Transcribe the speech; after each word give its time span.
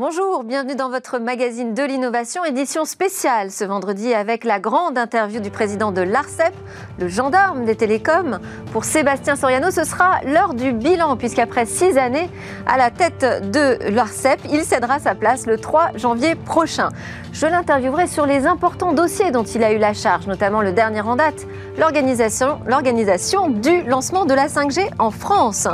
Bonjour, 0.00 0.44
bienvenue 0.44 0.76
dans 0.76 0.88
votre 0.88 1.18
magazine 1.18 1.74
de 1.74 1.82
l'innovation, 1.82 2.42
édition 2.42 2.86
spéciale 2.86 3.50
ce 3.50 3.64
vendredi 3.64 4.14
avec 4.14 4.44
la 4.44 4.58
grande 4.58 4.96
interview 4.96 5.40
du 5.40 5.50
président 5.50 5.92
de 5.92 6.00
l'ARCEP, 6.00 6.54
le 6.98 7.06
gendarme 7.06 7.66
des 7.66 7.76
télécoms. 7.76 8.38
Pour 8.72 8.84
Sébastien 8.84 9.36
Soriano, 9.36 9.70
ce 9.70 9.84
sera 9.84 10.22
l'heure 10.24 10.54
du 10.54 10.72
bilan, 10.72 11.18
puisqu'après 11.18 11.66
six 11.66 11.98
années 11.98 12.30
à 12.66 12.78
la 12.78 12.90
tête 12.90 13.50
de 13.50 13.90
l'ARCEP, 13.90 14.40
il 14.50 14.64
cédera 14.64 15.00
sa 15.00 15.14
place 15.14 15.44
le 15.46 15.58
3 15.58 15.90
janvier 15.96 16.34
prochain. 16.34 16.88
Je 17.34 17.44
l'interviewerai 17.44 18.06
sur 18.06 18.24
les 18.24 18.46
importants 18.46 18.94
dossiers 18.94 19.32
dont 19.32 19.44
il 19.44 19.62
a 19.62 19.70
eu 19.70 19.78
la 19.78 19.92
charge, 19.92 20.26
notamment 20.26 20.62
le 20.62 20.72
dernier 20.72 21.02
en 21.02 21.16
date, 21.16 21.46
l'organisation 21.76 23.48
du 23.50 23.82
lancement 23.82 24.24
de 24.24 24.32
la 24.32 24.46
5G 24.46 24.88
en 24.98 25.10
France. 25.10 25.68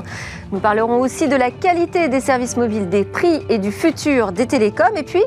Nous 0.52 0.60
parlerons 0.60 1.00
aussi 1.00 1.26
de 1.26 1.34
la 1.34 1.50
qualité 1.50 2.08
des 2.08 2.20
services 2.20 2.56
mobiles, 2.56 2.88
des 2.88 3.04
prix 3.04 3.44
et 3.48 3.58
du 3.58 3.72
futur 3.72 4.15
des 4.32 4.46
télécoms. 4.46 4.96
Et 4.96 5.02
puis, 5.02 5.22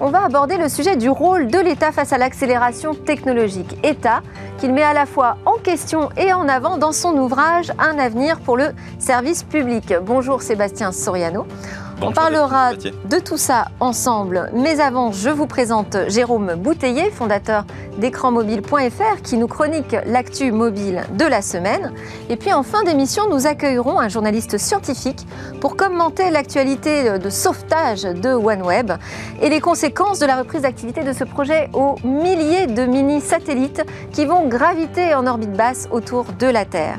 on 0.00 0.10
va 0.10 0.24
aborder 0.24 0.56
le 0.56 0.68
sujet 0.68 0.96
du 0.96 1.08
rôle 1.08 1.48
de 1.48 1.58
l'État 1.58 1.92
face 1.92 2.12
à 2.12 2.18
l'accélération 2.18 2.94
technologique. 2.94 3.76
État 3.82 4.22
qu'il 4.58 4.72
met 4.72 4.82
à 4.82 4.92
la 4.92 5.06
fois 5.06 5.36
en 5.46 5.54
question 5.54 6.10
et 6.16 6.32
en 6.32 6.48
avant 6.48 6.76
dans 6.76 6.92
son 6.92 7.16
ouvrage 7.16 7.72
Un 7.78 7.98
avenir 7.98 8.40
pour 8.40 8.56
le 8.56 8.70
service 8.98 9.42
public. 9.42 9.94
Bonjour 10.04 10.42
Sébastien 10.42 10.92
Soriano. 10.92 11.46
On 12.00 12.12
parlera 12.12 12.74
de 12.74 13.18
tout 13.18 13.36
ça 13.36 13.66
ensemble. 13.80 14.50
Mais 14.54 14.80
avant, 14.80 15.12
je 15.12 15.30
vous 15.30 15.46
présente 15.46 15.96
Jérôme 16.08 16.54
Bouteiller, 16.56 17.10
fondateur 17.10 17.64
d'écranmobile.fr, 17.98 19.22
qui 19.22 19.36
nous 19.36 19.46
chronique 19.46 19.96
l'actu 20.06 20.52
mobile 20.52 21.04
de 21.16 21.24
la 21.24 21.40
semaine. 21.40 21.92
Et 22.28 22.36
puis 22.36 22.52
en 22.52 22.62
fin 22.62 22.82
d'émission, 22.82 23.28
nous 23.30 23.46
accueillerons 23.46 24.00
un 24.00 24.08
journaliste 24.08 24.58
scientifique 24.58 25.26
pour 25.60 25.76
commenter 25.76 26.30
l'actualité 26.30 27.18
de 27.18 27.30
sauvetage 27.30 28.02
de 28.02 28.30
OneWeb 28.30 28.92
et 29.40 29.48
les 29.48 29.60
conséquences 29.60 30.18
de 30.18 30.26
la 30.26 30.36
reprise 30.36 30.62
d'activité 30.62 31.04
de 31.04 31.12
ce 31.12 31.24
projet 31.24 31.70
aux 31.72 31.96
milliers 32.04 32.66
de 32.66 32.84
mini-satellites 32.84 33.82
qui 34.12 34.26
vont 34.26 34.48
graviter 34.48 35.14
en 35.14 35.26
orbite 35.26 35.52
basse 35.52 35.88
autour 35.90 36.26
de 36.38 36.46
la 36.46 36.64
Terre. 36.64 36.98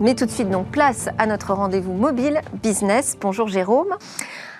Mais 0.00 0.14
tout 0.14 0.24
de 0.24 0.30
suite, 0.30 0.48
donc, 0.48 0.70
place 0.70 1.10
à 1.18 1.26
notre 1.26 1.52
rendez-vous 1.52 1.92
mobile 1.92 2.40
business. 2.62 3.18
Bonjour 3.20 3.48
Jérôme. 3.48 3.94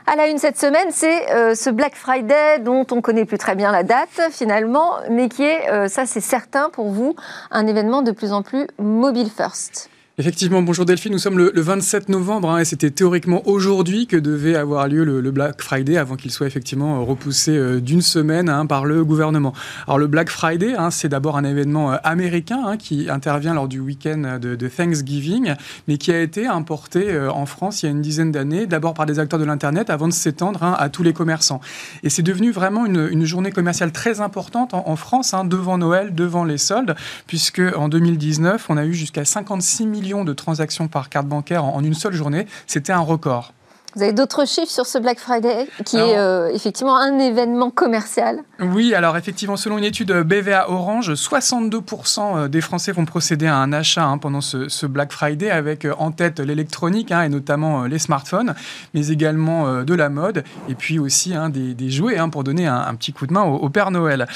À 0.06 0.14
la 0.14 0.28
une 0.28 0.36
cette 0.36 0.58
semaine, 0.58 0.88
c'est 0.90 1.30
euh, 1.30 1.54
ce 1.54 1.70
Black 1.70 1.94
Friday 1.94 2.58
dont 2.58 2.86
on 2.90 3.00
connaît 3.00 3.24
plus 3.24 3.38
très 3.38 3.54
bien 3.54 3.72
la 3.72 3.82
date 3.82 4.20
finalement, 4.30 4.96
mais 5.08 5.30
qui 5.30 5.44
est, 5.44 5.70
euh, 5.70 5.88
ça 5.88 6.04
c'est 6.04 6.20
certain 6.20 6.68
pour 6.68 6.90
vous, 6.90 7.16
un 7.50 7.66
événement 7.66 8.02
de 8.02 8.12
plus 8.12 8.34
en 8.34 8.42
plus 8.42 8.66
mobile 8.78 9.30
first. 9.30 9.88
Effectivement, 10.20 10.60
bonjour 10.60 10.84
Delphine, 10.84 11.12
nous 11.12 11.18
sommes 11.18 11.38
le, 11.38 11.50
27 11.58 12.10
novembre 12.10 12.50
hein, 12.50 12.58
et 12.58 12.66
c'était 12.66 12.90
théoriquement 12.90 13.40
aujourd'hui 13.46 14.06
que 14.06 14.18
devait 14.18 14.54
avoir 14.54 14.86
lieu 14.86 15.02
le, 15.02 15.30
Black 15.30 15.62
Friday 15.62 15.96
avant 15.96 16.16
qu'il 16.16 16.30
soit 16.30 16.46
effectivement 16.46 17.00
euh, 17.00 17.04
repoussé 17.04 17.52
euh, 17.52 17.80
d'une 17.80 18.02
semaine 18.02 18.50
hein, 18.50 18.66
par 18.66 18.84
le 18.84 19.02
gouvernement. 19.02 19.54
Alors 19.86 19.96
le 19.96 20.08
Black 20.08 20.28
Friday, 20.28 20.74
hein, 20.76 20.90
c'est 20.90 21.08
d'abord 21.08 21.38
un 21.38 21.44
événement 21.44 21.92
euh, 21.92 21.96
américain 22.04 22.76
qui 22.76 23.08
intervient 23.08 23.54
lors 23.54 23.66
du 23.66 23.80
week-end 23.80 24.38
de, 24.38 24.68
Thanksgiving, 24.68 25.54
mais 25.88 25.96
qui 25.96 26.12
a 26.12 26.20
été 26.20 26.46
importé 26.46 27.18
en 27.18 27.46
France 27.46 27.82
il 27.82 27.86
y 27.86 27.88
a 27.88 27.92
une 27.92 28.02
dizaine 28.02 28.30
d'années, 28.30 28.66
d'abord 28.66 28.92
par 28.92 29.06
des 29.06 29.20
acteurs 29.20 29.40
de 29.40 29.46
l'Internet 29.46 29.88
avant 29.88 30.06
de 30.06 30.12
s'étendre 30.12 30.62
à 30.62 30.90
tous 30.90 31.02
les 31.02 31.14
commerçants. 31.14 31.62
Et 32.02 32.10
c'est 32.10 32.22
devenu 32.22 32.50
vraiment 32.50 32.84
une, 32.84 33.24
journée 33.24 33.52
commerciale 33.52 33.90
très 33.90 34.20
importante 34.20 34.74
en, 34.74 34.86
en 34.86 34.96
France, 34.96 35.34
devant 35.46 35.78
Noël, 35.78 36.14
devant 36.14 36.44
les 36.44 36.58
soldes, 36.58 36.94
puisque 37.26 37.62
en 37.74 37.88
2019, 37.88 38.66
on 38.68 38.76
a 38.76 38.84
eu 38.84 38.92
jusqu'à 38.92 39.24
56 39.24 39.86
millions 39.86 40.09
de 40.24 40.32
transactions 40.32 40.88
par 40.88 41.08
carte 41.08 41.26
bancaire 41.26 41.64
en 41.64 41.82
une 41.82 41.94
seule 41.94 42.12
journée. 42.12 42.46
C'était 42.66 42.92
un 42.92 43.00
record. 43.00 43.52
Vous 43.96 44.02
avez 44.02 44.12
d'autres 44.12 44.46
chiffres 44.46 44.70
sur 44.70 44.86
ce 44.86 44.98
Black 44.98 45.18
Friday, 45.18 45.66
qui 45.84 45.96
est 45.96 46.16
euh, 46.16 46.48
effectivement 46.54 46.96
un 46.96 47.18
événement 47.18 47.70
commercial? 47.70 48.40
Oui, 48.60 48.94
alors 48.94 49.16
effectivement, 49.16 49.56
selon 49.56 49.78
une 49.78 49.84
étude 49.84 50.12
BVA 50.12 50.70
Orange, 50.70 51.12
62% 51.12 52.20
euh, 52.20 52.48
des 52.48 52.60
Français 52.60 52.92
vont 52.92 53.04
procéder 53.04 53.46
à 53.46 53.56
un 53.56 53.72
achat 53.72 54.04
hein, 54.04 54.18
pendant 54.18 54.40
ce, 54.40 54.86
Black 54.86 55.12
Friday, 55.12 55.50
avec 55.50 55.84
euh, 55.84 55.94
en 55.98 56.12
tête 56.12 56.38
l'électronique, 56.38 57.10
hein, 57.10 57.22
et 57.22 57.28
notamment 57.28 57.84
les 57.84 57.98
smartphones, 57.98 58.54
mais 58.94 59.08
également 59.08 59.82
de 59.82 59.94
la 59.94 60.08
mode, 60.08 60.44
et 60.68 60.74
puis 60.74 60.98
aussi 60.98 61.34
hein, 61.34 61.48
des, 61.48 61.90
jouets, 61.90 62.18
pour 62.30 62.44
donner 62.44 62.66
un, 62.66 62.94
petit 62.94 63.12
coup 63.12 63.26
de 63.26 63.32
main 63.32 63.42
au, 63.42 63.68
Père 63.68 63.90
Noël. 63.90 64.26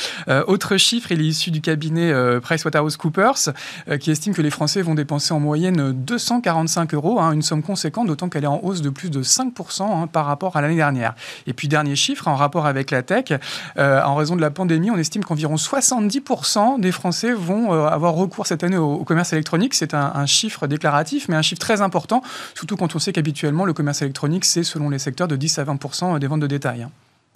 autre 0.46 0.76
chiffre, 0.76 1.12
il 1.12 1.20
est 1.20 1.26
issu 1.26 1.50
du 1.50 1.60
cabinet 1.60 2.12
PricewaterhouseCoopers, 2.40 3.52
qui 4.00 4.10
estime 4.10 4.34
que 4.34 4.42
les 4.42 4.50
Français 4.50 4.82
vont 4.82 4.94
dépenser 4.94 5.34
en 5.34 5.40
moyenne 5.40 5.92
245 5.92 6.94
euros, 6.94 7.20
une 7.20 7.42
somme 7.42 7.62
conséquente, 7.62 8.06
d'autant 8.06 8.28
qu'elle 8.28 8.44
est 8.44 8.48
en 8.48 8.60
hausse 8.62 8.82
de 8.82 8.90
plus 8.90 9.10
de 9.10 9.22
5 9.22 9.43
Hein, 9.80 10.08
par 10.10 10.26
rapport 10.26 10.56
à 10.56 10.60
l'année 10.60 10.76
dernière. 10.76 11.14
Et 11.46 11.52
puis, 11.52 11.68
dernier 11.68 11.96
chiffre, 11.96 12.28
en 12.28 12.36
rapport 12.36 12.66
avec 12.66 12.90
la 12.90 13.02
tech, 13.02 13.32
euh, 13.78 14.02
en 14.02 14.14
raison 14.14 14.36
de 14.36 14.40
la 14.40 14.50
pandémie, 14.50 14.90
on 14.90 14.96
estime 14.96 15.24
qu'environ 15.24 15.56
70% 15.56 16.80
des 16.80 16.92
Français 16.92 17.32
vont 17.32 17.72
euh, 17.72 17.86
avoir 17.86 18.14
recours 18.14 18.46
cette 18.46 18.64
année 18.64 18.76
au, 18.76 19.04
commerce 19.04 19.32
électronique. 19.32 19.74
C'est 19.74 19.94
un, 19.94 20.26
chiffre 20.26 20.66
déclaratif, 20.66 21.28
mais 21.28 21.36
un 21.36 21.42
chiffre 21.42 21.60
très 21.60 21.80
important, 21.80 22.22
surtout 22.54 22.76
quand 22.76 22.94
on 22.94 22.98
sait 22.98 23.12
qu'habituellement, 23.12 23.64
le 23.64 23.72
commerce 23.72 24.02
électronique, 24.02 24.44
c'est 24.44 24.62
selon 24.62 24.88
les 24.88 24.98
secteurs 24.98 25.28
de 25.28 25.36
10 25.36 25.58
à 25.58 25.64
20% 25.64 26.18
des 26.18 26.26
ventes 26.26 26.40
de 26.40 26.46
détail. 26.46 26.82
Hein. 26.82 26.90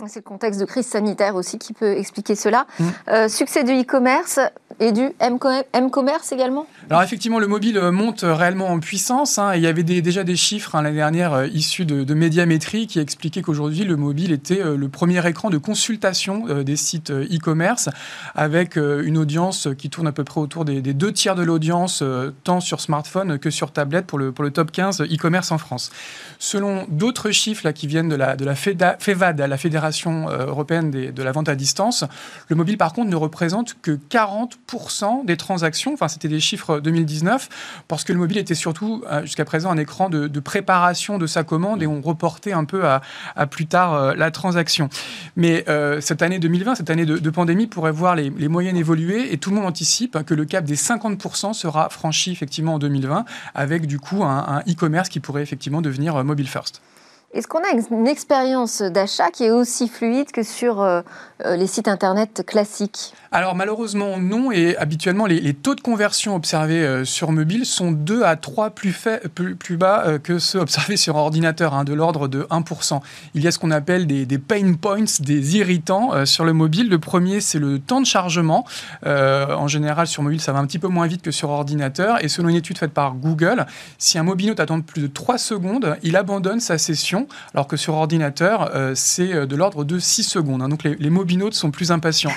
C'est 0.07 0.21
le 0.21 0.23
contexte 0.23 0.61
de 0.61 0.65
crise 0.65 0.87
sanitaire 0.87 1.35
aussi 1.35 1.59
qui 1.59 1.73
peut 1.73 1.97
expliquer 1.97 2.37
cela. 2.37 2.69
Mmh. 2.79 2.85
Euh, 3.09 3.29
succès 3.29 3.65
du 3.65 3.73
e-commerce 3.73 4.39
et 4.79 4.93
du 4.93 5.11
m-commerce 5.19 6.31
également? 6.31 6.69
Alors 6.89 7.03
effectivement, 7.03 7.41
le 7.41 7.49
mobile 7.49 7.81
monte 7.91 8.21
réellement 8.23 8.69
en 8.69 8.79
puissance. 8.79 9.41
Hein. 9.41 9.57
il 9.57 9.63
y 9.63 9.67
avait 9.67 9.83
déjà 9.83 10.23
des 10.23 10.37
chiffres 10.37 10.77
hein, 10.77 10.83
l'année 10.83 10.99
dernière 10.99 11.33
euh, 11.33 11.47
issus 11.49 11.85
de, 11.85 12.05
de, 12.05 12.15
Médiamétrie 12.15 12.87
qui 12.87 13.01
expliquaient 13.01 13.43
qu'aujourd'hui, 13.43 13.83
le 13.83 13.97
mobile 13.97 14.31
était 14.31 14.61
euh, 14.61 14.77
le 14.77 14.89
premier 14.89 15.27
écran 15.27 15.51
de 15.51 15.59
consultation 15.59 16.45
des 16.63 16.77
sites 16.77 17.11
e-commerce 17.11 17.89
avec 18.37 18.77
une 18.77 19.19
audience 19.19 19.69
qui 19.77 19.91
tourne 19.91 20.07
à 20.07 20.13
peu 20.13 20.23
près 20.23 20.41
autour 20.41 20.65
des, 20.65 20.81
deux 20.81 21.13
tiers 21.13 21.35
de 21.35 21.43
l'audience, 21.43 22.05
tant 22.45 22.61
sur 22.61 22.81
smartphone 22.81 23.39
que 23.39 23.51
sur 23.51 23.73
tablette 23.73 24.07
pour 24.07 24.19
le, 24.19 24.31
pour 24.31 24.45
le 24.45 24.51
top 24.51 24.71
15 24.71 25.03
e-commerce 25.03 25.51
en 25.51 25.59
France. 25.59 25.91
Selon 26.39 26.87
d'autres 26.89 27.31
chiffres 27.31 27.63
là, 27.65 27.73
qui 27.73 27.87
viennent 27.87 28.09
de 28.09 28.17
la, 28.17 28.37
de 28.37 28.45
la 28.45 28.55
FEVAD, 28.55 29.41
la 29.41 29.57
Fédération 29.57 29.88
euh, 30.07 30.47
européenne 30.47 30.91
de 30.91 31.23
la 31.23 31.33
vente 31.33 31.49
à 31.49 31.55
distance. 31.55 32.05
Le 32.49 32.57
mobile, 32.57 32.79
par 32.79 32.93
contre, 32.93 33.11
ne 33.11 33.17
représente 33.17 33.77
que 33.83 33.93
40% 34.11 35.25
des 35.25 35.37
transactions. 35.37 35.93
Enfin, 35.95 36.09
c'était 36.09 36.29
des 36.29 36.41
chiffres 36.41 36.81
2019, 36.81 37.49
parce 37.89 38.05
que 38.05 38.13
le 38.13 38.19
mobile 38.19 38.39
était 38.39 38.55
surtout, 38.55 39.03
euh, 39.11 39.23
jusqu'à 39.23 39.45
présent, 39.45 39.71
un 39.71 39.79
écran 39.79 40.09
de, 40.09 40.29
préparation 40.41 41.19
de 41.19 41.27
sa 41.27 41.43
commande 41.43 41.83
et 41.83 41.87
on 41.87 42.01
reportait 42.01 42.53
un 42.53 42.65
peu 42.65 42.85
à, 42.87 43.01
plus 43.51 43.67
tard 43.67 43.95
euh, 43.95 44.15
la 44.15 44.31
transaction. 44.31 44.89
Mais 45.37 45.65
cette 46.01 46.23
année 46.23 46.39
2020, 46.39 46.77
cette 46.77 46.91
année 46.91 47.05
de, 47.05 47.31
pandémie, 47.31 47.67
pourrait 47.67 47.93
voir 47.93 48.15
les, 48.15 48.31
moyennes 48.49 48.77
évoluer 48.77 49.33
et 49.33 49.39
tout 49.39 49.51
le 49.51 49.57
monde 49.57 49.67
anticipe 49.67 50.23
que 50.25 50.35
le 50.35 50.45
cap 50.45 50.65
des 50.65 50.77
50% 50.77 51.53
sera 51.53 51.89
franchi 51.89 52.31
effectivement 52.31 52.75
en 52.75 52.79
2020, 52.79 53.25
avec 53.55 53.87
du 53.87 53.99
coup 53.99 54.25
un 54.25 54.63
e-commerce 54.69 55.09
qui 55.09 55.21
pourrait 55.21 55.43
effectivement 55.43 55.83
devenir 55.83 56.23
mobile 56.25 56.49
first. 56.49 56.81
Est-ce 57.35 57.47
qu'on 57.47 57.59
a 57.59 57.77
une 57.91 58.09
expérience 58.09 58.81
d'achat 58.81 59.29
qui 59.31 59.45
est 59.45 59.51
aussi 59.51 59.87
fluide 59.87 60.33
que 60.33 60.43
sur 60.43 60.81
euh, 60.81 61.03
euh, 61.45 61.57
les 61.57 61.67
sites 61.67 61.87
Internet 61.87 62.43
classiques? 62.47 63.13
Alors 63.33 63.55
malheureusement 63.55 64.17
non, 64.17 64.51
et 64.51 64.79
habituellement 64.79 65.27
les, 65.27 65.53
taux 65.53 65.75
de 65.75 65.83
conversion 65.83 66.35
observés 66.35 66.83
euh, 66.83 67.05
sur 67.05 67.31
mobile 67.31 67.67
sont 67.67 67.93
2 67.93 68.23
à 68.23 68.37
3 68.37 68.71
plus, 68.71 68.97
plus, 69.59 69.77
bas 69.77 70.19
que 70.19 70.39
ceux 70.39 70.59
observés 70.59 70.97
sur 70.97 71.17
ordinateur, 71.17 71.75
hein, 71.75 71.85
de 71.85 71.93
l'ordre 71.93 72.29
de 72.29 72.45
1%. 72.45 73.01
Il 73.35 73.43
y 73.43 73.47
a 73.47 73.51
ce 73.51 73.59
qu'on 73.59 73.73
appelle 73.73 74.07
des, 74.07 74.39
pain 74.39 74.73
points, 74.73 75.05
des 75.21 75.57
irritants 75.59 76.25
sur 76.25 76.47
le 76.47 76.55
mobile. 76.55 76.89
Le 76.89 76.99
premier, 76.99 77.43
c'est 77.43 77.59
le 77.59 77.79
temps 77.79 78.01
de 78.01 78.07
chargement. 78.07 78.65
en 79.05 79.69
général, 79.69 80.07
sur 80.07 80.23
mobile, 80.23 80.41
ça 80.41 80.53
va 80.53 80.61
un 80.61 80.67
petit 80.67 80.79
peu 80.79 80.89
moins 80.89 81.07
vite 81.07 81.21
que 81.21 81.31
sur 81.31 81.51
ordinateur, 81.51 82.25
et 82.25 82.29
selon 82.29 82.49
une 82.49 82.57
étude 82.57 82.79
faite 82.79 82.93
par 82.93 83.15
Google, 83.15 83.67
si 83.99 84.19
un 84.19 84.23
mobile 84.23 84.55
attend 84.57 84.81
plus 84.81 85.03
de 85.03 85.07
3 85.09 85.37
secondes, 85.37 85.99
il 86.03 86.17
abandonne 86.17 86.61
sa 86.61 86.79
session 86.79 87.18
alors 87.55 87.67
que 87.67 87.77
sur 87.77 87.95
ordinateur, 87.95 88.71
euh, 88.75 88.93
c'est 88.95 89.33
euh, 89.33 89.47
de 89.47 89.57
l'ordre 89.57 89.85
de 89.85 89.99
6 89.99 90.23
secondes. 90.25 90.63
Hein. 90.63 90.69
donc 90.69 90.85
les, 90.85 90.95
les, 90.97 91.11
mobinautes 91.11 91.55
sont 91.55 91.71
plus 91.71 91.91
impatients. 91.91 92.33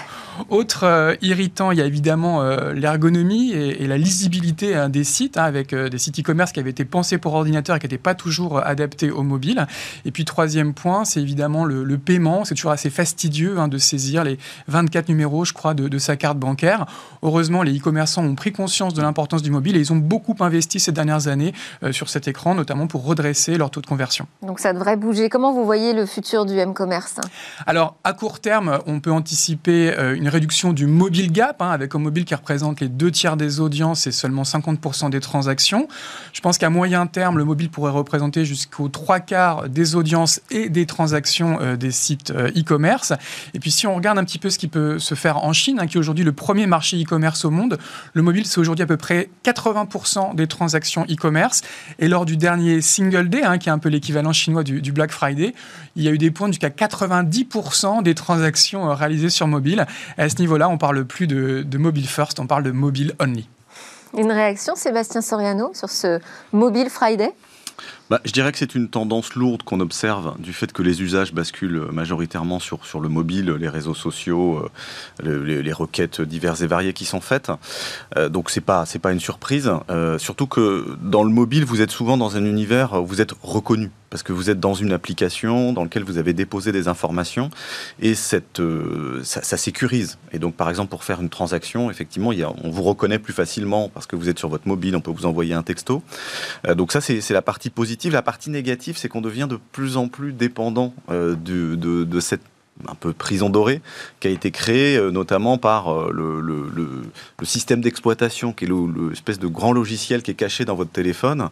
Autre 0.50 0.86
euh, 0.86 1.16
irritant, 1.22 1.72
il 1.72 1.78
y 1.78 1.82
a 1.82 1.86
évidemment 1.86 2.42
l'ergonomie 2.74 3.52
et, 3.52 3.88
la 3.88 3.98
lisibilité 3.98 4.76
hein, 4.76 4.90
des 4.90 5.04
sites, 5.04 5.38
hein, 5.38 5.44
avec 5.44 5.76
des 5.76 5.98
sites 5.98 6.20
e-commerce 6.20 6.52
qui 6.52 6.60
avaient 6.60 6.70
été 6.70 6.86
pensés 6.86 7.18
pour 7.18 7.34
ordinateur 7.34 7.76
et 7.76 7.80
qui 7.80 7.86
n'étaient 7.86 7.98
pas 7.98 8.16
toujours 8.16 8.66
adaptés 8.66 9.12
au 9.12 9.24
mobile. 9.24 9.68
Et 10.06 10.12
puis 10.12 10.26
troisième 10.26 10.74
point, 10.74 11.04
c'est 11.06 11.22
évidemment 11.22 11.66
le, 11.66 11.98
paiement. 11.98 12.46
C'est 12.46 12.56
toujours 12.56 12.72
assez 12.72 12.90
fastidieux 12.90 13.58
de 13.68 13.78
saisir 13.78 14.24
les 14.24 14.38
24 14.68 15.10
numéros, 15.10 15.46
je 15.46 15.54
crois, 15.54 15.74
de, 15.74 15.98
sa 15.98 16.16
carte 16.16 16.38
bancaire. 16.38 16.86
Heureusement, 17.22 17.64
les 17.64 17.78
e-commerçants 17.78 18.24
ont 18.24 18.36
pris 18.36 18.52
conscience 18.52 18.94
de 18.94 19.02
l'importance 19.02 19.42
du 19.42 19.52
mobile 19.52 19.76
et 19.76 19.80
ils 19.80 19.94
ont 19.94 19.98
beaucoup 19.98 20.36
investi 20.40 20.80
ces 20.80 20.92
dernières 20.92 21.28
années 21.28 21.54
sur 21.92 22.10
cet 22.10 22.28
écran, 22.28 22.56
notamment 22.56 22.88
pour 22.88 23.06
redresser 23.06 23.58
leur 23.58 23.70
taux 23.70 23.82
de 23.82 23.88
conversion. 23.88 24.28
Donc 24.42 24.60
ça 24.60 24.71
devrait 24.74 24.98
bouger. 24.98 25.30
Comment 25.30 25.54
vous 25.54 25.66
voyez 25.66 25.94
le 25.94 26.06
futur 26.06 26.46
du 26.46 26.58
m-commerce? 26.58 27.16
Alors, 27.66 27.96
à 28.04 28.14
court 28.14 28.40
terme, 28.40 28.80
on 28.86 29.00
peut 29.00 29.12
anticiper 29.12 29.94
euh, 29.98 30.16
une 30.16 30.28
réduction 30.28 30.74
du 30.74 30.88
mobile 30.88 31.32
gap, 31.32 31.62
hein, 31.62 31.70
avec 31.70 31.96
un 31.96 32.00
mobile 32.00 32.26
qui 32.26 32.36
représente 32.36 32.80
les 32.80 32.90
deux 32.90 33.12
tiers 33.12 33.38
des 33.38 33.60
audiences 33.60 34.08
et 34.08 34.12
seulement 34.12 34.44
50% 34.44 35.10
des 35.10 35.20
transactions. 35.20 35.88
Je 36.34 36.42
pense 36.42 36.58
qu'à 36.58 36.70
moyen 36.70 37.08
terme, 37.08 37.38
le 37.38 37.46
mobile 37.46 37.70
pourrait 37.70 37.92
représenter 37.92 38.46
jusqu'aux 38.46 38.90
trois 38.90 39.20
quarts 39.20 39.70
des 39.70 39.96
audiences 39.96 40.42
et 40.50 40.70
des 40.70 40.86
transactions 40.86 41.60
euh, 41.62 41.76
des 41.76 41.92
sites 41.92 42.32
euh, 42.32 42.52
e-commerce. 42.58 43.14
Et 43.54 43.60
puis, 43.60 43.72
si 43.72 43.88
on 43.88 43.96
regarde 43.96 44.18
un 44.18 44.24
petit 44.24 44.40
peu 44.40 44.50
ce 44.50 44.58
qui 44.58 44.68
peut 44.68 45.00
se 45.00 45.16
faire 45.16 45.44
en 45.44 45.54
Chine, 45.54 45.80
hein, 45.80 45.88
qui 45.88 45.98
est 45.98 46.00
aujourd'hui 46.00 46.24
le 46.24 46.34
premier 46.34 46.68
marché 46.68 47.02
e-commerce 47.02 47.46
au 47.46 47.50
monde, 47.50 47.78
le 48.14 48.22
mobile, 48.22 48.46
c'est 48.46 48.60
aujourd'hui 48.60 48.84
à 48.84 48.88
peu 48.88 48.98
près 48.98 49.30
80% 49.46 50.36
des 50.36 50.48
transactions 50.48 51.06
e-commerce. 51.10 51.62
Et 52.00 52.08
lors 52.08 52.26
du 52.26 52.38
dernier 52.38 52.82
Single 52.82 53.30
Day, 53.30 53.44
hein, 53.44 53.58
qui 53.58 53.70
est 53.70 53.72
un 53.72 53.80
peu 53.80 53.90
l'équivalent 53.90 54.34
chinois 54.34 54.61
du, 54.64 54.92
Black 54.92 55.12
Friday, 55.12 55.54
il 55.96 56.04
y 56.04 56.08
a 56.08 56.12
eu 56.12 56.18
des 56.18 56.32
points 56.32 56.48
jusqu'à 56.48 56.70
90% 56.70 58.04
des 58.04 58.16
transactions 58.16 58.90
euh, 58.90 58.94
réalisées 58.94 59.30
sur 59.30 59.48
mobile. 59.48 59.86
à 60.18 60.30
ce 60.30 60.36
niveau-là, 60.38 60.70
on 60.70 60.78
parle 60.78 61.06
plus 61.06 61.28
de, 61.28 61.64
de 61.64 61.78
mobile 61.78 62.08
first, 62.08 62.40
on 62.40 62.48
parle 62.48 62.64
de 62.64 62.72
mobile 62.72 63.14
only. 63.20 63.48
Une 64.18 64.32
réaction, 64.32 64.76
Sébastien 64.76 65.22
Soriano, 65.22 65.72
sur 65.74 65.90
ce 65.90 66.20
Mobile 66.52 66.90
Friday? 66.90 67.34
Bah, 68.10 68.20
je 68.26 68.32
dirais 68.32 68.52
que 68.52 68.58
c'est 68.58 68.76
une 68.76 68.90
tendance 68.90 69.36
lourde 69.36 69.64
qu'on 69.64 69.80
observe 69.80 70.36
du 70.40 70.52
fait 70.52 70.74
que 70.74 70.82
les 70.82 71.02
usages 71.02 71.34
basculent 71.34 71.88
majoritairement 71.92 72.60
sur, 72.60 72.86
sur 72.86 73.00
le 73.00 73.08
mobile, 73.08 73.52
les 73.52 73.70
réseaux 73.70 73.94
sociaux, 73.94 74.70
euh, 75.24 75.62
les, 75.62 75.72
requêtes 75.72 76.20
diverses 76.22 76.60
et 76.60 76.68
variées 76.68 76.92
qui 76.92 77.06
sont 77.06 77.22
faites. 77.22 77.52
Euh, 78.18 78.28
donc 78.28 78.50
c'est 78.50 78.60
pas 78.60 78.86
c'est 78.86 79.00
pas 79.00 79.14
une 79.14 79.22
surprise. 79.22 79.72
Euh, 79.90 80.18
surtout 80.18 80.46
que 80.46 80.98
dans 81.02 81.24
le 81.24 81.30
mobile, 81.30 81.64
vous 81.64 81.80
êtes 81.80 81.92
souvent 81.92 82.18
dans 82.18 82.36
un 82.36 82.44
univers 82.44 83.02
où 83.02 83.06
vous 83.06 83.22
êtes 83.22 83.34
reconnu 83.42 83.90
parce 84.12 84.22
que 84.22 84.34
vous 84.34 84.52
êtes 84.52 84.60
dans 84.60 84.76
une 84.76 84.92
application 84.92 85.74
dans 85.74 85.84
laquelle 85.84 86.04
vous 86.04 86.20
avez 86.20 86.34
déposé 86.34 86.72
des 86.72 86.88
informations 86.88 87.50
et 88.00 88.14
cette, 88.14 88.60
euh, 88.60 89.22
ça, 89.24 89.58
sécurise. 89.58 90.20
Et 90.34 90.38
donc, 90.38 90.54
par 90.54 90.70
exemple, 90.70 90.90
pour 90.90 91.04
faire 91.04 91.22
une 91.22 91.30
transaction, 91.30 91.90
effectivement, 91.90 92.32
on 92.64 92.70
vous 92.70 92.84
reconnaît 92.84 93.20
plus 93.20 93.34
facilement 93.34 93.90
parce 93.90 94.06
que 94.06 94.16
vous 94.16 94.30
êtes 94.30 94.38
sur 94.38 94.50
votre 94.50 94.68
mobile, 94.68 94.96
on 94.96 95.02
peut 95.02 95.12
vous 95.12 95.26
envoyer 95.26 95.54
un 95.54 95.64
texto. 95.64 96.04
Euh, 96.68 96.76
donc 96.76 96.92
ça, 96.92 97.00
c'est 97.00 97.28
la 97.32 97.42
partie 97.42 97.70
positive. 97.70 98.12
La 98.12 98.22
partie 98.22 98.50
négative, 98.50 98.98
c'est 98.98 99.08
qu'on 99.08 99.22
devient 99.22 99.48
de 99.50 99.58
plus 99.72 99.96
en 99.96 100.10
plus 100.10 100.34
dépendant 100.34 100.94
euh, 101.10 101.36
de, 101.36 101.76
de 101.76 102.20
cette 102.20 102.42
un 102.88 102.96
peu 102.96 103.14
prison 103.14 103.50
dorée, 103.50 103.82
qui 104.20 104.28
a 104.28 104.32
été 104.32 104.52
créé 104.52 104.98
euh, 104.98 105.12
notamment 105.12 105.58
par 105.58 105.90
euh, 105.90 106.12
le, 106.14 106.42
le, 106.42 107.46
système 107.46 107.82
d'exploitation, 107.82 108.54
qui 108.54 108.66
est 108.66 108.70
l'espèce 108.70 109.40
de 109.40 109.48
grand 109.48 109.74
logiciel 109.74 110.22
qui 110.22 110.32
est 110.32 110.36
caché 110.36 110.64
dans 110.64 110.76
votre 110.76 110.92
téléphone, 110.92 111.50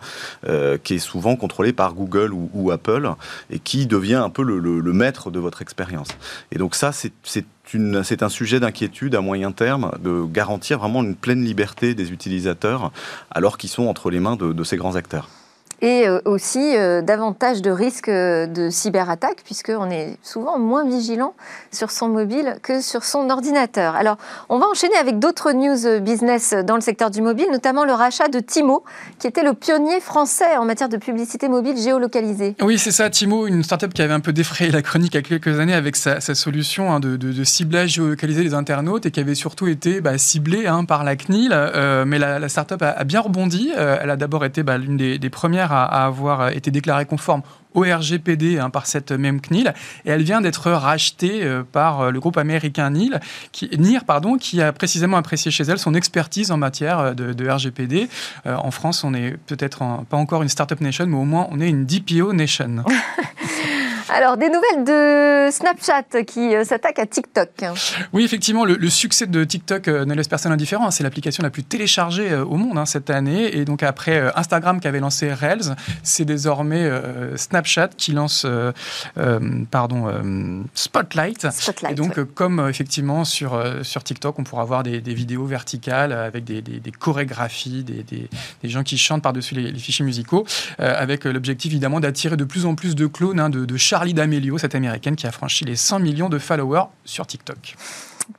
euh, 0.48 0.78
qui 0.78 0.96
est 0.96 1.00
souvent 1.00 1.36
contrôlé 1.36 1.74
par 1.74 1.94
Google 1.94 2.32
ou, 2.34 2.72
Apple, 2.72 3.12
et 3.50 3.60
qui 3.60 3.88
devient 3.88 4.16
un 4.16 4.30
peu 4.30 4.44
le, 4.44 4.94
maître 4.94 5.32
de 5.32 5.40
votre 5.40 5.62
expérience. 5.62 6.10
Et 6.52 6.58
donc 6.58 6.76
ça, 6.76 6.92
c'est 6.92 8.24
un 8.24 8.30
sujet 8.30 8.60
d'inquiétude 8.60 9.16
à 9.16 9.22
moyen 9.22 9.52
terme 9.52 9.92
de 10.02 10.24
garantir 10.26 10.80
vraiment 10.80 11.04
une 11.04 11.16
pleine 11.16 11.44
liberté 11.44 11.94
des 11.94 12.12
utilisateurs 12.12 12.92
alors 13.32 13.58
qu'ils 13.58 13.70
sont 13.70 13.88
entre 13.88 14.10
les 14.10 14.20
mains 14.20 14.36
de 14.36 14.64
ces 14.64 14.78
grands 14.78 14.96
acteurs 14.96 15.30
et 15.82 16.08
euh, 16.08 16.20
aussi 16.26 16.76
euh, 16.76 17.02
davantage 17.02 17.62
de 17.62 17.72
risques 17.72 18.10
euh, 18.10 18.48
de 18.48 18.70
cyberattaque, 18.70 19.42
puisqu'on 19.46 19.90
est 19.90 20.18
souvent 20.24 20.60
moins 20.60 20.86
vigilant 20.86 21.34
sur 21.72 21.92
son 21.92 22.10
mobile 22.10 22.58
que 22.62 22.82
sur 22.82 23.04
son 23.04 23.30
ordinateur. 23.30 23.96
Alors, 23.96 24.18
on 24.50 24.60
va 24.60 24.68
enchaîner 24.68 24.96
avec 24.96 25.20
d'autres 25.20 25.52
news 25.52 26.02
business 26.02 26.54
dans 26.66 26.76
le 26.76 26.82
secteur 26.82 27.12
du 27.12 27.22
mobile, 27.22 27.48
notamment 27.52 27.86
le 27.86 27.94
rachat 27.94 28.28
de 28.28 28.40
Timo, 28.40 28.84
qui 29.20 29.28
était 29.28 29.44
le 29.44 29.54
pionnier 29.54 30.00
français 30.00 30.58
en 30.58 30.66
matière 30.66 30.90
de 30.90 30.98
publicité 30.98 31.48
mobile 31.48 31.78
géolocalisée. 31.78 32.56
Oui, 32.62 32.78
c'est 32.78 32.92
ça, 32.92 33.10
Timo, 33.10 33.48
une 33.48 33.64
startup 33.64 33.94
qui 33.94 34.02
avait 34.02 34.14
un 34.14 34.20
peu 34.20 34.34
défrayé 34.34 34.72
la 34.72 34.82
chronique 34.82 35.14
il 35.14 35.18
y 35.18 35.20
a 35.20 35.24
quelques 35.24 35.60
années 35.60 35.74
avec 35.74 35.96
sa, 35.96 36.20
solution 36.20 36.92
hein, 36.92 37.00
de, 37.00 37.44
ciblage 37.44 37.92
géolocalisé 37.92 38.44
des 38.44 38.54
internautes 38.54 39.06
et 39.06 39.12
qui 39.12 39.20
avait 39.20 39.36
surtout 39.36 39.68
été 39.68 40.02
bah, 40.02 40.18
ciblée 40.18 40.68
hein, 40.68 40.86
par 40.86 41.04
la 41.04 41.16
CNIL. 41.16 41.50
mais 42.06 42.20
la, 42.20 42.40
la 42.40 42.50
startup 42.50 42.82
a, 42.82 43.04
bien 43.04 43.22
rebondi. 43.22 43.72
elle 43.76 44.10
a 44.10 44.16
d'abord 44.16 44.46
été 44.46 44.64
bah, 44.64 44.78
l'une 44.78 44.98
des 44.98 45.30
premières 45.30 45.69
à, 45.72 46.06
avoir 46.06 46.50
été 46.50 46.72
déclarée 46.72 47.06
conforme 47.06 47.42
au 47.74 47.82
RGPD 47.82 48.58
hein, 48.58 48.70
par 48.70 48.86
cette 48.86 49.12
même 49.12 49.42
CNIL 49.42 49.74
et 50.06 50.10
elle 50.10 50.24
vient 50.24 50.42
d'être 50.42 50.72
rachetée 50.72 51.44
euh, 51.44 51.64
par 51.64 52.02
euh, 52.02 52.12
le 52.12 52.20
groupe 52.20 52.38
américain 52.38 52.90
NIL, 52.90 53.20
qui, 53.52 53.70
NIR 53.78 54.06
pardon, 54.06 54.38
qui 54.38 54.62
a 54.62 54.74
précisément 54.74 55.18
apprécié 55.18 55.52
chez 55.52 55.64
elle 55.64 55.78
son 55.78 55.94
expertise 55.94 56.52
en 56.52 56.58
matière 56.58 57.00
euh, 57.00 57.14
de, 57.14 57.50
RGPD. 57.50 58.10
en 58.46 58.72
France, 58.72 59.04
on 59.04 59.12
n'est 59.12 59.32
peut-être 59.48 59.80
pas 60.10 60.18
encore 60.18 60.44
une 60.44 60.50
startup 60.50 60.82
nation, 60.82 61.06
mais 61.08 61.18
au 61.18 61.24
moins 61.24 61.48
on 61.52 61.60
est 61.60 61.70
une 61.70 61.86
DPO 61.86 62.34
nation. 62.34 62.84
Alors, 64.12 64.38
des 64.38 64.50
nouvelles 64.50 64.84
de 64.84 65.52
Snapchat 65.52 66.24
qui 66.26 66.56
euh, 66.56 66.64
s'attaque 66.64 66.98
à 66.98 67.06
TikTok. 67.06 67.50
Oui, 68.12 68.24
effectivement, 68.24 68.66
le, 68.66 68.90
succès 68.90 69.28
de 69.28 69.44
TikTok 69.44 69.88
euh, 69.88 70.06
ne 70.06 70.14
laisse 70.16 70.28
personne 70.28 70.52
indifférent. 70.52 70.90
C'est 70.90 71.04
l'application 71.04 71.44
la 71.44 71.52
plus 71.52 71.64
téléchargée 71.64 72.32
euh, 72.32 72.44
au 72.44 72.56
monde 72.56 72.78
hein, 72.78 72.86
cette 72.86 73.12
année. 73.12 73.56
Et 73.56 73.66
donc, 73.66 73.84
après 73.84 74.32
Instagram 74.36 74.80
qui 74.80 74.88
avait 74.88 75.00
lancé 75.00 75.32
Reels, 75.32 75.76
c'est 76.02 76.26
désormais 76.26 76.90
Snapchat 77.36 77.90
qui 77.98 78.12
lance 78.12 78.46
pardon, 79.72 80.66
Spotlight. 80.74 81.48
Et 81.90 81.94
donc, 81.94 82.24
comme 82.34 82.68
effectivement 82.70 83.24
sur, 83.26 83.62
sur 83.84 84.04
TikTok, 84.04 84.40
on 84.40 84.44
pourra 84.44 84.66
voir 84.66 84.84
des, 84.84 85.00
vidéos 85.00 85.46
verticales 85.46 86.14
avec 86.14 86.44
des, 86.44 86.64
chorégraphies, 87.00 87.84
des, 87.84 88.04
des, 88.04 88.70
gens 88.70 88.84
qui 88.84 88.98
chantent 88.98 89.24
par-dessus 89.24 89.56
les, 89.56 89.74
fichiers 89.80 90.06
musicaux, 90.06 90.46
avec 90.78 91.26
l'objectif 91.26 91.72
évidemment 91.72 92.00
d'attirer 92.00 92.38
de 92.38 92.44
plus 92.44 92.66
en 92.66 92.76
plus 92.76 92.96
de 92.96 93.08
clones, 93.08 93.40
hein, 93.40 93.50
de, 93.50 93.66
de 93.66 93.78
Charlie 94.00 94.14
D'Amelio, 94.14 94.58
cette 94.58 94.76
américaine 94.76 95.18
qui 95.18 95.28
a 95.28 95.32
franchi 95.34 95.66
les 95.66 95.76
100 95.76 96.00
millions 96.00 96.30
de 96.30 96.40
followers 96.40 96.86
sur 97.04 97.28
TikTok. 97.28 97.76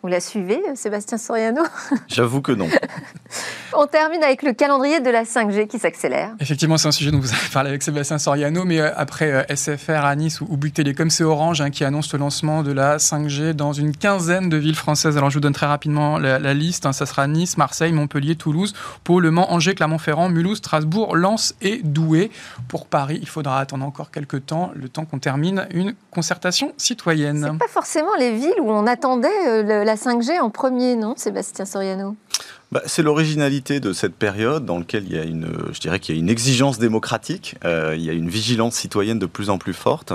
Vous 0.03 0.09
la 0.09 0.21
suivez, 0.21 0.63
Sébastien 0.77 1.19
Soriano? 1.19 1.63
J'avoue 2.07 2.41
que 2.41 2.53
non. 2.53 2.69
On 3.77 3.87
termine 3.87 4.23
avec 4.23 4.43
le 4.43 4.53
calendrier 4.53 5.01
de 5.01 5.11
la 5.11 5.25
5G 5.25 5.67
qui 5.67 5.79
s'accélère. 5.79 6.35
Effectivement, 6.41 6.79
c'est 6.79 6.89
un 6.89 6.93
sujet 6.93 7.11
dont 7.11 7.21
vous 7.21 7.33
avez 7.33 7.49
parlé 7.53 7.69
avec 7.71 7.83
Sébastien 7.83 8.19
Soriano, 8.19 8.65
mais 8.65 8.81
euh, 8.81 8.91
après 8.97 9.31
euh, 9.33 9.55
SFR 9.55 10.05
à 10.05 10.17
Nice 10.17 10.41
ou, 10.41 10.57
Bouygues 10.57 10.75
Télécom, 10.75 11.11
c'est 11.11 11.25
Orange 11.25 11.61
hein, 11.61 11.71
qui 11.71 11.85
annonce 11.85 12.13
le 12.13 12.19
lancement 12.19 12.63
de 12.63 12.73
la 12.73 12.97
5G 12.97 13.53
dans 13.53 13.73
une 13.73 13.95
quinzaine 13.97 14.49
de 14.49 14.57
villes 14.57 14.77
françaises. 14.77 15.17
Alors 15.17 15.31
je 15.31 15.35
vous 15.37 15.41
donne 15.41 15.53
très 15.53 15.67
rapidement 15.67 16.19
la, 16.19 16.55
liste. 16.55 16.87
Hein. 16.87 16.93
Ça 16.93 17.07
sera 17.07 17.27
Nice, 17.27 17.57
Marseille, 17.57 17.93
Montpellier, 17.93 18.37
Toulouse, 18.37 18.75
Pau, 19.05 19.21
Le 19.21 19.31
Mans, 19.31 19.53
Angers, 19.53 19.75
Clermont-Ferrand, 19.75 20.29
Mulhouse, 20.29 20.59
Strasbourg, 20.59 21.17
Lens 21.17 21.55
et 21.63 21.81
Douai. 21.85 22.31
Pour 22.69 22.87
Paris, 22.87 23.19
il 23.21 23.29
faudra 23.29 23.61
attendre 23.61 23.85
encore 23.85 24.11
quelques 24.11 24.47
temps, 24.47 24.73
le 24.75 24.89
temps 24.89 25.05
qu'on 25.05 25.19
termine 25.19 25.67
une 25.73 25.95
concertation 26.11 26.73
citoyenne. 26.77 27.49
C'est 27.53 27.59
pas 27.59 27.73
forcément 27.73 28.15
les 28.19 28.33
villes 28.35 28.61
où 28.61 28.71
on 28.71 28.87
attendait 28.87 29.63
euh, 29.81 29.85
la 29.85 29.97
5G 29.97 30.41
en 30.41 30.51
premier, 30.51 30.97
non, 30.97 31.15
Sébastien 31.17 31.65
Soriano? 31.65 32.17
Bah, 32.73 32.83
c'est 32.87 33.03
l'originalité 33.03 33.81
de 33.81 33.93
cette 33.93 34.15
période 34.15 34.65
dans 34.65 34.79
laquelle 34.79 35.03
il 35.05 35.13
y 35.13 35.19
a 35.19 35.25
une, 35.25 35.49
je 35.73 35.81
dirais 35.81 35.99
qu'il 35.99 36.15
y 36.15 36.19
a 36.19 36.21
une 36.21 36.31
exigence 36.31 36.79
démocratique, 36.79 37.57
euh, 37.65 37.97
il 37.97 38.05
y 38.05 38.11
a 38.11 38.13
une 38.13 38.29
vigilance 38.29 38.77
citoyenne 38.77 39.19
de 39.19 39.27
plus 39.27 39.51
en 39.51 39.59
plus 39.59 39.75
forte, 39.75 40.13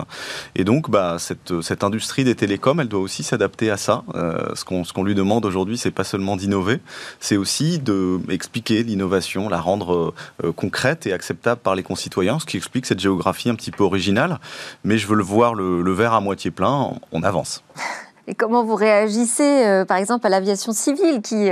et 0.55 0.63
donc 0.63 0.89
bah, 0.89 1.17
cette, 1.19 1.61
cette 1.61 1.83
industrie 1.83 2.23
des 2.23 2.33
télécoms, 2.33 2.79
elle 2.79 2.87
doit 2.87 3.01
aussi 3.01 3.23
s'adapter 3.23 3.69
à 3.69 3.75
ça. 3.75 4.03
Euh, 4.15 4.55
ce 4.55 4.63
qu'on 4.63 4.85
ce 4.85 4.93
qu'on 4.93 5.03
lui 5.03 5.15
demande 5.15 5.45
aujourd'hui, 5.45 5.77
c'est 5.77 5.91
pas 5.91 6.05
seulement 6.05 6.37
d'innover, 6.37 6.79
c'est 7.19 7.35
aussi 7.35 7.77
de 7.77 8.21
expliquer 8.29 8.83
l'innovation, 8.83 9.49
la 9.49 9.59
rendre 9.59 10.13
euh, 10.45 10.53
concrète 10.53 11.07
et 11.07 11.11
acceptable 11.11 11.59
par 11.59 11.75
les 11.75 11.83
concitoyens, 11.83 12.39
ce 12.39 12.45
qui 12.45 12.55
explique 12.55 12.85
cette 12.85 13.01
géographie 13.01 13.49
un 13.49 13.55
petit 13.55 13.71
peu 13.71 13.83
originale. 13.83 14.39
Mais 14.85 14.97
je 14.97 15.07
veux 15.07 15.17
le 15.17 15.23
voir 15.23 15.55
le, 15.55 15.81
le 15.81 15.91
verre 15.91 16.13
à 16.13 16.21
moitié 16.21 16.51
plein, 16.51 16.93
on 17.11 17.21
avance. 17.21 17.65
Et 18.27 18.35
comment 18.35 18.63
vous 18.63 18.75
réagissez, 18.75 19.83
par 19.87 19.97
exemple, 19.97 20.25
à 20.27 20.29
l'aviation 20.29 20.71
civile 20.71 21.21
qui 21.21 21.49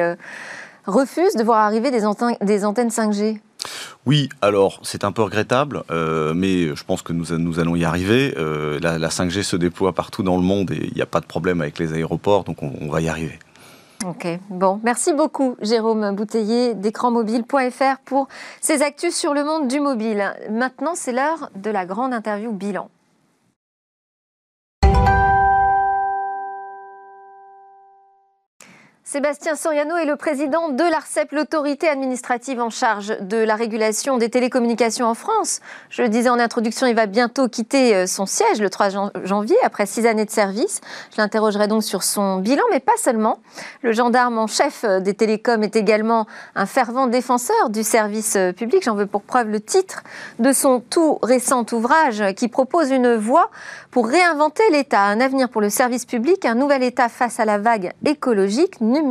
refuse 0.85 1.35
de 1.35 1.43
voir 1.43 1.59
arriver 1.59 1.91
des, 1.91 2.05
antennes, 2.05 2.35
des 2.41 2.65
antennes 2.65 2.89
5G 2.89 3.39
oui, 4.05 4.27
alors 4.41 4.79
c'est 4.83 5.05
un 5.05 5.13
peu 5.13 5.21
regrettable, 5.21 5.83
euh, 5.89 6.33
mais 6.35 6.75
je 6.75 6.83
pense 6.83 7.01
que 7.01 7.13
nous, 7.13 7.37
nous 7.37 7.59
allons 7.59 7.75
y 7.75 7.85
arriver. 7.85 8.33
Euh, 8.37 8.77
la, 8.81 9.07
5G 9.07 9.43
se 9.43 9.55
déploie 9.55 9.93
partout 9.93 10.23
dans 10.23 10.35
le 10.35 10.41
monde 10.41 10.71
et 10.71 10.87
il 10.87 10.93
n'y 10.93 11.01
a 11.01 11.05
pas 11.05 11.21
de 11.21 11.25
problème 11.25 11.61
avec 11.61 11.79
les 11.79 11.93
aéroports, 11.93 12.43
donc 12.43 12.61
on, 12.61 12.89
va 12.89 12.99
y 12.99 13.07
arriver. 13.07 13.39
Ok, 14.05 14.27
bon, 14.49 14.81
merci 14.83 15.13
beaucoup 15.13 15.55
Jérôme 15.61 16.13
Bouteiller 16.13 16.73
d'écranmobile.fr 16.73 17.99
pour 18.03 18.27
ces 18.59 18.81
actus 18.81 19.15
sur 19.15 19.33
le 19.33 19.45
monde 19.45 19.69
du 19.69 19.79
mobile. 19.79 20.33
Maintenant, 20.51 20.95
c'est 20.95 21.13
l'heure 21.13 21.49
de 21.55 21.69
la 21.69 21.85
grande 21.85 22.13
interview 22.13 22.51
bilan. 22.51 22.89
Sébastien 29.13 29.55
Soriano 29.55 29.95
est 29.95 30.05
le 30.05 30.15
président 30.15 30.69
de 30.69 30.83
l'ARCEP, 30.83 31.33
l'autorité 31.33 31.87
administrative 31.87 32.59
en 32.59 32.71
charge 32.71 33.15
de 33.19 33.37
la 33.37 33.53
régulation 33.55 34.17
des 34.17 34.27
télécommunications 34.27 35.05
en 35.05 35.13
France. 35.13 35.59
Je 35.91 36.01
le 36.01 36.09
disais 36.09 36.29
en 36.29 36.39
introduction, 36.39 36.87
il 36.87 36.95
va 36.95 37.05
bientôt 37.05 37.47
quitter 37.47 37.93
euh, 37.93 38.07
son 38.07 38.25
siège 38.25 38.59
le 38.59 38.71
3 38.71 39.11
janvier, 39.23 39.55
après 39.63 39.85
six 39.85 40.07
années 40.07 40.25
de 40.25 40.31
service. 40.31 40.81
Je 41.15 41.21
l'interrogerai 41.21 41.67
donc 41.67 41.83
sur 41.83 42.01
son 42.01 42.37
bilan, 42.37 42.63
mais 42.71 42.79
pas 42.79 42.97
seulement. 42.97 43.37
Le 43.83 43.91
gendarme 43.91 44.39
en 44.39 44.47
chef 44.47 44.83
euh, 44.83 44.99
des 44.99 45.13
télécoms 45.13 45.61
est 45.61 45.75
également 45.75 46.25
un 46.55 46.65
fervent 46.65 47.05
défenseur 47.05 47.69
du 47.69 47.83
service 47.83 48.35
euh, 48.35 48.51
public. 48.51 48.81
J'en 48.83 48.95
veux 48.95 49.05
pour 49.05 49.21
preuve 49.21 49.49
le 49.49 49.61
titre 49.61 50.01
de 50.39 50.51
son 50.51 50.79
tout 50.79 51.19
récent 51.21 51.67
ouvrage 51.71 52.23
qui 52.35 52.47
propose 52.47 52.89
une 52.89 53.13
voie 53.13 53.51
pour 53.91 54.07
réinventer 54.07 54.63
l'État, 54.71 55.03
un 55.03 55.19
avenir 55.19 55.49
pour 55.49 55.61
le 55.61 55.69
service 55.69 56.07
public, 56.07 56.45
un 56.45 56.55
nouvel 56.55 56.81
État 56.81 57.09
face 57.09 57.39
à 57.39 57.45
la 57.45 57.59
vague 57.59 57.93
écologique 58.03 58.81
numérique 58.81 59.02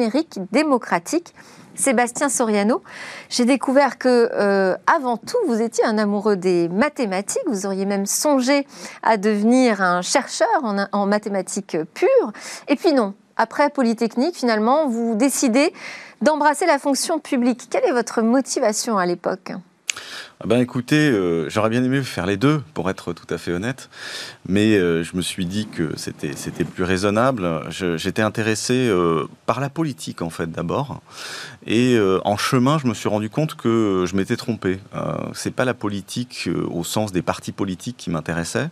démocratique. 0.53 1.35
Sébastien 1.75 2.29
Soriano, 2.29 2.83
j'ai 3.31 3.47
découvert 3.47 3.97
que, 3.97 4.29
euh, 4.35 4.77
avant 4.87 5.17
tout, 5.17 5.39
vous 5.47 5.63
étiez 5.63 5.85
un 5.85 5.97
amoureux 5.97 6.37
des 6.37 6.69
mathématiques. 6.69 7.43
Vous 7.47 7.65
auriez 7.65 7.87
même 7.87 8.05
songé 8.05 8.67
à 9.03 9.17
devenir 9.17 9.81
un 9.81 10.03
chercheur 10.03 10.49
en, 10.63 10.87
en 10.93 11.07
mathématiques 11.07 11.79
pures. 11.95 12.33
Et 12.69 12.77
puis 12.77 12.93
non, 12.93 13.15
après 13.37 13.71
Polytechnique, 13.71 14.37
finalement, 14.37 14.87
vous 14.87 15.15
décidez 15.15 15.73
d'embrasser 16.21 16.67
la 16.67 16.79
fonction 16.79 17.19
publique. 17.19 17.69
Quelle 17.71 17.85
est 17.85 17.93
votre 17.93 18.21
motivation 18.21 18.99
à 18.99 19.07
l'époque? 19.07 19.53
Ben 20.45 20.59
écoutez, 20.61 21.09
euh, 21.09 21.49
j'aurais 21.49 21.71
bien 21.71 21.85
aimé 21.85 22.03
faire 22.03 22.27
les 22.27 22.37
deux, 22.37 22.63
pour 22.75 22.91
être 22.91 23.13
tout 23.13 23.33
à 23.33 23.39
fait 23.39 23.53
honnête, 23.53 23.89
mais 24.49 24.77
euh, 24.77 25.05
je 25.05 25.17
me 25.17 25.23
suis 25.23 25.47
dit 25.47 25.69
que 25.69 25.93
c'était 25.97 26.33
c'était 26.35 26.65
plus 26.65 26.83
raisonnable. 26.83 27.49
J'étais 27.71 28.23
intéressé 28.23 28.89
euh, 28.89 29.29
par 29.47 29.61
la 29.61 29.71
politique 29.71 30.21
en 30.21 30.31
fait 30.31 30.51
d'abord, 30.51 31.01
et 31.67 31.97
en 32.25 32.37
chemin, 32.37 32.79
je 32.79 32.89
me 32.89 32.95
suis 32.95 33.09
rendu 33.09 33.31
compte 33.31 33.55
que 33.55 34.05
je 34.07 34.17
m'étais 34.17 34.37
trompé. 34.37 34.81
c'est 35.33 35.53
pas 35.53 35.65
la 35.65 35.75
politique 35.75 36.49
au 36.71 36.83
sens 36.83 37.13
des 37.13 37.23
partis 37.23 37.53
politiques 37.53 37.97
qui 37.97 38.11
m'intéressait. 38.11 38.69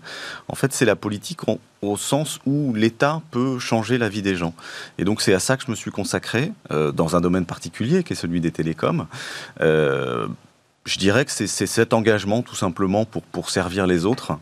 En 0.49 0.57
fait, 0.57 0.73
c'est 0.73 0.85
la 0.85 0.97
politique 0.97 1.41
au 1.83 1.97
sens 1.97 2.41
où 2.47 2.75
l'État 2.75 3.23
peut 3.31 3.59
changer 3.61 3.97
la 3.97 4.09
vie 4.09 4.23
des 4.23 4.35
gens. 4.35 4.55
Et 4.99 5.05
donc 5.05 5.23
c'est 5.23 5.35
à 5.35 5.39
ça 5.39 5.57
que 5.57 5.65
je 5.65 5.71
me 5.71 5.77
suis 5.77 5.93
consacré, 5.93 6.53
dans 6.71 7.15
un 7.15 7.21
domaine 7.21 7.47
particulier 7.47 8.03
qui 8.03 8.15
est 8.15 8.17
celui 8.17 8.41
des 8.41 8.51
télécoms 8.51 9.07
je 10.85 10.99
dirais 10.99 11.25
que 11.25 11.31
c'est 11.31 11.47
cet 11.47 11.93
engagement 11.93 12.43
tout 12.43 12.57
simplement 12.57 13.05
pour, 13.05 13.23
pour 13.23 13.51
servir 13.51 13.87
les 13.87 14.07
autres. 14.07 14.33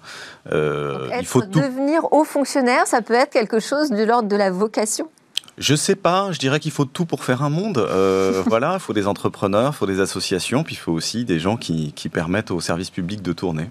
Euh, 0.52 1.08
il 1.18 1.26
faut 1.26 1.42
devenir 1.42 2.12
haut 2.12 2.24
fonctionnaire, 2.24 2.86
ça 2.86 3.02
peut 3.02 3.14
être 3.14 3.30
quelque 3.30 3.60
chose 3.60 3.90
de 3.90 4.02
l'ordre 4.04 4.28
de 4.28 4.36
la 4.36 4.50
vocation 4.50 5.08
je 5.56 5.74
sais 5.74 5.96
pas, 5.96 6.30
je 6.30 6.38
dirais 6.38 6.60
qu'il 6.60 6.70
faut 6.70 6.84
tout 6.84 7.04
pour 7.04 7.24
faire 7.24 7.42
un 7.42 7.50
monde. 7.50 7.78
Euh, 7.78 8.44
voilà, 8.46 8.74
il 8.74 8.80
faut 8.80 8.92
des 8.92 9.08
entrepreneurs, 9.08 9.72
il 9.74 9.76
faut 9.76 9.86
des 9.86 9.98
associations, 9.98 10.62
puis 10.62 10.76
il 10.76 10.78
faut 10.78 10.92
aussi 10.92 11.24
des 11.24 11.40
gens 11.40 11.56
qui, 11.56 11.92
qui 11.94 12.08
permettent 12.08 12.52
au 12.52 12.60
service 12.60 12.90
public 12.90 13.22
de 13.22 13.32
tourner. 13.32 13.68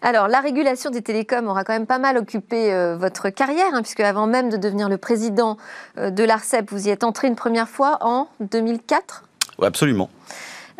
Alors, 0.00 0.28
la 0.28 0.40
régulation 0.40 0.88
des 0.88 1.02
télécoms 1.02 1.46
aura 1.46 1.62
quand 1.62 1.74
même 1.74 1.84
pas 1.86 1.98
mal 1.98 2.16
occupé 2.16 2.72
euh, 2.72 2.96
votre 2.96 3.28
carrière, 3.28 3.74
hein, 3.74 3.82
puisque 3.82 4.00
avant 4.00 4.26
même 4.26 4.48
de 4.48 4.56
devenir 4.56 4.88
le 4.88 4.96
président 4.96 5.58
de 5.98 6.24
l'ARCEP, 6.24 6.70
vous 6.70 6.88
y 6.88 6.90
êtes 6.90 7.04
entré 7.04 7.28
une 7.28 7.36
première 7.36 7.68
fois 7.68 7.98
en 8.00 8.28
2004 8.40 9.24
Oui, 9.58 9.66
absolument. 9.66 10.08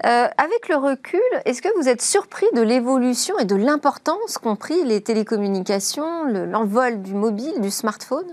Euh, 0.04 0.26
avec 0.36 0.68
le 0.68 0.76
recul, 0.76 1.20
est-ce 1.44 1.62
que 1.62 1.68
vous 1.80 1.88
êtes 1.88 2.02
surpris 2.02 2.46
de 2.54 2.62
l'évolution 2.62 3.38
et 3.38 3.44
de 3.44 3.54
l'importance 3.54 4.38
qu'ont 4.38 4.56
pris 4.56 4.84
les 4.84 5.00
télécommunications, 5.00 6.24
l'envol 6.24 7.00
du 7.02 7.14
mobile, 7.14 7.60
du 7.60 7.70
smartphone? 7.70 8.26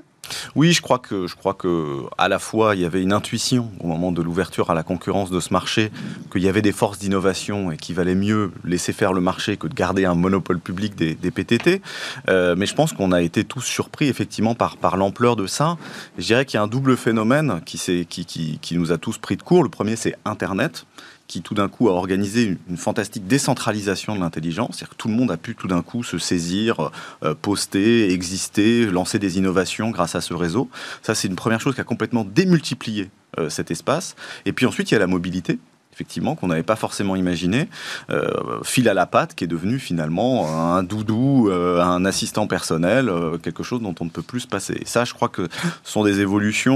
Oui, 0.55 0.71
je 0.71 0.81
crois 0.81 0.99
que 0.99 1.27
je 1.27 1.35
crois 1.35 1.53
que 1.53 2.03
à 2.17 2.29
la 2.29 2.39
fois 2.39 2.75
il 2.75 2.81
y 2.81 2.85
avait 2.85 3.01
une 3.01 3.11
intuition 3.11 3.69
au 3.79 3.87
moment 3.87 4.11
de 4.11 4.21
l'ouverture 4.21 4.69
à 4.69 4.73
la 4.73 4.83
concurrence 4.83 5.29
de 5.29 5.39
ce 5.39 5.51
marché 5.51 5.91
qu'il 6.31 6.41
y 6.41 6.47
avait 6.47 6.61
des 6.61 6.71
forces 6.71 6.99
d'innovation 6.99 7.71
et 7.71 7.77
qu'il 7.77 7.95
valait 7.95 8.15
mieux 8.15 8.51
laisser 8.63 8.93
faire 8.93 9.11
le 9.13 9.19
marché 9.19 9.57
que 9.57 9.67
de 9.67 9.73
garder 9.73 10.05
un 10.05 10.15
monopole 10.15 10.59
public 10.59 10.95
des, 10.95 11.31
PTT. 11.31 11.81
Euh, 12.29 12.55
mais 12.57 12.65
je 12.65 12.75
pense 12.75 12.93
qu'on 12.93 13.11
a 13.11 13.21
été 13.21 13.43
tous 13.43 13.61
surpris 13.61 14.07
effectivement 14.07 14.55
par 14.55 14.97
l'ampleur 14.97 15.35
de 15.35 15.47
ça. 15.47 15.77
je 16.17 16.25
dirais 16.25 16.45
qu'il 16.45 16.57
y 16.57 16.59
a 16.59 16.63
un 16.63 16.67
double 16.67 16.97
phénomène 16.97 17.61
qui 17.65 18.77
nous 18.77 18.91
a 18.91 18.97
tous 18.97 19.17
pris 19.17 19.37
de 19.37 19.43
court. 19.43 19.63
Le 19.63 19.69
premier, 19.69 19.95
c'est 19.95 20.15
Internet 20.25 20.85
qui 21.31 21.41
tout 21.41 21.53
d'un 21.53 21.69
coup 21.69 21.87
a 21.87 21.93
organisé 21.93 22.57
une, 22.67 22.75
fantastique 22.75 23.25
décentralisation 23.25 24.15
de 24.15 24.19
l'intelligence, 24.19 24.75
c'est-à-dire 24.75 24.89
que 24.89 24.95
tout 24.95 25.07
le 25.07 25.13
monde 25.13 25.31
a 25.31 25.37
pu 25.37 25.55
tout 25.55 25.69
d'un 25.69 25.81
coup 25.81 26.03
se 26.03 26.17
saisir, 26.17 26.91
euh, 27.23 27.33
poster, 27.33 28.11
exister, 28.11 28.85
lancer 28.85 29.17
des 29.17 29.37
innovations 29.37 29.91
grâce 29.91 30.13
à 30.15 30.19
ce 30.19 30.33
réseau. 30.33 30.69
Ça, 31.01 31.15
c'est 31.15 31.29
une 31.29 31.37
première 31.37 31.61
chose 31.61 31.73
qui 31.73 31.79
a 31.79 31.85
complètement 31.85 32.25
démultiplié 32.25 33.09
euh, 33.39 33.49
cet 33.49 33.71
espace. 33.71 34.17
Et 34.45 34.51
puis 34.51 34.65
ensuite, 34.65 34.91
il 34.91 34.93
y 34.93 34.97
a 34.97 34.99
la 34.99 35.07
mobilité 35.07 35.57
effectivement, 35.93 36.35
qu'on 36.35 36.47
n'avait 36.47 36.63
pas 36.63 36.75
forcément 36.75 37.15
imaginé. 37.15 37.67
Euh, 38.09 38.29
fil 38.63 38.87
à 38.89 38.93
la 38.93 39.05
patte, 39.05 39.35
qui 39.35 39.43
est 39.43 39.47
devenu 39.47 39.77
finalement 39.77 40.47
un 40.75 40.83
doudou, 40.83 41.49
euh, 41.49 41.81
un 41.81 42.05
assistant 42.05 42.47
personnel, 42.47 43.09
euh, 43.09 43.37
quelque 43.37 43.63
chose 43.63 43.81
dont 43.81 43.93
on 43.99 44.05
ne 44.05 44.09
peut 44.09 44.21
plus 44.21 44.41
se 44.41 44.47
passer. 44.47 44.81
Ça, 44.85 45.05
je 45.05 45.13
crois 45.13 45.29
que 45.29 45.47
ce 45.83 45.91
sont 45.91 46.03
des 46.03 46.21
évolutions 46.21 46.71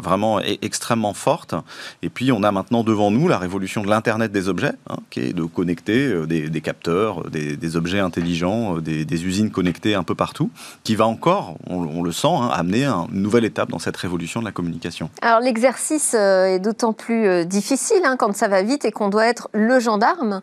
vraiment 0.00 0.40
e-, 0.40 0.58
extrêmement 0.62 1.14
fortes. 1.14 1.54
Et 2.02 2.08
puis, 2.08 2.32
on 2.32 2.42
a 2.42 2.52
maintenant 2.52 2.84
devant 2.84 3.10
nous 3.10 3.28
la 3.28 3.38
révolution 3.38 3.82
de 3.82 3.88
l'Internet 3.88 4.32
des 4.32 4.48
objets, 4.48 4.72
hein, 4.90 4.96
qui 5.10 5.20
est 5.20 5.32
de 5.32 5.44
connecter 5.44 6.26
des, 6.26 6.60
capteurs, 6.60 7.30
des, 7.30 7.76
objets 7.76 8.00
intelligents, 8.00 8.78
des, 8.78 9.24
usines 9.24 9.50
connectées 9.50 9.94
un 9.94 10.02
peu 10.02 10.14
partout, 10.14 10.50
qui 10.82 10.96
va 10.96 11.06
encore, 11.06 11.56
on, 11.68 11.76
on 11.76 12.02
le 12.02 12.12
sent, 12.12 12.28
hein, 12.28 12.50
amener 12.52 12.84
une 12.84 13.22
nouvelle 13.22 13.44
étape 13.44 13.70
dans 13.70 13.78
cette 13.78 13.96
révolution 13.96 14.40
de 14.40 14.44
la 14.44 14.52
communication. 14.52 15.08
Alors, 15.22 15.40
l'exercice 15.40 16.14
est 16.14 16.58
d'autant 16.58 16.92
plus 16.92 17.46
difficile 17.46 18.02
hein, 18.04 18.16
quand 18.18 18.33
ça 18.34 18.48
va 18.48 18.62
vite 18.62 18.84
et 18.84 18.92
qu'on 18.92 19.08
doit 19.08 19.26
être 19.26 19.48
le 19.52 19.80
gendarme. 19.80 20.42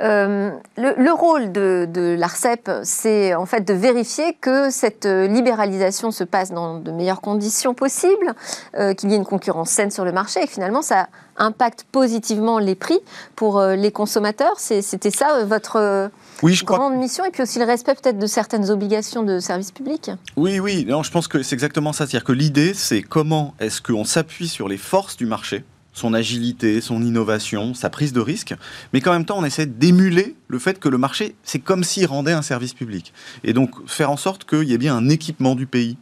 Euh, 0.00 0.50
le, 0.76 1.12
rôle 1.12 1.52
de, 1.52 2.16
l'ARCEP, 2.18 2.70
c'est 2.82 3.34
en 3.34 3.46
fait 3.46 3.60
de 3.60 3.74
vérifier 3.74 4.36
que 4.40 4.70
cette 4.70 5.06
libéralisation 5.06 6.10
se 6.10 6.24
passe 6.24 6.52
dans 6.52 6.78
de 6.78 6.90
meilleures 6.90 7.20
conditions 7.20 7.74
possibles, 7.74 8.34
euh, 8.76 8.94
qu'il 8.94 9.10
y 9.10 9.14
ait 9.14 9.16
une 9.16 9.24
concurrence 9.24 9.70
saine 9.70 9.90
sur 9.90 10.04
le 10.04 10.12
marché 10.12 10.40
et 10.42 10.46
que 10.46 10.52
finalement 10.52 10.82
ça 10.82 11.08
impacte 11.36 11.84
positivement 11.90 12.58
les 12.58 12.74
prix 12.74 13.00
pour 13.36 13.58
euh, 13.58 13.74
les 13.74 13.92
consommateurs. 13.92 14.58
C'était 14.58 15.10
ça 15.10 15.44
votre 15.44 16.10
oui, 16.42 16.54
je 16.54 16.64
grande 16.64 16.96
mission 16.96 17.24
et 17.24 17.30
puis 17.30 17.42
aussi 17.42 17.58
le 17.58 17.64
respect 17.64 17.94
peut-être 17.94 18.18
de 18.18 18.26
certaines 18.26 18.70
obligations 18.70 19.22
de 19.22 19.40
service 19.40 19.72
public. 19.72 20.10
Oui, 20.36 20.58
oui, 20.60 20.86
non, 20.88 21.02
je 21.02 21.10
pense 21.10 21.28
que 21.28 21.42
c'est 21.42 21.54
exactement 21.54 21.92
ça. 21.92 22.06
C'est-à-dire 22.06 22.24
que 22.24 22.32
l'idée, 22.32 22.72
c'est 22.74 23.02
comment 23.02 23.54
est-ce 23.60 23.82
qu'on 23.82 24.04
s'appuie 24.04 24.48
sur 24.48 24.68
les 24.68 24.78
forces 24.78 25.16
du 25.16 25.26
marché 25.26 25.64
son 25.92 26.14
agilité, 26.14 26.80
son 26.80 27.02
innovation, 27.02 27.74
sa 27.74 27.90
prise 27.90 28.12
de 28.12 28.20
risque, 28.20 28.54
mais 28.92 29.00
qu'en 29.00 29.12
même 29.12 29.24
temps 29.24 29.38
on 29.38 29.44
essaie 29.44 29.66
d'émuler 29.66 30.36
le 30.48 30.58
fait 30.58 30.78
que 30.78 30.88
le 30.88 30.98
marché, 30.98 31.34
c'est 31.42 31.58
comme 31.58 31.84
s'il 31.84 32.06
rendait 32.06 32.32
un 32.32 32.42
service 32.42 32.74
public. 32.74 33.12
Et 33.44 33.52
donc 33.52 33.88
faire 33.88 34.10
en 34.10 34.16
sorte 34.16 34.44
qu'il 34.44 34.64
y 34.64 34.72
ait 34.72 34.78
bien 34.78 34.96
un 34.96 35.08
équipement 35.08 35.54
du 35.54 35.66
pays 35.66 35.96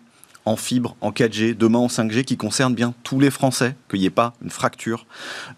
en 0.49 0.57
fibre, 0.57 0.97
en 1.01 1.11
4G, 1.11 1.57
demain 1.57 1.79
en 1.79 1.87
5G, 1.87 2.25
qui 2.25 2.37
concerne 2.37 2.75
bien 2.75 2.95
tous 3.03 3.21
les 3.21 3.31
Français, 3.31 3.77
qu'il 3.89 4.01
n'y 4.01 4.07
ait 4.07 4.11
pas 4.11 4.35
une 4.43 4.51
fracture, 4.51 5.07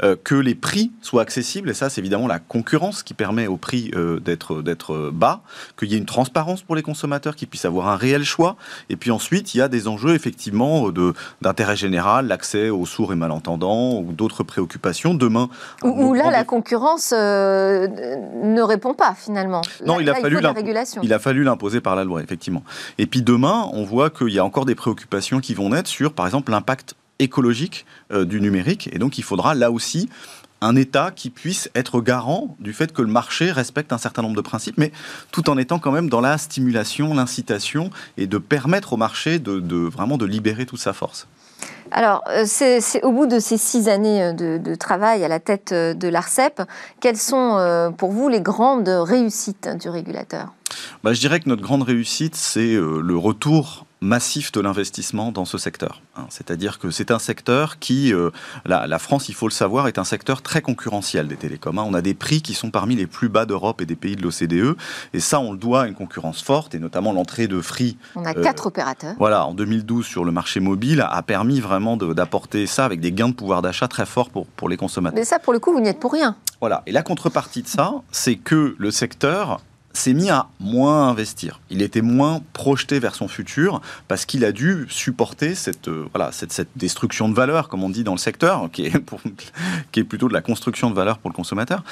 euh, 0.03 0.17
que 0.23 0.35
les 0.35 0.55
prix 0.55 0.93
soient 1.01 1.23
accessibles, 1.23 1.71
et 1.71 1.75
ça 1.75 1.89
c'est 1.89 2.01
évidemment 2.01 2.27
la 2.27 2.39
concurrence 2.39 3.03
qui 3.03 3.15
permet 3.15 3.47
aux 3.47 3.57
prix 3.57 3.91
euh, 3.95 4.21
d'être, 4.21 4.63
d'être 4.63 5.11
bas, 5.13 5.43
qu'il 5.79 5.91
y 5.91 5.95
ait 5.95 5.99
une 5.99 6.07
transparence 6.07 6.63
pour 6.63 6.77
les 6.77 6.83
consommateurs, 6.83 7.37
qu'ils 7.37 7.49
puissent 7.49 7.65
avoir 7.65 7.89
un 7.89 7.97
réel 7.97 8.25
choix, 8.25 8.57
et 8.89 8.97
puis 8.97 9.11
ensuite 9.11 9.55
il 9.55 9.59
y 9.59 9.61
a 9.61 9.69
des 9.69 9.89
enjeux 9.89 10.15
effectivement 10.15 10.91
de, 10.91 11.15
d'intérêt 11.41 11.77
général, 11.77 12.27
l'accès 12.27 12.71
aux 12.71 12.87
sourds 12.87 13.13
et 13.13 13.17
malentendants, 13.17 13.99
ou 14.01 14.13
d'autres 14.13 14.43
préoccupations. 14.43 15.15
Demain... 15.15 15.49
Où, 15.83 16.15
là 16.15 16.31
la 16.31 16.45
concurrence 16.45 17.13
euh, 17.17 17.87
ne 18.43 18.63
répond 18.63 18.95
pas 18.95 19.15
finalement. 19.15 19.63
Non, 19.87 20.01
il, 20.01 20.09
a 20.09 20.15
fallu 20.15 20.39
il 21.03 21.13
a 21.13 21.19
fallu 21.19 21.45
l'imposer 21.45 21.81
par 21.81 21.97
la 21.97 22.05
loi, 22.05 22.23
effectivement. 22.23 22.63
Et 22.99 23.07
puis 23.07 23.23
demain, 23.23 23.69
on 23.73 23.85
voit 23.85 24.11
qu'il 24.11 24.31
y 24.31 24.39
a 24.39 24.45
encore 24.45 24.65
des 24.65 24.75
préoccupations 24.81 25.41
qui 25.41 25.55
vont 25.55 25.69
naître 25.69 25.89
sur, 25.89 26.15
par 26.15 26.27
exemple, 26.27 26.51
l'impact 26.51 26.95
écologique 27.19 27.87
euh, 28.13 28.25
du 28.25 28.41
numérique. 28.41 28.89
Et 28.93 28.99
donc, 28.99 29.19
il 29.19 29.23
faudra 29.23 29.55
là 29.55 29.71
aussi 29.71 30.09
un 30.63 30.75
État 30.75 31.11
qui 31.15 31.31
puisse 31.31 31.71
être 31.75 32.01
garant 32.01 32.57
du 32.59 32.73
fait 32.73 32.93
que 32.93 33.03
le 33.03 33.09
marché 33.09 33.53
respecte 33.53 33.93
un 33.93 33.99
certain 33.99 34.23
nombre 34.23 34.37
de 34.37 34.41
principes, 34.41 34.77
mais 34.79 34.93
tout 35.31 35.49
en 35.49 35.57
étant 35.57 35.79
quand 35.79 35.93
même 35.93 36.09
dans 36.09 36.21
la 36.21 36.37
stimulation, 36.39 37.15
l'incitation, 37.15 37.91
et 38.17 38.27
de 38.27 38.39
permettre 38.39 38.95
au 38.95 38.97
marché 38.97 39.39
de, 39.39 39.77
vraiment 39.77 40.19
de 40.19 40.27
libérer 40.27 40.67
toute 40.67 40.81
sa 40.81 40.93
force. 40.93 41.29
Alors, 41.93 42.23
euh, 42.29 42.45
c'est 42.47 43.03
au 43.03 43.13
bout 43.13 43.27
de 43.27 43.39
ces 43.39 43.59
six 43.59 43.89
années 43.89 44.23
euh, 44.23 44.59
de, 44.59 44.75
travail 44.75 45.25
à 45.25 45.29
la 45.29 45.41
tête 45.41 45.73
de 45.73 46.09
l'ARCEP, 46.09 46.63
quelles 47.01 47.19
sont 47.19 47.93
pour 47.99 48.13
vous 48.13 48.29
les 48.29 48.41
grandes 48.41 48.89
réussites 48.89 49.69
du 49.79 49.89
régulateur? 49.91 50.55
Bah, 51.05 51.13
Je 51.13 51.21
dirais 51.21 51.41
que 51.41 51.49
notre 51.49 51.63
grande 51.63 51.83
réussite, 51.83 52.37
c'est 52.37 52.75
le 52.75 53.17
retour 53.17 53.87
massif 54.01 54.51
de 54.53 54.61
l'investissement 54.61 55.31
dans 55.31 55.45
ce 55.45 55.59
secteur. 55.59 56.03
Hein. 56.17 56.25
C'est-à-dire 56.31 56.79
que 56.79 56.91
c'est 56.91 57.11
un 57.11 57.19
secteur 57.19 57.79
qui, 57.79 58.15
euh, 58.15 58.31
la, 58.65 58.99
France, 58.99 59.29
il 59.29 59.35
faut 59.35 59.47
le 59.47 59.53
savoir, 59.53 59.89
est 59.89 59.99
un 59.99 60.05
secteur 60.05 60.43
très 60.43 60.63
concurrentiel 60.63 61.29
des 61.29 61.37
télécoms. 61.37 61.79
Hein. 61.79 61.85
On 61.87 61.95
a 61.95 62.01
des 62.01 62.15
prix 62.15 62.41
qui 62.41 62.55
sont 62.55 62.71
parmi 62.71 62.97
les 62.97 63.07
plus 63.07 63.29
bas 63.29 63.45
d'Europe 63.45 63.81
et 63.83 63.87
des 63.87 63.97
pays 63.97 64.17
de 64.17 64.23
l'OCDE, 64.23 64.77
et 65.13 65.21
ça, 65.21 65.41
on 65.41 65.53
le 65.53 65.59
doit 65.59 65.83
à 65.83 65.87
une 65.87 65.95
concurrence 65.95 66.43
forte, 66.43 66.75
et 66.75 66.79
notamment 66.79 67.13
l'entrée 67.13 67.47
de 67.47 67.61
Free. 67.61 67.99
On 68.17 68.25
a 68.25 68.33
quatre 68.35 68.67
opérateurs. 68.67 69.15
Voilà, 69.19 69.45
en 69.47 69.55
2012 69.55 70.07
sur 70.07 70.25
le 70.25 70.33
marché 70.33 70.61
mobile 70.61 71.07
a 71.09 71.23
permis 71.23 71.61
vraiment 71.61 71.97
d'apporter 71.97 72.67
ça 72.67 72.85
avec 72.85 73.01
des 73.01 73.13
gains 73.13 73.29
de 73.29 73.35
pouvoir 73.35 73.61
d'achat 73.61 73.89
très 73.89 74.07
forts 74.07 74.31
pour, 74.31 74.47
pour 74.47 74.69
les 74.69 74.77
consommateurs. 74.77 75.19
Mais 75.19 75.25
ça, 75.25 75.39
pour 75.39 75.53
le 75.53 75.59
coup, 75.59 75.73
vous 75.73 75.81
n'y 75.81 75.89
êtes 75.89 76.01
pour 76.01 76.13
rien. 76.13 76.37
Voilà, 76.61 76.83
et 76.87 76.93
la 76.93 77.03
contrepartie 77.03 77.63
de 77.63 77.69
ça, 77.69 77.95
c'est 78.11 78.37
que 78.37 78.75
le 78.79 78.91
secteur 78.91 79.61
s'est 79.93 80.13
mis 80.13 80.31
à 80.31 80.47
moins 80.61 81.09
investir. 81.09 81.61
Il 81.71 81.83
était 81.83 82.03
moins 82.03 82.43
projeté 82.53 82.99
vers 82.99 83.15
son 83.15 83.29
futur 83.29 83.81
parce 84.09 84.25
qu'il 84.25 84.45
a 84.45 84.53
dû 84.53 84.87
supporter 84.89 85.55
cette, 85.55 85.89
euh, 85.89 86.07
voilà, 86.15 86.31
cette, 86.33 86.69
destruction 86.77 87.29
de 87.29 87.35
valeur, 87.35 87.69
comme 87.69 87.83
on 87.83 87.91
dit 87.91 88.05
dans 88.05 88.13
le 88.13 88.19
secteur, 88.19 88.69
qui 88.73 88.87
est, 88.87 88.99
pour, 88.99 89.21
qui 89.93 90.01
est 90.01 90.05
plutôt 90.05 90.29
de 90.29 90.33
la 90.33 90.43
construction 90.43 90.91
de 90.91 90.95
valeur 90.95 91.19
pour 91.19 91.31
le 91.31 91.35
consommateur. 91.35 91.83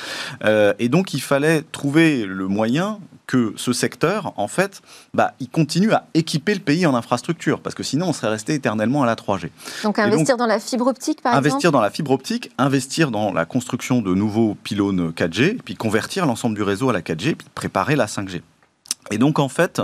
Euh, 0.45 0.73
et 0.79 0.89
donc, 0.89 1.15
il 1.15 1.21
fallait 1.21 1.63
trouver 1.63 2.25
le 2.25 2.47
moyen 2.47 2.99
que 3.29 3.53
ce 3.57 3.73
secteur, 3.73 4.33
en 4.37 4.49
fait, 4.49 4.83
bah, 5.15 5.35
il 5.39 5.49
continue 5.49 5.93
à 5.93 6.07
équiper 6.15 6.55
le 6.55 6.61
pays 6.61 6.87
en 6.87 6.95
infrastructure, 6.95 7.61
parce 7.61 7.77
que 7.77 7.85
sinon 7.85 8.09
on 8.09 8.13
serait 8.13 8.31
resté 8.31 8.55
éternellement 8.55 9.05
à 9.05 9.07
la 9.07 9.15
3G. 9.15 9.51
Donc 9.85 10.01
investir 10.01 10.37
dans 10.37 10.47
la 10.47 10.59
fibre 10.59 10.89
optique, 10.89 11.23
par 11.23 11.33
exemple? 11.35 11.47
Investir 11.47 11.71
dans 11.71 11.81
la 11.81 11.91
fibre 11.91 12.11
optique, 12.11 12.51
investir 12.59 13.11
dans 13.11 13.33
la 13.33 13.45
construction 13.45 14.01
de 14.01 14.15
nouveaux 14.15 14.57
pylônes 14.65 15.11
4G, 15.11 15.59
puis 15.63 15.77
convertir 15.77 16.27
l'ensemble 16.27 16.57
du 16.57 16.63
réseau 16.63 16.89
à 16.89 16.93
la 16.93 17.03
4G, 17.03 17.35
puis 17.35 17.47
préparer 17.55 17.95
la 17.95 18.07
5G. 18.07 18.41
Et 19.11 19.19
donc 19.19 19.39
en 19.39 19.49
fait, 19.49 19.81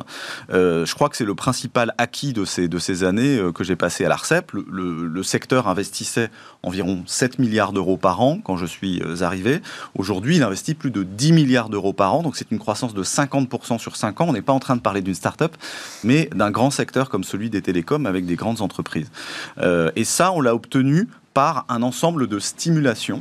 euh, 0.52 0.84
je 0.84 0.94
crois 0.94 1.08
que 1.08 1.16
c'est 1.16 1.24
le 1.24 1.34
principal 1.34 1.94
acquis 1.98 2.32
de 2.32 2.44
ces, 2.44 2.68
de 2.68 2.78
ces 2.78 3.04
années 3.04 3.38
euh, 3.38 3.52
que 3.52 3.64
j'ai 3.64 3.76
passées 3.76 4.04
à 4.04 4.08
l'ARCEP. 4.08 4.52
Le, 4.52 5.22
secteur 5.22 5.68
investissait 5.68 6.30
environ 6.62 7.02
7 7.06 7.38
milliards 7.38 7.72
d'euros 7.72 7.96
par 7.96 8.20
an 8.20 8.38
quand 8.44 8.56
je 8.56 8.66
suis 8.66 9.02
euh, 9.02 9.22
arrivé. 9.22 9.60
Aujourd'hui, 9.96 10.36
il 10.36 10.42
investit 10.42 10.74
plus 10.74 10.90
de 10.90 11.02
10 11.02 11.32
milliards 11.32 11.70
d'euros 11.70 11.94
par 11.94 12.14
an, 12.14 12.22
donc 12.22 12.36
c'est 12.36 12.50
une 12.50 12.58
croissance 12.58 12.92
de 12.92 13.02
50% 13.02 13.78
sur 13.78 13.96
5 13.96 14.20
ans. 14.20 14.26
On 14.28 14.34
n'est 14.34 14.42
pas 14.42 14.52
en 14.52 14.60
train 14.60 14.76
de 14.76 14.82
parler 14.82 15.00
d'une 15.00 15.14
start-up, 15.14 15.56
mais 16.02 16.28
d'un 16.34 16.50
grand 16.50 16.70
secteur 16.70 17.08
comme 17.08 17.24
celui 17.24 17.48
des 17.48 17.62
télécoms 17.62 18.04
avec 18.06 18.26
des 18.26 18.36
grandes 18.36 18.60
entreprises. 18.60 19.10
et 19.96 20.04
ça, 20.04 20.32
on 20.32 20.40
l'a 20.40 20.54
obtenu 20.54 21.08
par 21.34 21.66
un 21.68 21.82
ensemble 21.82 22.28
de 22.28 22.38
stimulations, 22.38 23.20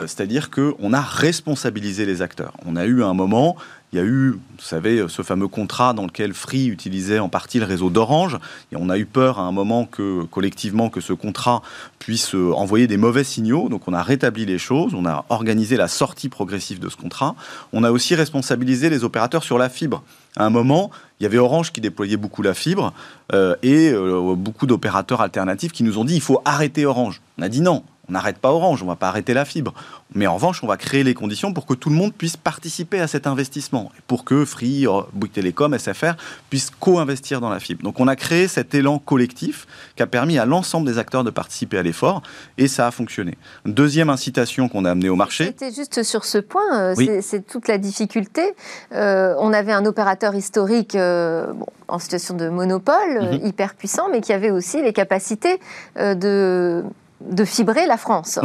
c'est-à-dire 0.00 0.50
qu'on 0.50 0.92
a 0.92 1.00
responsabilisé 1.00 2.04
les 2.04 2.20
acteurs. 2.20 2.52
On 2.66 2.76
a 2.76 2.84
eu 2.84 3.02
un 3.02 3.14
moment, 3.14 3.56
il 3.94 3.98
y 3.98 4.00
a 4.00 4.04
eu, 4.04 4.32
vous 4.32 4.38
savez, 4.58 5.04
ce 5.06 5.22
fameux 5.22 5.46
contrat 5.46 5.92
dans 5.92 6.02
lequel 6.02 6.34
Free 6.34 6.66
utilisait 6.66 7.20
en 7.20 7.28
partie 7.28 7.60
le 7.60 7.64
réseau 7.64 7.90
d'Orange. 7.90 8.40
Et 8.72 8.76
on 8.76 8.90
a 8.90 8.98
eu 8.98 9.06
peur 9.06 9.38
à 9.38 9.42
un 9.42 9.52
moment 9.52 9.86
que, 9.86 10.24
collectivement, 10.24 10.90
que 10.90 11.00
ce 11.00 11.12
contrat 11.12 11.62
puisse 12.00 12.34
euh, 12.34 12.52
envoyer 12.52 12.88
des 12.88 12.96
mauvais 12.96 13.22
signaux. 13.22 13.68
Donc 13.68 13.86
on 13.86 13.92
a 13.92 14.02
rétabli 14.02 14.46
les 14.46 14.58
choses, 14.58 14.94
on 14.94 15.06
a 15.06 15.24
organisé 15.28 15.76
la 15.76 15.86
sortie 15.86 16.28
progressive 16.28 16.80
de 16.80 16.88
ce 16.88 16.96
contrat. 16.96 17.36
On 17.72 17.84
a 17.84 17.92
aussi 17.92 18.16
responsabilisé 18.16 18.90
les 18.90 19.04
opérateurs 19.04 19.44
sur 19.44 19.58
la 19.58 19.68
fibre. 19.68 20.02
À 20.36 20.44
un 20.44 20.50
moment, 20.50 20.90
il 21.20 21.22
y 21.22 21.26
avait 21.26 21.38
Orange 21.38 21.70
qui 21.70 21.80
déployait 21.80 22.16
beaucoup 22.16 22.42
la 22.42 22.54
fibre 22.54 22.92
euh, 23.32 23.54
et 23.62 23.92
euh, 23.92 24.34
beaucoup 24.34 24.66
d'opérateurs 24.66 25.20
alternatifs 25.20 25.70
qui 25.70 25.84
nous 25.84 25.98
ont 25.98 26.04
dit 26.04 26.16
il 26.16 26.20
faut 26.20 26.42
arrêter 26.44 26.84
Orange. 26.84 27.22
On 27.38 27.42
a 27.42 27.48
dit 27.48 27.60
non, 27.60 27.84
on 28.08 28.12
n'arrête 28.12 28.38
pas 28.38 28.50
Orange, 28.50 28.82
on 28.82 28.86
ne 28.86 28.90
va 28.90 28.96
pas 28.96 29.08
arrêter 29.08 29.34
la 29.34 29.44
fibre. 29.44 29.72
Mais 30.14 30.26
en 30.26 30.34
revanche, 30.34 30.62
on 30.62 30.66
va 30.66 30.76
créer 30.76 31.02
les 31.02 31.14
conditions 31.14 31.52
pour 31.52 31.66
que 31.66 31.74
tout 31.74 31.88
le 31.88 31.96
monde 31.96 32.12
puisse 32.12 32.36
participer 32.36 33.00
à 33.00 33.06
cet 33.06 33.26
investissement, 33.26 33.90
et 33.96 34.00
pour 34.06 34.24
que 34.24 34.44
Free, 34.44 34.86
euh, 34.86 35.00
Bouygues 35.12 35.32
Télécom, 35.32 35.76
SFR 35.76 36.14
puissent 36.50 36.70
co-investir 36.70 37.40
dans 37.40 37.48
la 37.48 37.60
fibre. 37.60 37.82
Donc 37.82 38.00
on 38.00 38.08
a 38.08 38.16
créé 38.16 38.48
cet 38.48 38.74
élan 38.74 38.98
collectif 38.98 39.66
qui 39.96 40.02
a 40.02 40.06
permis 40.06 40.38
à 40.38 40.44
l'ensemble 40.44 40.86
des 40.86 40.98
acteurs 40.98 41.24
de 41.24 41.30
participer 41.30 41.78
à 41.78 41.82
l'effort, 41.82 42.22
et 42.58 42.68
ça 42.68 42.86
a 42.86 42.90
fonctionné. 42.90 43.36
Deuxième 43.64 44.10
incitation 44.10 44.68
qu'on 44.68 44.84
a 44.84 44.90
amenée 44.90 45.08
au 45.08 45.16
marché. 45.16 45.46
C'était 45.46 45.72
juste 45.72 46.02
sur 46.02 46.24
ce 46.24 46.38
point, 46.38 46.94
euh, 46.94 47.20
c'est 47.22 47.46
toute 47.46 47.68
la 47.68 47.78
difficulté. 47.78 48.54
Euh, 48.92 49.34
on 49.38 49.52
avait 49.52 49.72
un 49.72 49.84
opérateur 49.84 50.34
historique 50.34 50.96
en 50.96 51.98
situation 51.98 52.34
de 52.34 52.48
monopole, 52.48 53.38
mhm. 53.38 53.46
hyper 53.46 53.74
puissant, 53.74 54.08
mais 54.10 54.20
qui 54.20 54.32
avait 54.32 54.50
aussi 54.50 54.82
les 54.82 54.92
capacités 54.92 55.58
de 55.96 56.84
de 57.28 57.44
fibrer 57.44 57.86
la 57.86 57.96
France. 57.96 58.38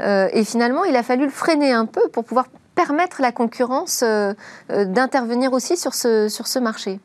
Euh, 0.00 0.28
et 0.32 0.44
finalement, 0.44 0.84
il 0.84 0.96
a 0.96 1.02
fallu 1.02 1.24
le 1.24 1.30
freiner 1.30 1.72
un 1.72 1.86
peu 1.86 2.08
pour 2.12 2.24
pouvoir 2.24 2.46
permettre 2.74 3.22
la 3.22 3.32
concurrence 3.32 4.02
euh, 4.02 4.34
euh, 4.70 4.84
d'intervenir 4.84 5.54
aussi 5.54 5.78
sur 5.78 5.94
ce, 5.94 6.28
sur 6.28 6.46
ce 6.46 6.58
marché 6.58 7.00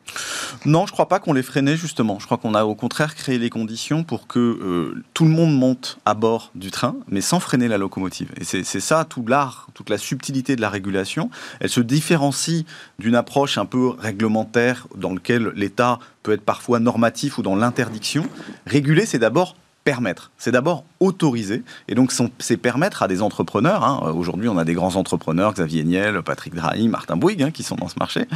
Non, 0.66 0.86
je 0.86 0.92
ne 0.92 0.94
crois 0.94 1.08
pas 1.08 1.20
qu'on 1.20 1.32
les 1.32 1.44
freinait 1.44 1.78
justement. 1.78 2.20
Je 2.20 2.26
crois 2.26 2.38
qu'on 2.38 2.56
a 2.56 2.66
au 2.66 2.76
contraire 2.76 3.16
créé 3.16 3.38
les 3.38 3.50
conditions 3.50 4.04
pour 4.04 4.28
que 4.28 4.94
tout 5.14 5.24
le 5.24 5.32
monde 5.32 5.58
monte 5.58 5.98
à 6.04 6.14
bord 6.14 6.52
du 6.56 6.72
train, 6.72 6.98
mais 7.08 7.22
sans 7.22 7.40
freiner 7.40 7.70
la 7.70 7.78
locomotive. 7.78 8.32
Et 8.36 8.44
c'est 8.44 8.80
ça 8.82 9.06
tout 9.06 9.26
l'art, 9.26 9.68
toute 9.74 9.90
la 9.90 9.98
subtilité 9.98 10.58
de 10.58 10.62
la 10.62 10.70
régulation. 10.70 11.30
Elle 11.62 11.70
se 11.70 11.80
différencie 11.80 12.66
d'une 13.00 13.16
approche 13.16 13.58
un 13.58 13.66
peu 13.66 13.92
réglementaire 13.98 14.88
dans 14.96 15.14
laquelle 15.14 15.54
l'État 15.56 16.00
peut 16.24 16.34
être 16.34 16.44
parfois 16.44 16.80
normatif 16.80 17.38
ou 17.38 17.44
dans 17.44 17.56
l'interdiction. 17.56 18.26
Réguler, 18.68 19.06
c'est 19.06 19.20
d'abord 19.20 19.56
permettre. 19.84 20.32
C'est 20.38 20.52
d'abord 20.52 20.84
autoriser. 21.02 21.64
Et 21.90 21.96
donc, 21.96 22.14
c'est 22.40 22.58
permettre 22.58 23.04
à 23.04 23.10
des 23.10 23.22
entrepreneurs. 23.22 23.84
Hein. 23.84 24.14
Aujourd'hui, 24.16 24.48
on 24.48 24.58
a 24.58 24.64
des 24.64 24.74
grands 24.74 24.96
entrepreneurs, 24.96 25.54
Xavier 25.54 25.84
Niel, 25.84 26.22
Patrick 26.22 26.54
Drahi, 26.54 26.88
Martin 26.88 27.18
Bouygues, 27.18 27.44
hein, 27.44 27.52
qui 27.52 27.64
sont 27.64 27.76
dans 27.76 27.90
ce 27.90 28.00
marché, 28.00 28.28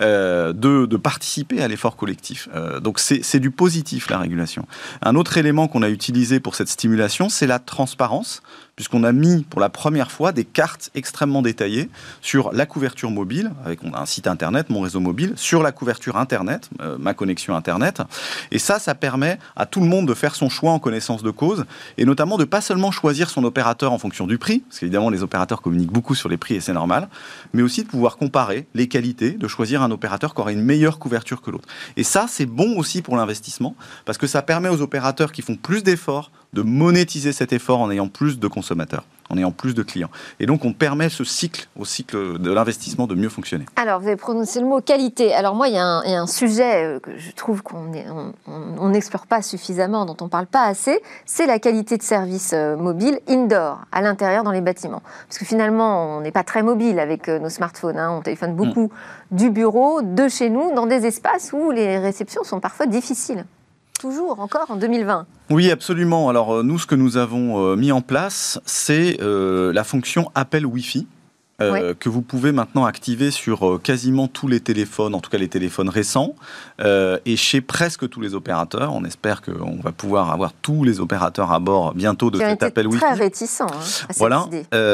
euh, 0.00 0.52
de, 0.52 0.96
participer 0.96 1.62
à 1.62 1.68
l'effort 1.68 1.96
collectif. 1.96 2.48
Euh, 2.54 2.80
donc, 2.80 2.98
c'est 2.98 3.40
du 3.40 3.52
positif, 3.52 4.10
la 4.10 4.18
régulation. 4.18 4.66
Un 5.00 5.14
autre 5.14 5.38
élément 5.38 5.68
qu'on 5.68 5.82
a 5.82 5.88
utilisé 5.88 6.40
pour 6.40 6.56
cette 6.56 6.68
stimulation, 6.68 7.28
c'est 7.28 7.46
la 7.46 7.60
transparence 7.60 8.42
puisqu'on 8.78 9.02
a 9.02 9.10
mis 9.10 9.42
pour 9.42 9.60
la 9.60 9.70
première 9.70 10.12
fois 10.12 10.30
des 10.30 10.44
cartes 10.44 10.90
extrêmement 10.94 11.42
détaillées 11.42 11.90
sur 12.22 12.52
la 12.52 12.64
couverture 12.64 13.10
mobile, 13.10 13.50
avec 13.64 13.80
un 13.92 14.06
site 14.06 14.28
internet, 14.28 14.70
mon 14.70 14.82
réseau 14.82 15.00
mobile, 15.00 15.32
sur 15.34 15.64
la 15.64 15.72
couverture 15.72 16.16
internet, 16.16 16.70
euh, 16.80 16.96
ma 16.96 17.12
connexion 17.12 17.56
internet. 17.56 18.02
Et 18.52 18.60
ça, 18.60 18.78
ça 18.78 18.94
permet 18.94 19.40
à 19.56 19.66
tout 19.66 19.80
le 19.80 19.86
monde 19.86 20.06
de 20.06 20.14
faire 20.14 20.36
son 20.36 20.48
choix 20.48 20.70
en 20.70 20.78
connaissance 20.78 21.24
de 21.24 21.32
cause, 21.32 21.64
et 21.96 22.04
notamment 22.08 22.38
de 22.38 22.44
pas 22.44 22.60
seulement 22.60 22.90
choisir 22.90 23.28
son 23.28 23.44
opérateur 23.44 23.92
en 23.92 23.98
fonction 23.98 24.26
du 24.26 24.38
prix, 24.38 24.60
parce 24.60 24.80
qu'évidemment 24.80 25.10
les 25.10 25.22
opérateurs 25.22 25.60
communiquent 25.60 25.92
beaucoup 25.92 26.14
sur 26.14 26.28
les 26.28 26.38
prix 26.38 26.54
et 26.54 26.60
c'est 26.60 26.72
normal, 26.72 27.08
mais 27.52 27.62
aussi 27.62 27.82
de 27.84 27.88
pouvoir 27.88 28.16
comparer 28.16 28.66
les 28.74 28.88
qualités, 28.88 29.32
de 29.32 29.46
choisir 29.46 29.82
un 29.82 29.90
opérateur 29.90 30.34
qui 30.34 30.40
aura 30.40 30.52
une 30.52 30.62
meilleure 30.62 30.98
couverture 30.98 31.42
que 31.42 31.50
l'autre. 31.50 31.68
Et 31.96 32.04
ça, 32.04 32.26
c'est 32.28 32.46
bon 32.46 32.78
aussi 32.78 33.02
pour 33.02 33.16
l'investissement, 33.16 33.76
parce 34.06 34.16
que 34.16 34.26
ça 34.26 34.40
permet 34.40 34.70
aux 34.70 34.80
opérateurs 34.80 35.32
qui 35.32 35.42
font 35.42 35.56
plus 35.56 35.82
d'efforts 35.82 36.32
de 36.52 36.62
monétiser 36.62 37.32
cet 37.32 37.52
effort 37.52 37.80
en 37.80 37.90
ayant 37.90 38.08
plus 38.08 38.38
de 38.38 38.48
consommateurs 38.48 39.04
en 39.30 39.36
ayant 39.36 39.50
plus 39.50 39.74
de 39.74 39.82
clients. 39.82 40.10
Et 40.40 40.46
donc, 40.46 40.64
on 40.64 40.72
permet 40.72 41.08
ce 41.08 41.24
cycle, 41.24 41.68
au 41.78 41.84
cycle 41.84 42.38
de 42.38 42.50
l'investissement, 42.50 43.06
de 43.06 43.14
mieux 43.14 43.28
fonctionner. 43.28 43.66
Alors, 43.76 44.00
vous 44.00 44.06
avez 44.06 44.16
prononcé 44.16 44.60
le 44.60 44.66
mot 44.66 44.80
qualité. 44.80 45.34
Alors, 45.34 45.54
moi, 45.54 45.68
il 45.68 45.74
y 45.74 45.78
a 45.78 45.84
un, 45.84 46.26
sujet 46.26 46.84
euh, 46.84 47.00
que 47.00 47.16
je 47.16 47.30
trouve 47.32 47.62
qu'on 47.62 48.88
n'explore 48.88 49.26
pas 49.26 49.42
suffisamment, 49.42 50.04
dont 50.06 50.16
on 50.20 50.24
ne 50.24 50.30
parle 50.30 50.46
pas 50.46 50.64
assez, 50.64 51.00
c'est 51.26 51.46
la 51.46 51.58
qualité 51.58 51.96
de 51.96 52.02
service 52.02 52.52
euh, 52.54 52.76
mobile 52.76 53.20
indoor, 53.28 53.80
à 53.92 54.02
l'intérieur 54.02 54.44
dans 54.44 54.52
les 54.52 54.60
bâtiments. 54.60 55.02
Parce 55.26 55.38
que 55.38 55.44
finalement, 55.44 56.16
on 56.16 56.20
n'est 56.20 56.32
pas 56.32 56.44
très 56.44 56.62
mobile 56.62 56.98
avec 56.98 57.28
euh, 57.28 57.38
nos 57.38 57.50
smartphones. 57.50 57.98
Hein. 57.98 58.10
On 58.18 58.22
téléphone 58.22 58.54
beaucoup 58.54 58.90
mm. 59.32 59.36
du 59.36 59.50
bureau, 59.50 60.02
de 60.02 60.28
chez 60.28 60.50
nous, 60.50 60.74
dans 60.74 60.86
des 60.86 61.06
espaces 61.06 61.52
où 61.52 61.70
les 61.70 61.98
réceptions 61.98 62.44
sont 62.44 62.60
parfois 62.60 62.86
difficiles 62.86 63.44
toujours, 63.98 64.40
encore 64.40 64.70
en 64.70 64.76
2020. 64.76 65.26
Oui, 65.50 65.70
absolument. 65.70 66.28
Alors 66.28 66.56
euh, 66.56 66.62
nous, 66.62 66.78
ce 66.78 66.86
que 66.86 66.94
nous 66.94 67.16
avons 67.16 67.64
euh, 67.64 67.76
mis 67.76 67.92
en 67.92 68.00
place, 68.00 68.60
c'est 68.64 69.18
euh, 69.20 69.72
la 69.72 69.84
fonction 69.84 70.30
appel 70.34 70.66
Wi-Fi. 70.66 71.06
Euh, 71.60 71.92
que 71.98 72.08
vous 72.08 72.22
pouvez 72.22 72.52
maintenant 72.52 72.84
activer 72.84 73.32
sur 73.32 73.66
euh, 73.66 73.80
quasiment 73.82 74.28
tous 74.28 74.46
les 74.46 74.60
téléphones, 74.60 75.12
en 75.12 75.18
tout 75.18 75.28
cas 75.28 75.38
les 75.38 75.48
téléphones 75.48 75.88
récents, 75.88 76.36
euh, 76.80 77.18
et 77.26 77.34
chez 77.34 77.60
presque 77.60 78.08
tous 78.08 78.20
les 78.20 78.36
opérateurs. 78.36 78.94
On 78.94 79.04
espère 79.04 79.42
qu'on 79.42 79.80
va 79.82 79.90
pouvoir 79.90 80.30
avoir 80.30 80.52
tous 80.52 80.84
les 80.84 81.00
opérateurs 81.00 81.50
à 81.50 81.58
bord 81.58 81.94
bientôt 81.94 82.30
de 82.30 82.38
cet 82.38 82.62
appel 82.62 82.86
Wi-Fi. 82.86 83.00
Très 83.00 83.14
réticent 83.14 83.60
hein, 83.62 83.66
à 83.72 83.82
cette 83.82 84.18
voilà. 84.18 84.46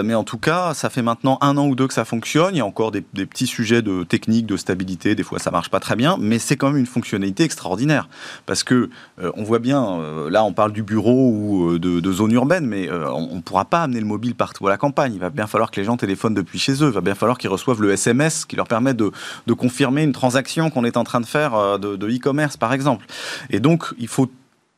mais 0.03 0.14
en 0.14 0.24
tout 0.24 0.38
cas, 0.38 0.72
ça 0.72 0.88
fait 0.88 1.03
maintenant 1.03 1.37
un 1.42 1.59
an 1.59 1.66
ou 1.66 1.74
deux 1.74 1.87
que 1.87 1.92
ça 1.92 2.07
fonctionne. 2.07 2.55
Il 2.55 2.59
y 2.59 2.62
a 2.62 2.66
encore 2.66 2.92
des, 2.92 3.03
petits 3.03 3.46
sujets 3.46 3.83
de 3.83 4.03
technique, 4.03 4.46
de 4.46 4.57
stabilité. 4.57 5.14
Des 5.14 5.22
fois, 5.22 5.38
ça 5.38 5.50
marche 5.50 5.68
pas 5.68 5.81
très 5.81 5.96
bien, 5.96 6.16
mais 6.18 6.38
c'est 6.38 6.57
quand 6.57 6.68
même 6.68 6.79
une 6.79 6.87
fonctionnalité 6.87 7.44
extraordinaire 7.44 8.09
parce 8.46 8.64
que 8.64 8.88
on 9.18 9.42
voit 9.42 9.59
bien. 9.59 10.00
là, 10.31 10.44
on 10.44 10.55
parle 10.55 10.72
du 10.72 10.83
bureau 10.83 11.29
ou 11.29 11.79
de, 11.79 12.00
de 12.00 12.12
zone 12.12 12.33
urbaine, 12.33 12.66
mais 12.66 12.90
on 12.90 13.37
ne 13.37 13.42
pourra 13.42 13.66
pas 13.66 13.83
amener 13.83 14.00
le 14.00 14.07
mobile 14.07 14.35
partout 14.35 14.66
à 14.66 14.70
la 14.70 14.79
campagne. 14.79 15.12
Il 15.12 15.20
va 15.20 15.29
bien 15.29 15.46
falloir 15.46 15.70
que 15.70 15.79
les 15.79 15.85
gens 15.85 15.98
téléphonent 15.98 16.33
depuis 16.33 16.53
chez 16.58 16.82
eux. 16.82 16.88
Il 16.88 16.92
va 16.92 17.00
bien 17.00 17.14
falloir 17.14 17.38
qu'ils 17.38 17.50
reçoivent 17.50 17.82
le 17.82 17.92
SMS 17.92 18.44
qui 18.44 18.56
leur 18.56 18.66
permet 18.66 18.94
de, 18.94 19.10
confirmer 19.56 20.02
une 20.02 20.12
transaction 20.12 20.70
qu'on 20.70 20.84
est 20.84 20.96
en 20.96 21.04
train 21.04 21.20
de 21.20 21.26
faire 21.26 21.54
euh, 21.54 21.78
de 21.78 22.08
e-commerce, 22.08 22.56
par 22.56 22.72
exemple. 22.72 23.06
Et 23.50 23.60
donc, 23.60 23.86
il 23.98 24.08
faut 24.08 24.28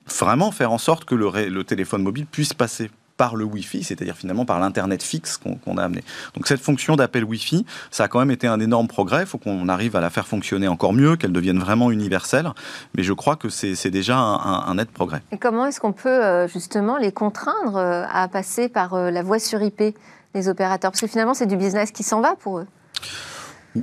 vraiment 0.06 0.50
faire 0.52 0.72
en 0.72 0.78
sorte 0.78 1.04
que 1.04 1.14
le, 1.14 1.64
téléphone 1.64 2.02
mobile 2.02 2.26
puisse 2.26 2.54
passer 2.54 2.90
par 3.16 3.34
le 3.34 3.44
Wi-Fi, 3.44 3.82
c'est-à-dire 3.82 4.14
finalement 4.14 4.44
par 4.44 4.60
l'Internet 4.60 5.02
fixe 5.02 5.38
qu'on 5.38 5.78
a 5.78 5.82
amené. 5.82 6.04
Donc 6.34 6.46
cette 6.46 6.60
fonction 6.60 6.96
d'appel 6.96 7.24
Wi-Fi, 7.24 7.64
ça 7.90 8.04
a 8.04 8.08
quand 8.08 8.18
même 8.18 8.30
été 8.30 8.46
un 8.46 8.60
énorme 8.60 8.88
progrès. 8.88 9.22
Il 9.22 9.26
faut 9.26 9.38
qu'on 9.38 9.70
arrive 9.70 9.96
à 9.96 10.02
la 10.02 10.10
faire 10.10 10.26
fonctionner 10.26 10.68
encore 10.68 10.92
mieux, 10.92 11.16
qu'elle 11.16 11.32
devienne 11.32 11.58
vraiment 11.58 11.90
universelle. 11.90 12.50
Mais 12.94 13.02
je 13.02 13.14
crois 13.14 13.36
que 13.36 13.48
c'est 13.48 13.90
déjà 13.90 14.18
un, 14.18 14.74
net 14.74 14.90
progrès. 14.90 15.22
Et 15.32 15.38
comment 15.38 15.64
est-ce 15.64 15.80
qu'on 15.80 15.94
peut 15.94 16.10
euh, 16.10 16.46
justement 16.46 16.98
les 16.98 17.10
contraindre 17.10 17.76
euh, 17.76 18.04
à 18.12 18.28
passer 18.28 18.68
par 18.68 18.94
la 18.94 19.22
voie 19.22 19.38
sur 19.38 19.62
IP, 19.62 19.96
les 20.34 20.48
opérateurs 20.48 20.90
Parce 20.90 21.00
que 21.00 21.06
finalement, 21.06 21.34
c'est 21.34 21.46
du 21.46 21.56
business 21.56 21.90
qui 21.90 22.02
s'en 22.02 22.20
va 22.20 22.36
pour 22.36 22.58
eux. 22.58 22.66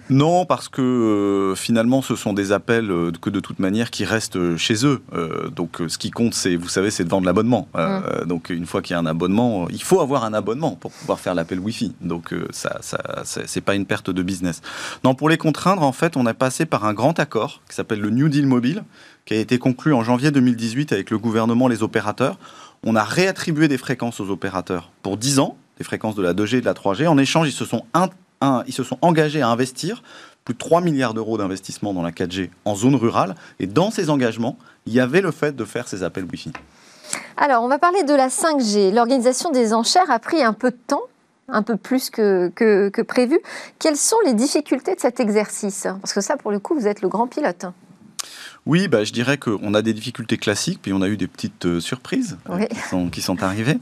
Non, 0.10 0.46
parce 0.46 0.70
que 0.70 0.82
euh, 0.82 1.56
finalement, 1.56 2.02
ce 2.02 2.16
sont 2.16 2.34
des 2.34 2.52
appels 2.52 2.90
euh, 2.90 3.12
que 3.22 3.30
de 3.30 3.40
toute 3.40 3.60
manière 3.60 3.92
qui 3.92 4.06
restent 4.06 4.38
euh, 4.38 4.58
chez 4.58 4.86
eux. 4.86 5.02
donc, 5.56 5.82
ce 5.88 5.98
qui 5.98 6.12
compte, 6.12 6.34
c'est, 6.34 6.56
vous 6.56 6.68
savez, 6.68 6.92
c'est 6.92 7.04
de 7.04 7.10
vendre 7.10 7.26
l'abonnement. 7.26 7.68
Mmh. 7.76 8.26
donc, 8.26 8.50
une 8.50 8.66
fois 8.66 8.82
qu'il 8.82 8.94
y 8.94 8.98
a 8.98 9.00
un 9.00 9.06
abonnement, 9.06 9.68
il 9.70 9.82
faut 9.82 10.00
avoir 10.00 10.24
un 10.24 10.34
abonnement 10.34 10.72
pour 10.72 10.92
pouvoir 10.92 11.20
faire 11.20 11.36
l'appel 11.36 11.60
Wi-Fi. 11.60 11.96
Donc, 12.02 12.34
ça, 12.52 12.78
ça 12.82 13.24
c'est 13.24 13.62
pas 13.62 13.76
une 13.76 13.86
perte 13.86 14.10
de 14.10 14.24
business. 14.24 14.62
Non, 15.04 15.16
pour 15.16 15.30
les 15.30 15.38
contraindre, 15.38 15.84
en 15.84 15.92
fait, 15.92 16.18
on 16.18 16.26
a 16.26 16.34
passé 16.34 16.66
par 16.66 16.86
un 16.86 16.94
grand 16.94 17.20
accord 17.20 17.62
qui 17.70 17.76
s'appelle 17.76 18.00
le 18.00 18.10
New 18.10 18.30
Deal 18.30 18.48
Mobile, 18.48 18.84
qui 19.26 19.34
a 19.34 19.38
été 19.38 19.58
conclu 19.58 19.94
en 19.94 20.04
janvier 20.04 20.32
2018 20.32 20.92
avec 20.92 21.10
le 21.12 21.18
gouvernement, 21.18 21.68
les 21.68 21.84
opérateurs. 21.84 22.38
On 22.84 22.96
a 22.96 23.04
réattribué 23.04 23.68
des 23.68 23.78
fréquences 23.78 24.20
aux 24.20 24.30
opérateurs 24.30 24.92
pour 25.04 25.18
10 25.18 25.40
ans, 25.40 25.58
des 25.78 25.84
fréquences 25.84 26.16
de 26.16 26.22
la 26.22 26.34
2G 26.34 26.58
et 26.58 26.62
de 26.62 26.66
la 26.66 26.74
3G. 26.74 27.08
En 27.08 27.18
échange, 27.18 27.48
ils 27.48 27.54
se 27.54 27.66
sont 27.66 27.84
ils 28.68 28.74
se 28.74 28.84
sont 28.84 28.98
engagés 29.02 29.42
à 29.42 29.48
investir 29.48 30.04
plus 30.44 30.54
de 30.54 30.60
3 30.60 30.82
milliards 30.82 31.14
d'euros 31.14 31.38
d'investissement 31.38 31.94
dans 31.94 32.02
la 32.02 32.12
4G 32.12 32.50
en 32.66 32.76
zone 32.76 32.96
rurale. 32.96 33.36
Et 33.60 33.68
dans 33.68 33.92
ces 33.92 34.10
engagements, 34.10 34.58
il 34.86 34.94
y 34.94 35.00
avait 35.00 35.22
le 35.22 35.32
fait 35.32 35.56
de 35.56 35.64
faire 35.64 35.88
ces 35.88 36.04
appels 36.04 36.26
Wi-Fi. 36.26 36.52
Alors, 37.38 37.64
on 37.64 37.68
va 37.68 37.80
parler 37.80 38.04
de 38.04 38.14
la 38.14 38.28
5G. 38.28 38.94
L'organisation 38.94 39.52
des 39.52 39.74
enchères 39.74 40.12
a 40.12 40.20
pris 40.20 40.44
un 40.44 40.54
peu 40.54 40.72
de 40.72 40.78
temps, 40.88 41.04
un 41.48 41.64
peu 41.64 41.78
plus 41.78 42.10
que, 42.10 42.52
que 42.56 43.02
prévu. 43.02 43.40
Quelles 43.80 43.96
sont 43.96 44.18
les 44.26 44.34
difficultés 44.34 44.96
de 44.96 45.00
cet 45.00 45.20
exercice? 45.20 45.88
Parce 46.02 46.14
que 46.14 46.22
ça, 46.22 46.36
pour 46.36 46.52
le 46.52 46.60
coup, 46.60 46.76
vous 46.76 46.88
êtes 46.88 47.02
le 47.02 47.08
grand 47.08 47.28
pilote. 47.28 47.66
Oui, 48.66 48.88
bah, 48.88 49.04
je 49.04 49.12
dirais 49.12 49.38
qu'on 49.38 49.74
a 49.74 49.82
des 49.82 49.94
difficultés 49.94 50.38
classiques, 50.38 50.80
puis 50.82 50.94
on 50.94 51.02
a 51.02 51.10
eu 51.10 51.18
des 51.18 51.28
petites 51.28 51.66
euh, 51.66 51.80
surprises 51.82 52.38
euh, 52.50 52.66
qui, 53.12 53.22
sont, 53.22 53.44
arrivées. 53.44 53.78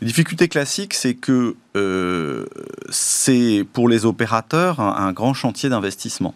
Les 0.00 0.06
difficultés 0.06 0.48
classiques, 0.48 0.94
c'est 0.94 1.14
que 1.14 1.54
euh, 1.76 2.46
c'est 2.88 3.66
pour 3.74 3.90
les 3.90 4.06
opérateurs 4.06 4.80
un, 4.80 5.12
grand 5.12 5.34
chantier 5.34 5.68
d'investissement. 5.68 6.34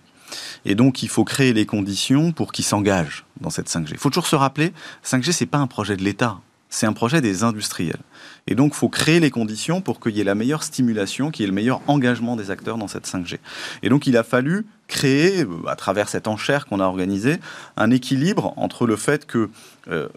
Et 0.66 0.74
donc, 0.74 1.02
il 1.02 1.08
faut 1.08 1.24
créer 1.24 1.54
les 1.54 1.64
conditions 1.64 2.32
pour 2.32 2.52
qu'ils 2.52 2.64
s'engagent 2.64 3.24
dans 3.40 3.50
cette 3.50 3.70
5G. 3.70 3.90
Il 3.92 3.98
faut 3.98 4.10
toujours 4.10 4.26
se 4.26 4.36
rappeler, 4.36 4.72
5G, 5.04 5.32
c'est 5.32 5.46
pas 5.46 5.58
un 5.58 5.66
projet 5.66 5.96
de 5.96 6.02
l'État, 6.02 6.40
c'est 6.68 6.86
un 6.86 6.92
projet 6.92 7.20
des 7.20 7.44
industriels. 7.44 8.00
Et 8.46 8.54
donc, 8.54 8.72
il 8.74 8.76
faut 8.76 8.88
créer 8.88 9.20
les 9.20 9.30
conditions 9.30 9.80
pour 9.80 10.00
qu'il 10.00 10.16
y 10.16 10.20
ait 10.20 10.24
la 10.24 10.34
meilleure 10.34 10.62
stimulation, 10.62 11.30
qu'il 11.30 11.42
y 11.42 11.44
ait 11.44 11.48
le 11.48 11.54
meilleur 11.54 11.80
engagement 11.86 12.36
des 12.36 12.50
acteurs 12.50 12.78
dans 12.78 12.88
cette 12.88 13.06
5G. 13.06 13.38
Et 13.82 13.88
donc, 13.88 14.06
il 14.06 14.16
a 14.16 14.22
fallu 14.22 14.66
créer, 14.88 15.42
euh, 15.42 15.66
à 15.66 15.76
travers 15.76 16.08
cette 16.08 16.28
enchère 16.28 16.66
qu'on 16.66 16.80
a 16.80 16.84
organisée, 16.84 17.38
un 17.76 17.90
équilibre 17.90 18.52
entre 18.56 18.86
le 18.86 18.96
fait 18.96 19.26
que 19.26 19.50
euh, 19.88 20.08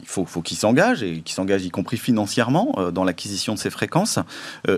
il 0.00 0.06
faut, 0.06 0.24
qu'ils 0.42 0.58
s'engagent, 0.58 1.02
et 1.02 1.20
qu'ils 1.20 1.34
s'engagent 1.34 1.64
y 1.64 1.70
compris 1.70 1.96
financièrement 1.96 2.74
euh, 2.78 2.90
dans 2.90 3.04
l'acquisition 3.04 3.54
de 3.54 3.58
ces 3.58 3.70
fréquences, 3.70 4.18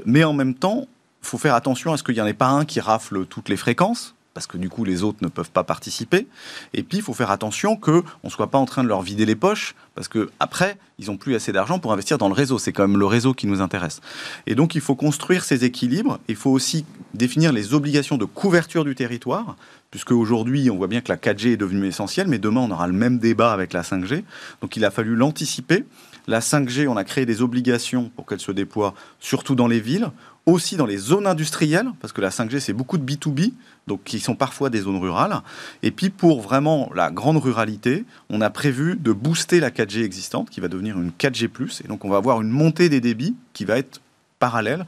mais 0.04 0.24
en 0.24 0.32
même 0.32 0.54
temps, 0.54 0.86
il 1.22 1.26
faut 1.26 1.38
faire 1.38 1.54
attention 1.54 1.92
à 1.92 1.96
ce 1.96 2.02
qu'il 2.02 2.14
n'y 2.14 2.20
en 2.20 2.26
ait 2.26 2.32
pas 2.32 2.48
un 2.48 2.64
qui 2.64 2.80
rafle 2.80 3.26
toutes 3.26 3.48
les 3.48 3.56
fréquences, 3.56 4.14
parce 4.34 4.46
que 4.46 4.56
du 4.56 4.68
coup 4.68 4.84
les 4.84 5.02
autres 5.02 5.18
ne 5.22 5.28
peuvent 5.28 5.50
pas 5.50 5.64
participer. 5.64 6.26
Et 6.74 6.82
puis 6.82 6.98
il 6.98 7.02
faut 7.02 7.14
faire 7.14 7.30
attention 7.30 7.76
qu'on 7.76 8.02
ne 8.24 8.30
soit 8.30 8.50
pas 8.50 8.58
en 8.58 8.66
train 8.66 8.82
de 8.82 8.88
leur 8.88 9.02
vider 9.02 9.26
les 9.26 9.36
poches, 9.36 9.74
parce 9.94 10.08
que 10.08 10.30
après 10.40 10.76
ils 10.98 11.06
n'ont 11.06 11.16
plus 11.16 11.34
assez 11.34 11.52
d'argent 11.52 11.78
pour 11.78 11.92
investir 11.92 12.18
dans 12.18 12.28
le 12.28 12.34
réseau. 12.34 12.58
C'est 12.58 12.72
quand 12.72 12.86
même 12.86 12.98
le 12.98 13.06
réseau 13.06 13.34
qui 13.34 13.46
nous 13.46 13.60
intéresse. 13.60 14.00
Et 14.46 14.54
donc 14.54 14.74
il 14.74 14.80
faut 14.80 14.94
construire 14.94 15.44
ces 15.44 15.64
équilibres. 15.64 16.18
Il 16.28 16.36
faut 16.36 16.50
aussi 16.50 16.84
définir 17.14 17.52
les 17.52 17.74
obligations 17.74 18.18
de 18.18 18.24
couverture 18.24 18.84
du 18.84 18.94
territoire, 18.94 19.56
puisque 19.90 20.12
aujourd'hui 20.12 20.70
on 20.70 20.76
voit 20.76 20.88
bien 20.88 21.00
que 21.00 21.10
la 21.10 21.16
4G 21.16 21.52
est 21.52 21.56
devenue 21.56 21.86
essentielle, 21.86 22.28
mais 22.28 22.38
demain 22.38 22.60
on 22.60 22.70
aura 22.70 22.86
le 22.86 22.92
même 22.92 23.18
débat 23.18 23.52
avec 23.52 23.72
la 23.72 23.82
5G. 23.82 24.24
Donc 24.60 24.76
il 24.76 24.84
a 24.84 24.90
fallu 24.90 25.16
l'anticiper. 25.16 25.84
La 26.26 26.40
5G, 26.40 26.86
on 26.86 26.96
a 26.96 27.02
créé 27.02 27.26
des 27.26 27.42
obligations 27.42 28.10
pour 28.14 28.26
qu'elle 28.26 28.40
se 28.40 28.52
déploie 28.52 28.94
surtout 29.18 29.54
dans 29.54 29.66
les 29.66 29.80
villes, 29.80 30.10
aussi 30.46 30.76
dans 30.76 30.86
les 30.86 30.96
zones 30.96 31.26
industrielles, 31.26 31.90
parce 32.00 32.12
que 32.12 32.20
la 32.20 32.30
5G, 32.30 32.60
c'est 32.60 32.72
beaucoup 32.72 32.98
de 32.98 33.04
B2B, 33.04 33.52
donc 33.86 34.02
qui 34.04 34.20
sont 34.20 34.34
parfois 34.34 34.70
des 34.70 34.80
zones 34.80 34.98
rurales. 34.98 35.40
Et 35.82 35.90
puis 35.90 36.10
pour 36.10 36.40
vraiment 36.40 36.90
la 36.94 37.10
grande 37.10 37.36
ruralité, 37.36 38.04
on 38.30 38.40
a 38.40 38.50
prévu 38.50 38.96
de 38.96 39.12
booster 39.12 39.60
la 39.60 39.70
4G 39.70 40.04
existante, 40.04 40.50
qui 40.50 40.60
va 40.60 40.68
devenir 40.68 40.98
une 40.98 41.10
4G⁇ 41.10 41.48
et 41.84 41.88
donc 41.88 42.04
on 42.04 42.08
va 42.08 42.16
avoir 42.16 42.40
une 42.40 42.50
montée 42.50 42.88
des 42.88 43.00
débits 43.00 43.34
qui 43.52 43.64
va 43.64 43.78
être 43.78 44.00
parallèle, 44.38 44.86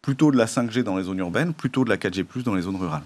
plutôt 0.00 0.30
de 0.30 0.36
la 0.36 0.46
5G 0.46 0.82
dans 0.82 0.96
les 0.96 1.04
zones 1.04 1.18
urbaines, 1.18 1.52
plutôt 1.52 1.84
de 1.84 1.90
la 1.90 1.96
4G⁇ 1.96 2.24
dans 2.42 2.54
les 2.54 2.62
zones 2.62 2.76
rurales. 2.76 3.02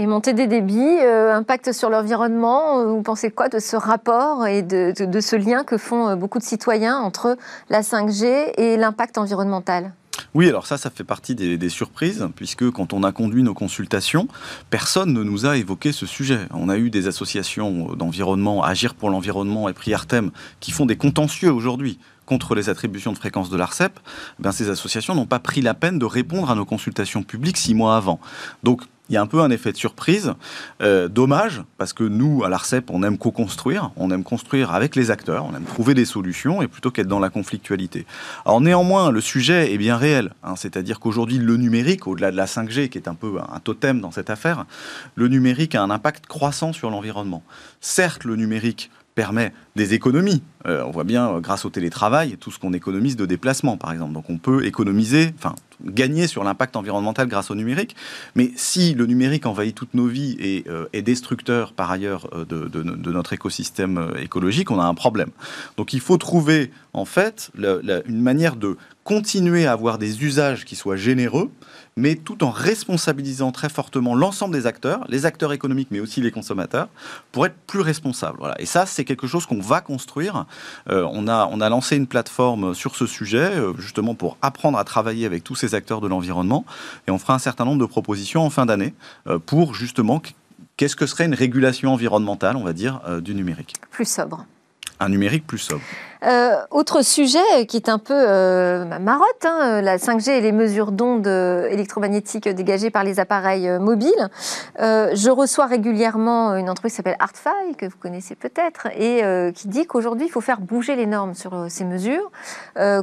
Et 0.00 0.06
montée 0.06 0.32
des 0.32 0.46
débits, 0.46 1.00
euh, 1.02 1.34
impact 1.34 1.72
sur 1.72 1.90
l'environnement, 1.90 2.78
euh, 2.78 2.86
vous 2.86 3.02
pensez 3.02 3.32
quoi 3.32 3.48
de 3.48 3.58
ce 3.58 3.74
rapport 3.74 4.46
et 4.46 4.62
de, 4.62 4.92
ce 5.20 5.34
lien 5.34 5.64
que 5.64 5.76
font 5.76 6.10
euh, 6.10 6.14
beaucoup 6.14 6.38
de 6.38 6.44
citoyens 6.44 6.96
entre 6.98 7.36
la 7.68 7.80
5G 7.80 8.52
et 8.56 8.76
l'impact 8.76 9.18
environnemental? 9.18 9.92
Oui, 10.34 10.48
alors 10.48 10.66
ça, 10.66 10.78
ça 10.78 10.90
fait 10.90 11.04
partie 11.04 11.34
des, 11.34 11.68
surprises, 11.68 12.26
puisque 12.34 12.70
quand 12.70 12.92
on 12.92 13.02
a 13.02 13.12
conduit 13.12 13.42
nos 13.42 13.54
consultations, 13.54 14.28
personne 14.70 15.12
ne 15.12 15.22
nous 15.22 15.46
a 15.46 15.56
évoqué 15.56 15.92
ce 15.92 16.06
sujet. 16.06 16.40
On 16.52 16.68
a 16.68 16.78
eu 16.78 16.90
des 16.90 17.06
associations 17.06 17.94
d'environnement, 17.94 18.62
Agir 18.62 18.94
pour 18.94 19.10
l'environnement 19.10 19.68
et 19.68 19.72
Priartem, 19.72 20.30
qui 20.60 20.70
font 20.70 20.86
des 20.86 20.96
contentieux 20.96 21.52
aujourd'hui 21.52 21.98
contre 22.26 22.54
les 22.54 22.68
attributions 22.68 23.12
de 23.12 23.18
fréquences 23.18 23.48
de 23.48 23.56
l'ARCEP, 23.56 23.98
ben 24.38 24.52
ces 24.52 24.68
associations 24.68 25.14
n'ont 25.14 25.26
pas 25.26 25.38
pris 25.38 25.62
la 25.62 25.72
peine 25.72 25.98
de 25.98 26.04
répondre 26.04 26.50
à 26.50 26.54
nos 26.54 26.66
consultations 26.66 27.22
publiques 27.22 27.56
six 27.56 27.74
mois 27.74 27.96
avant. 27.96 28.20
Donc 28.62 28.82
il 29.08 29.14
y 29.14 29.16
a 29.16 29.22
un 29.22 29.26
peu 29.26 29.40
un 29.40 29.50
effet 29.50 29.72
de 29.72 29.76
surprise. 29.76 30.34
Euh, 30.82 31.08
dommage, 31.08 31.62
parce 31.76 31.92
que 31.92 32.04
nous, 32.04 32.44
à 32.44 32.48
l'ARCEP, 32.48 32.90
on 32.90 33.02
aime 33.02 33.18
co-construire, 33.18 33.90
on 33.96 34.10
aime 34.10 34.24
construire 34.24 34.72
avec 34.72 34.96
les 34.96 35.10
acteurs, 35.10 35.46
on 35.46 35.56
aime 35.56 35.64
trouver 35.64 35.94
des 35.94 36.04
solutions, 36.04 36.62
et 36.62 36.68
plutôt 36.68 36.90
qu'être 36.90 37.08
dans 37.08 37.20
la 37.20 37.30
conflictualité. 37.30 38.06
Alors 38.44 38.60
néanmoins, 38.60 39.10
le 39.10 39.20
sujet 39.20 39.72
est 39.72 39.78
bien 39.78 39.96
réel, 39.96 40.32
hein, 40.42 40.54
c'est-à-dire 40.56 41.00
qu'aujourd'hui, 41.00 41.38
le 41.38 41.56
numérique, 41.56 42.06
au-delà 42.06 42.30
de 42.30 42.36
la 42.36 42.46
5G, 42.46 42.88
qui 42.88 42.98
est 42.98 43.08
un 43.08 43.14
peu 43.14 43.38
un 43.38 43.60
totem 43.60 44.00
dans 44.00 44.10
cette 44.10 44.30
affaire, 44.30 44.66
le 45.14 45.28
numérique 45.28 45.74
a 45.74 45.82
un 45.82 45.90
impact 45.90 46.26
croissant 46.26 46.72
sur 46.72 46.90
l'environnement. 46.90 47.42
Certes, 47.80 48.24
le 48.24 48.36
numérique 48.36 48.90
permet 49.14 49.52
des 49.74 49.94
économies. 49.94 50.44
Euh, 50.66 50.84
on 50.86 50.92
voit 50.92 51.02
bien, 51.02 51.28
euh, 51.28 51.40
grâce 51.40 51.64
au 51.64 51.70
télétravail, 51.70 52.36
tout 52.38 52.52
ce 52.52 52.58
qu'on 52.60 52.72
économise 52.72 53.16
de 53.16 53.26
déplacement, 53.26 53.76
par 53.76 53.92
exemple. 53.92 54.12
Donc 54.12 54.30
on 54.30 54.38
peut 54.38 54.64
économiser, 54.64 55.34
enfin, 55.36 55.56
gagner 55.84 56.26
sur 56.26 56.44
l'impact 56.44 56.76
environnemental 56.76 57.28
grâce 57.28 57.50
au 57.50 57.54
numérique. 57.54 57.96
Mais 58.34 58.50
si 58.56 58.94
le 58.94 59.06
numérique 59.06 59.46
envahit 59.46 59.74
toutes 59.74 59.94
nos 59.94 60.06
vies 60.06 60.36
et 60.40 60.64
euh, 60.68 60.86
est 60.92 61.02
destructeur, 61.02 61.72
par 61.72 61.90
ailleurs, 61.90 62.28
de, 62.48 63.10
notre 63.10 63.32
écosystème 63.32 64.12
écologique, 64.20 64.70
on 64.70 64.80
a 64.80 64.84
un 64.84 64.94
problème. 64.94 65.30
Donc 65.76 65.92
il 65.92 66.00
faut 66.00 66.18
trouver, 66.18 66.70
en 66.92 67.04
fait, 67.04 67.50
une 67.56 68.20
manière 68.20 68.56
de 68.56 68.76
continuer 69.08 69.64
à 69.64 69.72
avoir 69.72 69.96
des 69.96 70.22
usages 70.22 70.66
qui 70.66 70.76
soient 70.76 70.96
généreux, 70.96 71.50
mais 71.96 72.14
tout 72.14 72.44
en 72.44 72.50
responsabilisant 72.50 73.52
très 73.52 73.70
fortement 73.70 74.14
l'ensemble 74.14 74.54
des 74.54 74.66
acteurs, 74.66 75.04
les 75.08 75.24
acteurs 75.24 75.54
économiques, 75.54 75.88
mais 75.90 76.00
aussi 76.00 76.20
les 76.20 76.30
consommateurs, 76.30 76.88
pour 77.32 77.46
être 77.46 77.56
plus 77.66 77.80
responsables. 77.80 78.38
Et 78.58 78.66
ça, 78.66 78.84
c'est 78.84 79.06
quelque 79.06 79.26
chose 79.26 79.46
qu'on 79.46 79.60
va 79.60 79.80
construire. 79.80 80.44
Euh, 80.90 81.08
on, 81.10 81.26
a, 81.26 81.48
on 81.50 81.62
a 81.62 81.70
lancé 81.70 81.96
une 81.96 82.06
plateforme 82.06 82.74
sur 82.74 82.96
ce 82.96 83.06
sujet, 83.06 83.50
euh, 83.56 83.72
justement 83.78 84.14
pour 84.14 84.36
apprendre 84.42 84.76
à 84.76 84.84
travailler 84.84 85.24
avec 85.24 85.42
tous 85.42 85.54
ces 85.54 85.67
acteurs 85.74 86.00
de 86.00 86.08
l'environnement, 86.08 86.64
et 87.06 87.10
on 87.10 87.18
fera 87.18 87.34
un 87.34 87.38
certain 87.38 87.64
nombre 87.64 87.80
de 87.80 87.86
propositions 87.86 88.42
en 88.42 88.50
fin 88.50 88.66
d'année 88.66 88.94
euh, 89.26 89.38
pour 89.38 89.74
justement 89.74 90.22
qu'est-ce 90.76 90.96
que 90.96 91.06
serait 91.06 91.26
une 91.26 91.34
régulation 91.34 91.92
environnementale, 91.92 92.56
on 92.56 92.64
va 92.64 92.72
dire, 92.72 93.00
du 93.20 93.34
numérique. 93.34 93.74
Plus 93.90 94.08
sobre. 94.08 94.44
Un 95.00 95.08
numérique 95.08 95.46
plus 95.46 95.58
sobre. 95.58 95.82
Euh, 96.24 96.56
autre 96.70 97.02
sujet 97.02 97.66
qui 97.68 97.76
est 97.76 97.88
un 97.88 97.98
peu 97.98 98.14
euh, 98.14 98.84
marotte, 98.98 99.44
hein, 99.44 99.80
la 99.80 99.98
5G 99.98 100.30
et 100.30 100.40
les 100.40 100.52
mesures 100.52 100.90
d'ondes 100.90 101.26
électromagnétiques 101.26 102.48
dégagées 102.48 102.90
par 102.90 103.04
les 103.04 103.20
appareils 103.20 103.68
euh, 103.68 103.78
mobiles. 103.78 104.28
je 104.78 105.30
reçois 105.30 105.66
régulièrement 105.66 106.56
une 106.56 106.68
entreprise 106.68 106.92
qui 106.92 106.96
s'appelle 106.96 107.16
Artfy, 107.20 107.76
que 107.76 107.86
vous 107.86 107.96
connaissez 108.00 108.34
peut-être, 108.34 108.88
et 108.98 109.22
qui 109.52 109.68
dit 109.68 109.86
qu'aujourd'hui, 109.86 110.26
il 110.26 110.30
faut 110.30 110.40
faire 110.40 110.60
bouger 110.60 110.96
les 110.96 111.06
normes 111.06 111.34
sur 111.34 111.66
ces 111.68 111.84
mesures, 111.84 112.30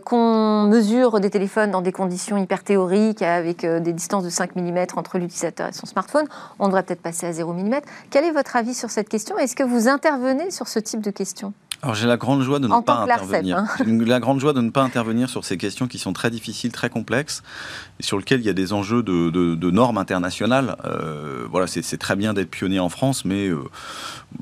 qu'on 0.05 0.63
mesure 0.63 1.19
des 1.19 1.29
téléphones 1.29 1.71
dans 1.71 1.81
des 1.81 1.91
conditions 1.91 2.38
hyper 2.38 2.63
théoriques, 2.63 3.21
avec 3.21 3.65
des 3.65 3.93
distances 3.93 4.23
de 4.23 4.29
5 4.29 4.55
mm 4.55 4.86
entre 4.95 5.17
l'utilisateur 5.17 5.69
et 5.69 5.73
son 5.73 5.86
smartphone. 5.86 6.27
On 6.60 6.67
devrait 6.67 6.84
peut-être 6.84 7.01
passer 7.01 7.27
à 7.27 7.34
0 7.34 7.53
mm. 7.53 7.81
Quel 8.10 8.25
est 8.25 8.31
votre 8.31 8.55
avis 8.55 8.73
sur 8.73 8.89
cette 8.89 9.10
question? 9.10 9.38
Est-ce 9.38 9.55
que 9.55 9.63
vous 9.63 9.88
intervenez 9.88 10.51
sur 10.51 10.67
ce 10.67 10.79
type 10.79 11.01
de 11.01 11.12
questions? 11.12 11.53
Alors 11.82 11.96
j'ai 11.96 12.08
la 12.08 12.18
grande 12.18 12.42
joie 12.42 12.60
de 12.60 12.68
ne 12.68 12.82
pas 12.82 13.04
intervenir. 13.04 13.58
Hein. 13.58 13.68
la 13.86 14.20
grande 14.20 14.40
joie 14.40 14.54
de 14.54 14.62
ne 14.62 14.70
pas 14.70 14.82
intervenir 14.82 15.30
sur 15.30 15.46
ces 15.46 15.58
questions 15.58 15.88
qui 15.88 15.98
sont 15.98 16.14
très 16.14 16.30
difficiles, 16.30 16.72
très 16.72 16.90
complexes, 16.90 17.44
sur 17.99 18.17
lesquelles 18.17 18.41
il 18.41 18.45
y 18.45 18.49
a 18.49 18.53
des 18.53 18.73
enjeux 18.73 19.03
de, 19.03 19.71
normes 19.71 19.97
internationales. 19.97 20.75
Euh, 20.86 21.45
voilà, 21.49 21.67
c'est 21.67 21.97
très 21.97 22.15
bien 22.15 22.34
d'être 22.34 22.49
pionnier 22.49 22.79
en 22.79 22.89
France, 22.89 23.25
mais 23.25 23.47
euh, 23.47 23.60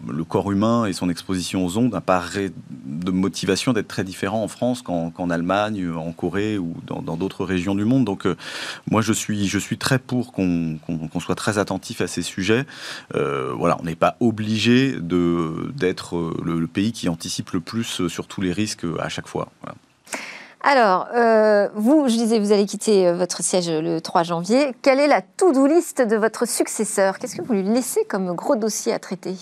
le 0.07 0.23
corps 0.23 0.51
humain 0.51 0.85
et 0.85 0.93
son 0.93 1.09
exposition 1.09 1.65
aux 1.65 1.77
ondes 1.77 1.99
pas 2.05 2.23
de 2.85 3.11
motivation 3.11 3.73
d'être 3.73 3.87
très 3.87 4.03
différent 4.03 4.43
en 4.43 4.47
France 4.47 4.81
qu'en 4.81 5.29
Allemagne, 5.29 5.89
en 5.89 6.11
Corée 6.11 6.57
ou 6.57 6.75
dans 6.85 7.17
d'autres 7.17 7.45
régions 7.45 7.75
du 7.75 7.85
monde. 7.85 8.05
Donc 8.05 8.25
euh, 8.25 8.35
moi 8.89 9.01
je 9.01 9.13
suis, 9.13 9.77
très 9.77 9.99
pour 9.99 10.31
qu'on 10.31 10.79
soit 11.19 11.35
très 11.35 11.57
attentif 11.57 12.01
à 12.01 12.07
ces 12.07 12.21
sujets. 12.21 12.65
voilà, 13.13 13.77
on 13.79 13.83
n'est 13.83 13.95
pas 13.95 14.17
obligé 14.19 14.95
d'être 14.99 16.33
le, 16.43 16.67
pays 16.67 16.91
qui 16.91 17.09
anticipe 17.09 17.51
le 17.51 17.59
plus 17.59 18.07
sur 18.07 18.27
tous 18.27 18.41
les 18.41 18.51
risques 18.51 18.85
à 18.99 19.09
chaque 19.09 19.27
fois. 19.27 19.49
Alors, 20.65 21.08
euh, 21.13 21.67
vous, 21.76 22.08
je 22.08 22.15
disais, 22.15 22.39
vous 22.39 22.54
allez 22.54 22.65
quitter 22.65 23.12
votre 23.12 23.43
siège 23.43 23.69
le 23.69 23.99
3 23.99 24.23
janvier. 24.23 24.73
Quelle 24.82 25.02
est 25.02 25.08
la 25.08 25.21
to-do 25.21 25.67
list 25.67 26.02
de 26.02 26.15
votre 26.15 26.47
successeur? 26.47 27.19
Qu'est-ce 27.19 27.36
que 27.36 27.41
vous 27.41 27.54
lui 27.54 27.63
laissez 27.63 28.06
comme 28.06 28.34
gros 28.34 28.56
dossier 28.56 28.93
à 28.93 28.99
traiter? 28.99 29.36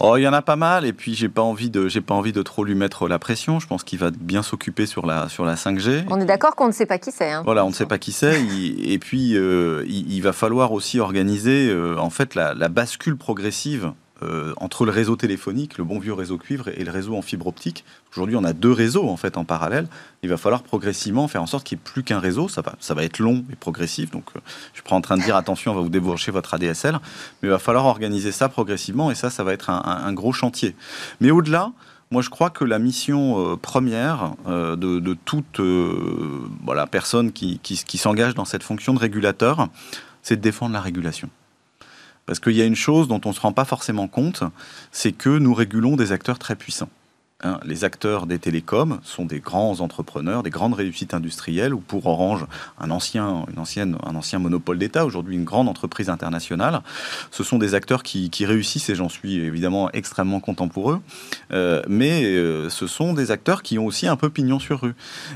Oh, 0.00 0.16
il 0.16 0.22
y 0.22 0.28
en 0.28 0.32
a 0.32 0.42
pas 0.42 0.56
mal, 0.56 0.84
et 0.84 0.92
puis 0.92 1.14
j'ai 1.14 1.28
pas 1.28 1.40
envie 1.40 1.70
de, 1.70 1.86
j'ai 1.86 2.00
pas 2.00 2.14
envie 2.14 2.32
de 2.32 2.42
trop 2.42 2.64
lui 2.64 2.74
mettre 2.74 3.06
la 3.06 3.20
pression. 3.20 3.60
Je 3.60 3.68
pense 3.68 3.84
qu'il 3.84 4.00
va 4.00 4.10
bien 4.10 4.42
s'occuper 4.42 4.86
sur 4.86 5.06
la, 5.06 5.28
sur 5.28 5.44
la 5.44 5.54
5G. 5.54 6.06
On 6.10 6.20
est 6.20 6.24
d'accord 6.24 6.56
qu'on 6.56 6.66
ne 6.66 6.72
sait 6.72 6.84
pas 6.84 6.98
qui 6.98 7.12
c'est. 7.12 7.30
Hein, 7.30 7.42
voilà, 7.44 7.64
on 7.64 7.68
ne 7.68 7.74
sait 7.74 7.86
pas 7.86 7.98
qui 7.98 8.10
c'est, 8.10 8.42
et 8.42 8.98
puis 8.98 9.36
il, 9.36 10.20
va 10.20 10.32
falloir 10.32 10.72
aussi 10.72 10.98
organiser 10.98 11.72
en 11.96 12.10
fait 12.10 12.34
la, 12.34 12.54
la 12.54 12.68
bascule 12.68 13.16
progressive 13.16 13.92
euh, 14.24 14.54
entre 14.56 14.84
le 14.84 14.90
réseau 14.90 15.16
téléphonique, 15.16 15.78
le 15.78 15.84
bon 15.84 15.98
vieux 15.98 16.12
réseau 16.12 16.38
cuivre, 16.38 16.68
et 16.68 16.84
le 16.84 16.90
réseau 16.90 17.16
en 17.16 17.22
fibre 17.22 17.46
optique. 17.46 17.84
Aujourd'hui, 18.12 18.36
on 18.36 18.44
a 18.44 18.52
deux 18.52 18.72
réseaux 18.72 19.08
en 19.08 19.16
fait 19.16 19.36
en 19.36 19.44
parallèle. 19.44 19.86
Il 20.22 20.28
va 20.28 20.36
falloir 20.36 20.62
progressivement 20.62 21.28
faire 21.28 21.42
en 21.42 21.46
sorte 21.46 21.64
qu'il 21.64 21.76
n'y 21.76 21.82
ait 21.82 21.84
plus 21.84 22.02
qu'un 22.02 22.18
réseau. 22.18 22.48
Ça 22.48 22.62
va, 22.62 22.74
ça 22.80 22.94
va 22.94 23.04
être 23.04 23.18
long 23.18 23.44
et 23.52 23.56
progressif. 23.56 24.10
Donc, 24.10 24.24
euh, 24.36 24.40
je 24.72 24.80
suis 24.80 24.88
pas 24.88 24.94
en 24.94 25.00
train 25.00 25.16
de 25.16 25.22
dire 25.22 25.36
attention, 25.36 25.72
on 25.72 25.74
va 25.74 25.82
vous 25.82 25.88
déboucher 25.88 26.30
votre 26.30 26.54
ADSL, 26.54 26.94
mais 26.94 27.48
il 27.48 27.50
va 27.50 27.58
falloir 27.58 27.86
organiser 27.86 28.32
ça 28.32 28.48
progressivement, 28.48 29.10
et 29.10 29.14
ça, 29.14 29.30
ça 29.30 29.44
va 29.44 29.52
être 29.52 29.70
un, 29.70 30.12
gros 30.12 30.32
chantier. 30.32 30.74
Mais 31.20 31.30
au-delà, 31.30 31.72
moi, 32.10 32.22
je 32.22 32.30
crois 32.30 32.50
que 32.50 32.64
la 32.64 32.78
mission 32.78 33.52
euh, 33.52 33.56
première 33.56 34.34
de, 34.46 35.16
toute 35.24 35.60
voilà, 36.64 36.86
personne 36.86 37.32
qui 37.32 37.98
s'engage 37.98 38.34
dans 38.34 38.44
cette 38.44 38.62
fonction 38.62 38.94
de 38.94 38.98
régulateur, 38.98 39.68
c'est 40.22 40.36
de 40.36 40.40
défendre 40.40 40.72
la 40.72 40.80
régulation. 40.80 41.28
Parce 42.26 42.40
qu'il 42.40 42.52
y 42.52 42.62
a 42.62 42.64
une 42.64 42.76
chose 42.76 43.08
dont 43.08 43.20
on 43.24 43.30
ne 43.30 43.34
se 43.34 43.40
rend 43.40 43.52
pas 43.52 43.64
forcément 43.64 44.08
compte, 44.08 44.42
c'est 44.92 45.12
que 45.12 45.30
nous 45.30 45.54
régulons 45.54 45.96
des 45.96 46.12
acteurs 46.12 46.38
très 46.38 46.56
puissants. 46.56 46.90
Hein, 47.44 47.60
les 47.64 47.84
acteurs 47.84 48.26
des 48.26 48.38
télécoms 48.38 49.00
sont 49.02 49.26
des 49.26 49.40
grands 49.40 49.80
entrepreneurs, 49.80 50.42
des 50.42 50.50
grandes 50.50 50.72
réussites 50.72 51.12
industrielles, 51.12 51.74
ou 51.74 51.78
pour 51.78 52.06
Orange, 52.06 52.46
un 52.80 52.90
ancien, 52.90 53.44
une 53.52 53.58
ancienne, 53.58 53.98
un 54.02 54.14
ancien 54.14 54.38
monopole 54.38 54.78
d'État, 54.78 55.04
aujourd'hui 55.04 55.36
une 55.36 55.44
grande 55.44 55.68
entreprise 55.68 56.08
internationale. 56.08 56.80
Ce 57.30 57.44
sont 57.44 57.58
des 57.58 57.74
acteurs 57.74 58.02
qui, 58.02 58.30
réussissent, 58.46 58.88
et 58.88 58.94
j'en 58.94 59.10
suis 59.10 59.34
évidemment 59.34 59.90
extrêmement 59.92 60.40
content 60.40 60.68
pour 60.68 60.92
eux, 60.92 61.00
euh, 61.52 61.82
mais 61.86 62.24
euh, 62.24 62.70
ce 62.70 62.86
sont 62.86 63.12
des 63.12 63.30
acteurs 63.30 63.62
qui 63.62 63.78
ont 63.78 63.84
aussi 63.84 64.06
un 64.06 64.16
peu 64.16 64.30
pignon 64.30 64.58
sur 64.58 64.80
rue. 64.80 64.94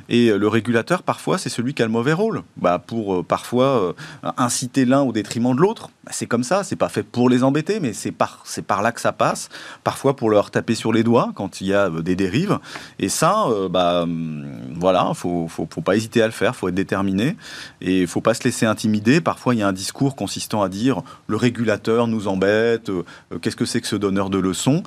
Et 0.08 0.28
euh, 0.28 0.38
le 0.38 0.48
régulateur, 0.48 1.02
parfois, 1.02 1.36
c'est 1.36 1.50
celui 1.50 1.74
qui 1.74 1.82
a 1.82 1.86
le 1.86 1.92
mauvais 1.92 2.14
rôle, 2.14 2.42
bah, 2.56 2.78
pour 2.78 3.22
parfois 3.24 3.94
inciter 4.38 4.86
l'un 4.86 5.02
au 5.02 5.12
détriment 5.12 5.54
de 5.54 5.60
l'autre. 5.60 5.90
Bah, 6.08 6.14
c'est 6.14 6.26
comme 6.26 6.42
ça, 6.42 6.64
c'est 6.64 6.76
pas 6.76 6.88
fait 6.88 7.02
pour 7.02 7.28
les 7.28 7.44
embêter, 7.44 7.80
mais 7.80 7.92
c'est 7.92 8.12
par, 8.12 8.42
par 8.66 8.80
là 8.80 8.92
que 8.92 9.00
ça 9.00 9.12
passe. 9.12 9.50
Parfois 9.84 10.16
pour 10.16 10.30
leur 10.30 10.50
taper 10.50 10.74
sur 10.74 10.90
les 10.90 11.02
doigts 11.02 11.32
quand 11.34 11.60
il 11.60 11.66
y 11.66 11.74
a 11.74 11.90
des 11.90 12.16
dérives. 12.16 12.58
Et 12.98 13.10
ça, 13.10 13.44
euh, 13.48 13.68
bah, 13.68 14.04
hum, 14.04 14.46
voilà, 14.74 15.12
faut, 15.14 15.48
faut, 15.48 15.66
pas 15.66 15.96
hésiter 15.96 16.22
à 16.22 16.26
le 16.26 16.32
faire, 16.32 16.56
faut 16.56 16.68
être 16.68 16.74
déterminé 16.74 17.36
et 17.82 18.06
faut 18.06 18.22
pas 18.22 18.32
se 18.32 18.42
laisser 18.44 18.64
intimider. 18.64 19.20
Parfois, 19.20 19.54
il 19.54 19.58
y 19.58 19.62
a 19.62 19.68
un 19.68 19.72
discours 19.74 20.16
consistant 20.16 20.62
à 20.62 20.70
dire 20.70 21.02
le 21.26 21.36
régulateur 21.36 22.06
nous 22.06 22.26
embête, 22.26 22.88
euh, 22.88 23.04
qu'est-ce 23.42 23.56
que 23.56 23.66
c'est 23.66 23.82
que 23.82 23.86
ce 23.86 23.96
donneur 23.96 24.30
de 24.30 24.38
leçons? 24.38 24.82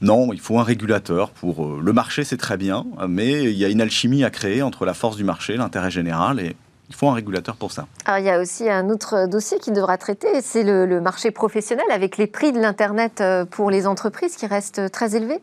Non, 0.00 0.32
il 0.32 0.40
faut 0.40 0.58
un 0.58 0.64
régulateur 0.64 1.32
pour 1.32 1.66
euh, 1.66 1.80
le 1.84 1.92
marché, 1.92 2.24
c'est 2.24 2.38
très 2.38 2.56
bien, 2.56 2.86
mais 3.06 3.44
il 3.44 3.58
y 3.58 3.66
a 3.66 3.68
une 3.68 3.82
alchimie 3.82 4.24
à 4.24 4.30
créer 4.30 4.62
entre 4.62 4.86
la 4.86 4.94
force 4.94 5.16
du 5.16 5.24
marché, 5.24 5.58
l'intérêt 5.58 5.90
général 5.90 6.40
et 6.40 6.56
il 6.92 6.96
faut 6.96 7.08
un 7.08 7.14
régulateur 7.14 7.56
pour 7.56 7.72
ça. 7.72 7.86
Alors, 8.04 8.18
il 8.18 8.26
y 8.26 8.30
a 8.30 8.38
aussi 8.38 8.68
un 8.68 8.90
autre 8.90 9.26
dossier 9.26 9.58
qui 9.58 9.72
devra 9.72 9.96
traiter, 9.96 10.42
c'est 10.42 10.62
le, 10.62 10.84
le, 10.84 11.00
marché 11.00 11.30
professionnel 11.30 11.86
avec 11.90 12.18
les 12.18 12.26
prix 12.26 12.52
de 12.52 12.60
l'Internet 12.60 13.22
pour 13.50 13.70
les 13.70 13.86
entreprises 13.86 14.36
qui 14.36 14.46
restent 14.46 14.90
très 14.90 15.16
élevés. 15.16 15.40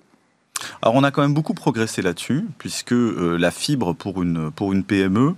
Alors 0.82 0.96
on 0.96 1.04
a 1.04 1.12
quand 1.12 1.22
même 1.22 1.34
beaucoup 1.34 1.54
progressé 1.54 2.02
là-dessus, 2.02 2.46
puisque 2.58 2.94
euh, 2.94 3.38
la 3.38 3.52
fibre 3.52 3.94
pour 3.94 4.22
une, 4.22 4.52
pour 4.52 4.74
une 4.74 4.84
PME, 4.84 5.36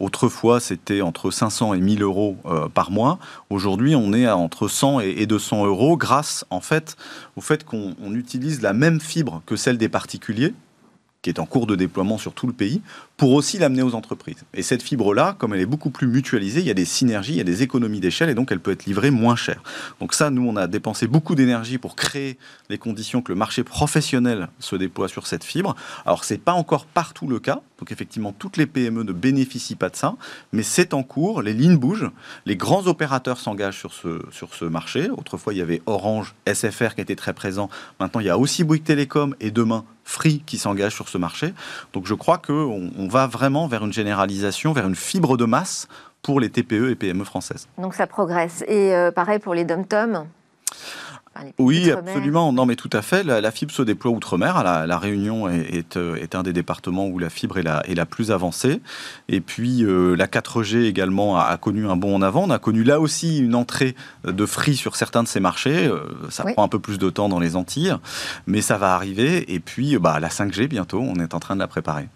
autrefois 0.00 0.60
c'était 0.60 1.00
entre 1.00 1.30
500 1.30 1.74
et 1.74 1.80
1000 1.80 2.02
euros 2.02 2.36
euh, 2.46 2.68
par 2.68 2.90
mois. 2.90 3.18
Aujourd'hui 3.50 3.94
on 3.94 4.12
est 4.12 4.26
à 4.26 4.36
entre 4.36 4.68
100 4.68 5.00
et 5.00 5.26
200 5.26 5.66
euros 5.66 5.96
grâce 5.96 6.44
en 6.50 6.60
fait 6.60 6.96
au 7.36 7.40
fait 7.40 7.64
qu'on 7.64 7.94
utilise 8.14 8.62
la 8.62 8.72
même 8.72 9.00
fibre 9.00 9.42
que 9.46 9.56
celle 9.56 9.78
des 9.78 9.88
particuliers 9.88 10.54
qui 11.22 11.30
est 11.30 11.40
en 11.40 11.46
cours 11.46 11.66
de 11.66 11.74
déploiement 11.74 12.18
sur 12.18 12.34
tout 12.34 12.46
le 12.46 12.52
pays, 12.52 12.82
pour 13.16 13.32
aussi 13.32 13.58
l'amener 13.58 13.82
aux 13.82 13.94
entreprises. 13.94 14.44
Et 14.54 14.62
cette 14.62 14.82
fibre-là, 14.82 15.36
comme 15.38 15.54
elle 15.54 15.60
est 15.60 15.66
beaucoup 15.66 15.90
plus 15.90 16.08
mutualisée, 16.08 16.60
il 16.60 16.66
y 16.66 16.70
a 16.70 16.74
des 16.74 16.84
synergies, 16.84 17.34
il 17.34 17.38
y 17.38 17.40
a 17.40 17.44
des 17.44 17.62
économies 17.62 18.00
d'échelle, 18.00 18.28
et 18.28 18.34
donc 18.34 18.50
elle 18.50 18.58
peut 18.58 18.72
être 18.72 18.86
livrée 18.86 19.10
moins 19.10 19.36
cher. 19.36 19.62
Donc 20.00 20.14
ça, 20.14 20.30
nous, 20.30 20.46
on 20.46 20.56
a 20.56 20.66
dépensé 20.66 21.06
beaucoup 21.06 21.36
d'énergie 21.36 21.78
pour 21.78 21.94
créer 21.94 22.38
les 22.70 22.78
conditions 22.78 23.22
que 23.22 23.30
le 23.30 23.38
marché 23.38 23.62
professionnel 23.62 24.48
se 24.58 24.74
déploie 24.74 25.08
sur 25.08 25.26
cette 25.26 25.44
fibre. 25.44 25.76
Alors 26.06 26.24
c'est 26.24 26.38
pas 26.38 26.52
encore 26.52 26.86
partout 26.86 27.28
le 27.28 27.38
cas, 27.38 27.60
donc 27.78 27.92
effectivement, 27.92 28.32
toutes 28.32 28.56
les 28.56 28.66
PME 28.66 29.04
ne 29.04 29.12
bénéficient 29.12 29.76
pas 29.76 29.90
de 29.90 29.96
ça, 29.96 30.16
mais 30.52 30.62
c'est 30.62 30.94
en 30.94 31.02
cours, 31.02 31.42
les 31.42 31.52
lignes 31.52 31.76
bougent, 31.76 32.10
les 32.46 32.56
grands 32.56 32.86
opérateurs 32.86 33.38
s'engagent 33.38 33.78
sur 33.78 33.92
ce, 33.92 34.22
sur 34.30 34.54
ce 34.54 34.64
marché. 34.64 35.10
Autrefois, 35.10 35.54
il 35.54 35.58
y 35.58 35.62
avait 35.62 35.82
Orange, 35.86 36.34
SFR 36.52 36.94
qui 36.94 37.00
était 37.00 37.16
très 37.16 37.32
présent. 37.32 37.68
Maintenant, 38.00 38.20
il 38.20 38.26
y 38.26 38.30
a 38.30 38.38
aussi 38.38 38.64
Bouygues 38.64 38.84
Télécom 38.84 39.34
et 39.40 39.50
demain 39.50 39.84
Free 40.04 40.42
qui 40.44 40.58
s'engage 40.58 40.94
sur 40.94 41.08
ce 41.08 41.18
marché. 41.18 41.54
Donc 41.92 42.06
je 42.06 42.14
crois 42.14 42.38
qu'on 42.38 43.03
on 43.04 43.08
va 43.08 43.26
vraiment 43.26 43.66
vers 43.66 43.84
une 43.84 43.92
généralisation, 43.92 44.72
vers 44.72 44.86
une 44.86 44.94
fibre 44.94 45.36
de 45.36 45.44
masse 45.44 45.88
pour 46.22 46.40
les 46.40 46.48
TPE 46.48 46.90
et 46.90 46.94
PME 46.94 47.24
françaises. 47.24 47.68
Donc 47.76 47.94
ça 47.94 48.06
progresse. 48.06 48.64
Et 48.66 48.94
euh, 48.94 49.10
pareil 49.10 49.38
pour 49.38 49.54
les 49.54 49.64
dom-tom 49.64 50.26
oui, 51.58 51.90
absolument. 51.90 52.52
Non, 52.52 52.66
mais 52.66 52.76
tout 52.76 52.90
à 52.92 53.02
fait. 53.02 53.24
La, 53.24 53.50
fibre 53.50 53.72
se 53.72 53.82
déploie 53.82 54.12
outre-mer. 54.12 54.62
La, 54.62 54.98
Réunion 54.98 55.48
est, 55.48 55.96
euh, 55.96 56.14
est, 56.16 56.34
un 56.34 56.42
des 56.42 56.52
départements 56.52 57.06
où 57.06 57.18
la 57.18 57.30
fibre 57.30 57.58
est 57.58 57.62
la, 57.62 57.82
est 57.88 57.94
la 57.94 58.06
plus 58.06 58.30
avancée. 58.30 58.80
Et 59.28 59.40
puis, 59.40 59.84
euh, 59.84 60.14
la 60.14 60.26
4G 60.26 60.84
également 60.84 61.38
a, 61.38 61.56
connu 61.56 61.88
un 61.88 61.96
bond 61.96 62.14
en 62.14 62.22
avant. 62.22 62.44
On 62.44 62.50
a 62.50 62.58
connu 62.58 62.84
là 62.84 63.00
aussi 63.00 63.38
une 63.38 63.54
entrée 63.54 63.94
de 64.24 64.46
Free 64.46 64.76
sur 64.76 64.96
certains 64.96 65.22
de 65.22 65.28
ces 65.28 65.40
marchés. 65.40 65.86
Euh, 65.86 66.00
ça 66.30 66.44
prend 66.44 66.62
un 66.62 66.68
peu 66.68 66.78
plus 66.78 66.98
de 66.98 67.10
temps 67.10 67.28
dans 67.28 67.40
les 67.40 67.56
Antilles, 67.56 67.96
mais 68.46 68.60
ça 68.60 68.78
va 68.78 68.94
arriver. 68.94 69.52
Et 69.52 69.60
puis, 69.60 69.98
bah, 69.98 70.20
la 70.20 70.28
5G 70.28 70.68
bientôt, 70.68 71.00
on 71.00 71.16
est 71.16 71.34
en 71.34 71.40
train 71.40 71.54
de 71.54 71.60
la 71.60 71.68
préparer. 71.68 72.08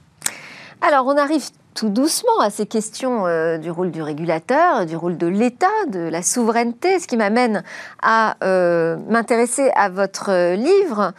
Alors, 0.81 1.07
on 1.07 1.17
arrive 1.17 1.45
tout 1.75 1.89
doucement 1.89 2.41
à 2.41 2.51
ces 2.51 2.67
questions 2.67 3.27
euh, 3.27 3.59
du 3.59 3.71
rôle 3.71 3.91
du 3.91 4.01
régulateur, 4.01 4.87
du 4.87 4.97
rôle 4.97 5.17
de 5.17 5.27
l'État, 5.27 5.67
de 5.89 5.99
la 5.99 6.23
souveraineté, 6.23 7.01
ce 7.01 7.07
qui 7.09 7.17
m'amène 7.17 7.65
à 8.01 8.37
euh, 8.45 8.97
m'intéresser 9.09 9.71
à 9.75 9.89
votre 9.89 10.31
euh, 10.31 10.55
livre. 10.55 11.13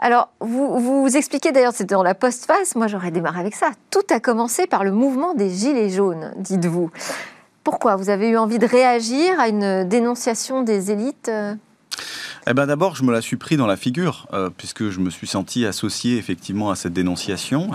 Alors, 0.00 0.30
vous, 0.40 0.78
vous 0.78 1.16
expliquez 1.16 1.52
d'ailleurs, 1.52 1.72
c'était 1.72 1.94
dans 1.94 2.02
la 2.02 2.14
postface, 2.14 2.74
moi 2.74 2.88
j'aurais 2.88 3.10
démarré 3.10 3.40
avec 3.40 3.54
ça. 3.54 3.70
Tout 3.90 4.02
a 4.10 4.20
commencé 4.20 4.66
par 4.66 4.82
le 4.82 4.90
mouvement 4.90 5.34
des 5.34 5.48
Gilets 5.48 5.90
jaunes, 5.90 6.32
dites-vous. 6.36 6.90
Pourquoi? 7.64 7.96
Vous 7.96 8.10
avez 8.10 8.28
eu 8.28 8.36
envie 8.36 8.58
de 8.58 8.66
réagir 8.66 9.38
à 9.38 9.48
une 9.48 9.84
dénonciation 9.84 10.62
des 10.62 10.90
élites 10.90 11.30
eh 12.50 12.54
ben 12.54 12.66
d'abord, 12.66 12.96
je 12.96 13.02
me 13.02 13.12
la 13.12 13.20
suis 13.20 13.36
pris 13.36 13.58
dans 13.58 13.66
la 13.66 13.76
figure, 13.76 14.26
euh, 14.32 14.48
puisque 14.56 14.88
je 14.88 15.00
me 15.00 15.10
suis 15.10 15.26
senti 15.26 15.66
associé 15.66 16.16
effectivement 16.16 16.70
à 16.70 16.76
cette 16.76 16.94
dénonciation. 16.94 17.70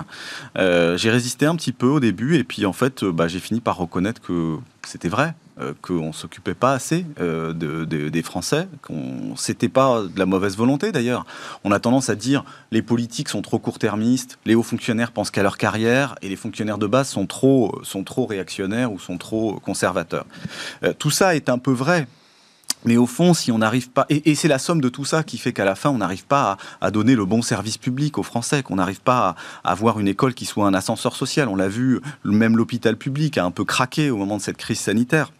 Euh, 0.57 0.97
j'ai 0.97 1.11
résisté 1.11 1.45
un 1.45 1.55
petit 1.55 1.73
peu 1.73 1.85
au 1.85 1.99
début, 1.99 2.37
et 2.37 2.43
puis 2.43 2.65
en 2.65 2.73
fait, 2.73 3.03
euh, 3.03 3.11
bah, 3.11 3.27
j'ai 3.27 3.39
fini 3.39 3.61
par 3.61 3.77
reconnaître 3.77 4.19
que 4.21 4.57
c'était 4.83 5.09
vrai. 5.09 5.35
qu'on 5.83 6.07
ne 6.07 6.11
s'occupait 6.11 6.55
pas 6.55 6.73
assez 6.73 7.05
des 7.19 8.23
Français, 8.23 8.67
qu'on 8.81 9.35
c'était 9.35 9.69
pas 9.69 10.01
de 10.01 10.17
la 10.17 10.25
mauvaise 10.25 10.57
volonté 10.57 10.91
d'ailleurs. 10.91 11.25
On 11.63 11.71
a 11.71 11.79
tendance 11.79 12.09
à 12.09 12.15
dire 12.15 12.43
les 12.71 12.81
politiques 12.81 13.29
sont 13.29 13.43
trop 13.43 13.59
court-termistes, 13.59 14.39
les 14.45 14.55
hauts 14.55 14.63
fonctionnaires 14.63 15.11
pensent 15.11 15.29
qu'à 15.29 15.43
leur 15.43 15.57
carrière 15.57 16.15
et 16.23 16.27
les 16.27 16.35
fonctionnaires 16.35 16.79
de 16.79 16.87
base 16.87 17.07
sont 17.07 17.27
trop 17.27 17.79
sont 17.83 18.03
trop 18.03 18.25
réactionnaires 18.25 18.91
ou 18.91 18.97
sont 18.97 19.19
trop 19.19 19.59
conservateurs. 19.59 20.25
tout 20.97 21.11
ça 21.11 21.35
est 21.35 21.49
un 21.49 21.59
peu 21.59 21.71
vrai 21.71 22.07
mais 22.85 22.97
au 22.97 23.05
fond, 23.05 23.33
si 23.33 23.51
on 23.51 23.59
n'arrive 23.59 23.89
pas, 23.89 24.05
et, 24.09 24.35
c'est 24.35 24.47
la 24.47 24.59
somme 24.59 24.81
de 24.81 24.89
tout 24.89 25.05
ça 25.05 25.23
qui 25.23 25.37
fait 25.37 25.53
qu'à 25.53 25.65
la 25.65 25.75
fin, 25.75 25.89
on 25.89 25.97
n'arrive 25.97 26.25
pas 26.25 26.57
à, 26.81 26.91
donner 26.91 27.15
le 27.15 27.25
bon 27.25 27.41
service 27.41 27.77
public 27.77 28.17
aux 28.17 28.23
Français, 28.23 28.63
qu'on 28.63 28.75
n'arrive 28.75 29.01
pas 29.01 29.35
à, 29.63 29.71
avoir 29.71 29.99
une 29.99 30.07
école 30.07 30.33
qui 30.33 30.45
soit 30.45 30.67
un 30.67 30.73
ascenseur 30.73 31.15
social. 31.15 31.47
On 31.47 31.55
l'a 31.55 31.67
vu, 31.67 32.01
même 32.23 32.57
l'hôpital 32.57 32.97
public 32.97 33.37
a 33.37 33.45
un 33.45 33.51
peu 33.51 33.65
craqué 33.65 34.09
au 34.09 34.17
moment 34.17 34.37
de 34.37 34.41
cette 34.41 34.57
crise 34.57 34.79
sanitaire. 34.79 35.31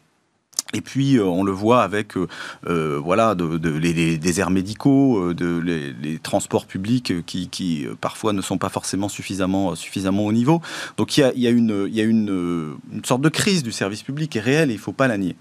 Et 0.74 0.82
puis, 0.82 1.18
euh, 1.18 1.24
on 1.24 1.44
le 1.44 1.52
voit 1.52 1.84
avec 1.84 2.18
euh, 2.18 2.28
euh, 2.68 3.00
voilà, 3.04 3.36
les, 3.62 4.18
déserts 4.18 4.50
médicaux, 4.50 5.34
de, 5.34 5.60
les, 5.60 6.20
transports 6.20 6.66
publics 6.66 7.26
qui, 7.26 7.48
qui, 7.48 7.86
parfois 8.02 8.34
ne 8.34 8.42
sont 8.42 8.58
pas 8.58 8.70
forcément 8.70 9.08
suffisamment, 9.08 9.76
suffisamment 9.76 10.26
au 10.26 10.34
niveau. 10.34 10.62
Donc, 10.98 11.18
il 11.18 11.22
y 11.22 11.24
a, 11.24 11.34
y 11.36 11.48
a, 11.48 11.52
une, 11.52 11.88
y 11.92 12.02
a 12.02 12.04
une, 12.04 12.78
une, 12.92 13.06
sorte 13.06 13.22
de 13.22 13.30
crise 13.30 13.64
du 13.64 13.72
service 13.72 14.02
public 14.02 14.36
est 14.36 14.40
réelle 14.40 14.72
et 14.72 14.74
il 14.74 14.78
ne 14.78 14.82
faut 14.82 14.94
pas 14.94 15.08
la 15.08 15.18
nier. 15.18 15.36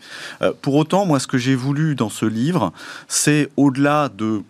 pour 0.60 0.74
autant, 0.74 1.06
moi, 1.06 1.18
ce 1.18 1.26
que 1.26 1.38
j'ai 1.38 1.54
voulu 1.54 1.94
dans 1.94 2.10
ce 2.10 2.26
livre, 2.26 2.72
c'est 3.08 3.50
au-delà 3.56 4.08
de 4.08 4.42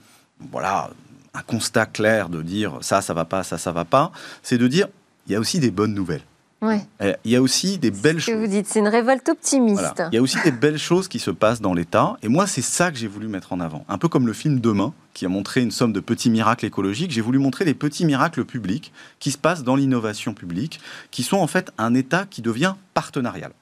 voilà, 0.50 0.90
un 1.34 1.42
constat 1.42 1.86
clair 1.86 2.28
de 2.28 2.42
dire 2.42 2.78
ça, 2.80 3.00
ça 3.00 3.14
va 3.14 3.24
pas, 3.24 3.42
ça, 3.42 3.58
ça 3.58 3.72
va 3.72 3.84
pas, 3.84 4.12
c'est 4.42 4.58
de 4.58 4.66
dire 4.66 4.88
il 5.26 5.32
y 5.32 5.36
a 5.36 5.40
aussi 5.40 5.60
des 5.60 5.70
bonnes 5.70 5.94
nouvelles. 5.94 6.22
Euh, 6.62 7.14
il 7.24 7.30
y 7.30 7.36
a 7.36 7.42
aussi 7.42 7.78
des 7.78 7.90
belles 7.90 8.20
choses. 8.20 8.34
que 8.34 8.40
vous 8.40 8.46
dites, 8.46 8.66
c'est 8.66 8.78
une 8.78 8.88
révolte 8.88 9.28
optimiste. 9.28 10.02
Il 10.12 10.14
y 10.14 10.18
a 10.18 10.22
aussi 10.22 10.38
des 10.44 10.52
belles 10.52 10.78
choses 10.78 11.08
qui 11.08 11.18
se 11.18 11.30
passent 11.30 11.60
dans 11.60 11.74
l'État. 11.74 12.16
Et 12.22 12.28
moi, 12.28 12.46
c'est 12.46 12.62
ça 12.62 12.90
que 12.90 12.98
j'ai 12.98 13.08
voulu 13.08 13.28
mettre 13.28 13.52
en 13.52 13.60
avant. 13.60 13.84
Un 13.88 13.98
peu 13.98 14.08
comme 14.08 14.26
le 14.26 14.32
film 14.32 14.60
Demain, 14.60 14.92
qui 15.14 15.26
a 15.26 15.28
montré 15.28 15.60
une 15.60 15.70
somme 15.70 15.92
de 15.92 16.00
petits 16.00 16.30
miracles 16.30 16.64
écologiques. 16.64 17.10
J'ai 17.10 17.20
voulu 17.20 17.38
montrer 17.38 17.64
les 17.64 17.74
petits 17.74 18.04
miracles 18.04 18.44
publics 18.44 18.92
qui 19.18 19.30
se 19.30 19.38
passent 19.38 19.64
dans 19.64 19.76
l'innovation 19.76 20.34
publique, 20.34 20.80
qui 21.10 21.22
sont 21.22 21.38
en 21.38 21.46
fait 21.46 21.72
un 21.78 21.94
État 21.94 22.26
qui 22.28 22.42
devient 22.42 22.74
partenarial. 22.94 23.52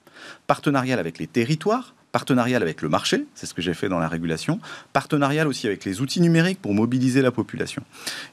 Partenarial 0.46 0.98
avec 0.98 1.18
les 1.18 1.26
territoires, 1.26 1.94
partenarial 2.12 2.62
avec 2.62 2.82
le 2.82 2.88
marché, 2.88 3.26
c'est 3.34 3.46
ce 3.46 3.54
que 3.54 3.62
j'ai 3.62 3.74
fait 3.74 3.88
dans 3.88 3.98
la 3.98 4.08
régulation, 4.08 4.58
partenarial 4.92 5.46
aussi 5.46 5.66
avec 5.66 5.84
les 5.84 6.00
outils 6.00 6.20
numériques 6.20 6.60
pour 6.60 6.74
mobiliser 6.74 7.22
la 7.22 7.30
population. 7.30 7.82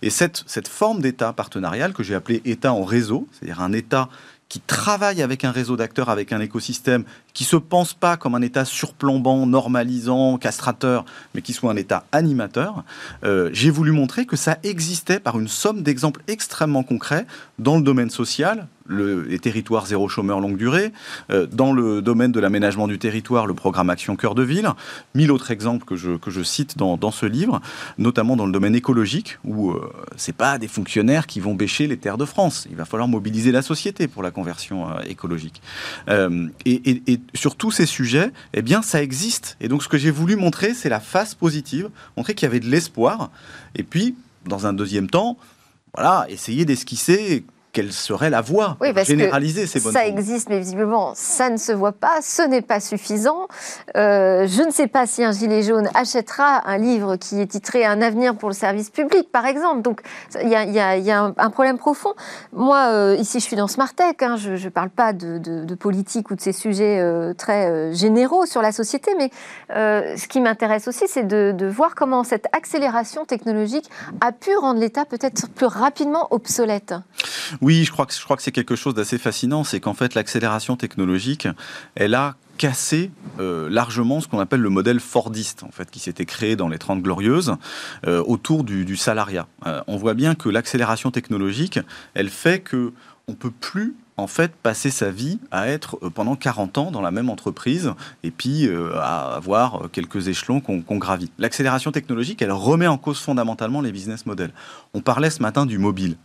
Et 0.01 0.09
cette, 0.09 0.43
cette 0.47 0.67
forme 0.67 1.01
d'État 1.01 1.31
partenarial 1.33 1.93
que 1.93 2.03
j'ai 2.03 2.15
appelé 2.15 2.41
État 2.45 2.73
en 2.73 2.83
réseau, 2.83 3.27
c'est-à-dire 3.31 3.61
un 3.61 3.73
État 3.73 4.09
qui 4.49 4.59
travaille 4.61 5.21
avec 5.21 5.43
un 5.43 5.51
réseau 5.51 5.75
d'acteurs, 5.75 6.09
avec 6.09 6.31
un 6.31 6.39
écosystème, 6.39 7.03
qui 7.37 7.43
se 7.43 7.55
pense 7.55 7.93
pas 7.93 8.17
comme 8.17 8.33
un 8.33 8.41
État 8.41 8.65
surplombant, 8.65 9.45
normalisant, 9.45 10.39
castrateur, 10.39 11.05
mais 11.35 11.43
qui 11.43 11.53
soit 11.53 11.71
un 11.71 11.75
État 11.75 12.03
animateur, 12.11 12.83
euh, 13.23 13.51
j'ai 13.53 13.69
voulu 13.69 13.91
montrer 13.91 14.25
que 14.25 14.35
ça 14.35 14.57
existait 14.63 15.19
par 15.19 15.39
une 15.39 15.47
somme 15.47 15.83
d'exemples 15.83 16.23
extrêmement 16.27 16.81
concrets 16.81 17.27
dans 17.59 17.75
le 17.75 17.83
domaine 17.83 18.09
social, 18.09 18.67
les 18.89 19.39
territoires 19.39 19.85
zéro 19.85 20.07
chômeur 20.07 20.39
longue 20.39 20.57
durée, 20.57 20.91
euh, 21.31 21.45
dans 21.51 21.73
le 21.73 22.01
domaine 22.01 22.31
de 22.31 22.39
l'aménagement 22.39 22.87
du 22.87 22.99
territoire, 22.99 23.45
le 23.45 23.53
programme 23.53 23.89
Action 23.89 24.15
Cœur 24.15 24.35
de 24.35 24.43
Ville, 24.43 24.69
mille 25.15 25.31
autres 25.31 25.51
exemples 25.51 25.85
que 25.85 25.95
je, 25.95 26.17
que 26.17 26.31
je 26.31 26.41
cite 26.41 26.77
dans, 26.77 27.11
ce 27.11 27.25
livre, 27.25 27.61
notamment 27.97 28.35
dans 28.35 28.45
le 28.45 28.51
domaine 28.51 28.75
écologique, 28.75 29.37
où 29.43 29.71
euh, 29.71 29.91
c'est 30.15 30.35
pas 30.35 30.57
des 30.57 30.67
fonctionnaires 30.67 31.27
qui 31.27 31.39
vont 31.39 31.53
bêcher 31.53 31.87
les 31.87 31.97
terres 31.97 32.17
de 32.17 32.25
France. 32.25 32.67
Il 32.69 32.75
va 32.75 32.85
falloir 32.85 33.07
mobiliser 33.07 33.51
la 33.51 33.61
société 33.61 34.07
pour 34.07 34.23
la 34.23 34.31
conversion 34.31 34.89
euh, 34.89 35.01
écologique. 35.07 35.61
Sur 37.33 37.55
tous 37.55 37.71
ces 37.71 37.85
sujets, 37.85 38.31
eh 38.53 38.61
bien, 38.61 38.81
ça 38.81 39.01
existe. 39.01 39.57
Et 39.59 39.67
donc, 39.67 39.83
ce 39.83 39.87
que 39.87 39.97
j'ai 39.97 40.11
voulu 40.11 40.35
montrer, 40.35 40.73
c'est 40.73 40.89
la 40.89 40.99
face 40.99 41.35
positive, 41.35 41.89
montrer 42.15 42.35
qu'il 42.35 42.45
y 42.45 42.49
avait 42.49 42.59
de 42.59 42.69
l'espoir. 42.69 43.31
Et 43.75 43.83
puis, 43.83 44.15
dans 44.45 44.65
un 44.67 44.73
deuxième 44.73 45.09
temps, 45.09 45.37
voilà, 45.93 46.25
essayer 46.29 46.65
d'esquisser 46.65 47.45
quelle 47.77 47.93
serait 47.93 48.31
la 48.31 48.41
voie 48.41 48.75
oui, 48.81 48.91
parce 48.91 49.07
généraliser 49.07 49.61
que 49.61 49.67
ces 49.67 49.79
bonnes 49.79 49.93
Ça 49.93 50.07
existe, 50.07 50.49
mais 50.49 50.57
visiblement, 50.57 51.11
ça 51.13 51.51
ne 51.51 51.57
se 51.57 51.71
voit 51.71 51.91
pas, 51.91 52.23
ce 52.23 52.41
n'est 52.41 52.63
pas 52.63 52.79
suffisant. 52.79 53.47
Euh, 53.95 54.47
je 54.47 54.63
ne 54.63 54.71
sais 54.71 54.87
pas 54.87 55.05
si 55.05 55.23
un 55.23 55.31
gilet 55.31 55.61
jaune 55.61 55.87
achètera 55.93 56.67
un 56.67 56.79
livre 56.79 57.17
qui 57.17 57.39
est 57.39 57.45
titré 57.45 57.85
Un 57.85 58.01
avenir 58.01 58.35
pour 58.35 58.49
le 58.49 58.55
service 58.55 58.89
public, 58.89 59.31
par 59.31 59.45
exemple. 59.45 59.83
Donc, 59.83 60.01
il 60.41 60.49
y 60.49 60.55
a, 60.55 60.63
y 60.65 60.79
a, 60.79 60.97
y 60.97 61.11
a 61.11 61.31
un, 61.37 61.49
problème 61.51 61.77
profond. 61.77 62.15
Moi, 62.51 62.79
euh, 62.89 63.15
ici, 63.19 63.39
je 63.39 63.45
suis 63.45 63.55
dans 63.55 63.67
Smart 63.67 63.93
Tech, 63.93 64.15
hein, 64.21 64.37
je 64.37 64.53
ne 64.53 64.69
parle 64.69 64.89
pas 64.89 65.13
de, 65.13 65.37
de, 65.37 65.63
de, 65.63 65.75
politique 65.75 66.31
ou 66.31 66.35
de 66.35 66.41
ces 66.41 66.53
sujets 66.53 66.97
euh, 66.99 67.35
très 67.35 67.93
généraux 67.93 68.47
sur 68.47 68.63
la 68.63 68.71
société, 68.71 69.11
mais 69.19 69.29
ce 69.69 70.27
qui 70.27 70.41
m'intéresse 70.41 70.87
aussi, 70.87 71.05
c'est 71.07 71.27
de, 71.27 71.53
de 71.55 71.67
voir 71.67 71.93
comment 71.93 72.23
cette 72.23 72.47
accélération 72.53 73.25
technologique 73.25 73.87
a 74.19 74.31
pu 74.31 74.55
rendre 74.57 74.79
l'État 74.79 75.05
peut-être 75.05 75.47
plus 75.49 75.67
rapidement 75.67 76.27
obsolète. 76.31 76.95
Oui, 77.61 77.66
que, 77.67 78.13
je 78.13 78.23
crois 78.23 78.37
que 78.37 78.43
c'est 78.43 78.51
quelque 78.51 78.75
chose 78.75 78.93
d'assez 78.93 79.17
fascinant, 79.17 79.63
c'est 79.63 79.79
qu'en 79.79 79.93
fait 79.93 80.15
l'accélération 80.15 80.75
technologique, 80.75 81.47
elle 81.95 82.15
a 82.15 82.35
cassé 82.57 83.11
euh, 83.39 83.69
largement 83.69 84.19
ce 84.19 84.27
qu'on 84.27 84.39
appelle 84.39 84.61
le 84.61 84.69
modèle 84.69 84.99
fordiste, 84.99 85.63
en 85.63 85.71
fait, 85.71 85.91
qui 85.91 85.99
s'était 85.99 86.25
créé 86.25 86.55
dans 86.55 86.69
les 86.69 86.79
30 86.79 87.01
glorieuses 87.01 87.55
euh, 88.07 88.23
autour 88.25 88.63
du, 88.63 88.95
salariat. 88.97 89.47
Euh, 89.67 89.81
on 89.87 89.97
voit 89.97 90.15
bien 90.15 90.33
que 90.33 90.49
l'accélération 90.49 91.11
technologique, 91.11 91.79
elle 92.15 92.29
fait 92.29 92.59
que 92.59 92.93
on 93.27 93.33
peut 93.33 93.51
plus 93.51 93.93
en 94.15 94.25
fait 94.25 94.55
passer 94.55 94.89
sa 94.89 95.11
vie 95.11 95.37
à 95.51 95.67
être 95.67 95.99
euh, 96.01 96.09
pendant 96.09 96.35
40 96.35 96.77
ans 96.79 96.91
dans 96.91 97.01
la 97.01 97.11
même 97.11 97.29
entreprise 97.29 97.93
et 98.23 98.31
puis 98.31 98.67
à 98.95 99.35
avoir 99.35 99.91
quelques 99.91 100.27
échelons 100.29 100.61
qu'on 100.61 100.81
qu 100.81 100.97
gravit. 100.97 101.29
L'accélération 101.37 101.91
technologique, 101.91 102.41
elle 102.41 102.51
remet 102.51 102.87
en 102.87 102.97
cause 102.97 103.19
fondamentalement 103.19 103.81
les 103.81 103.91
business 103.91 104.25
models. 104.25 104.53
On 104.93 105.01
parlait 105.01 105.29
ce 105.29 105.43
matin 105.43 105.67
du 105.67 105.77
mobile 105.77 106.17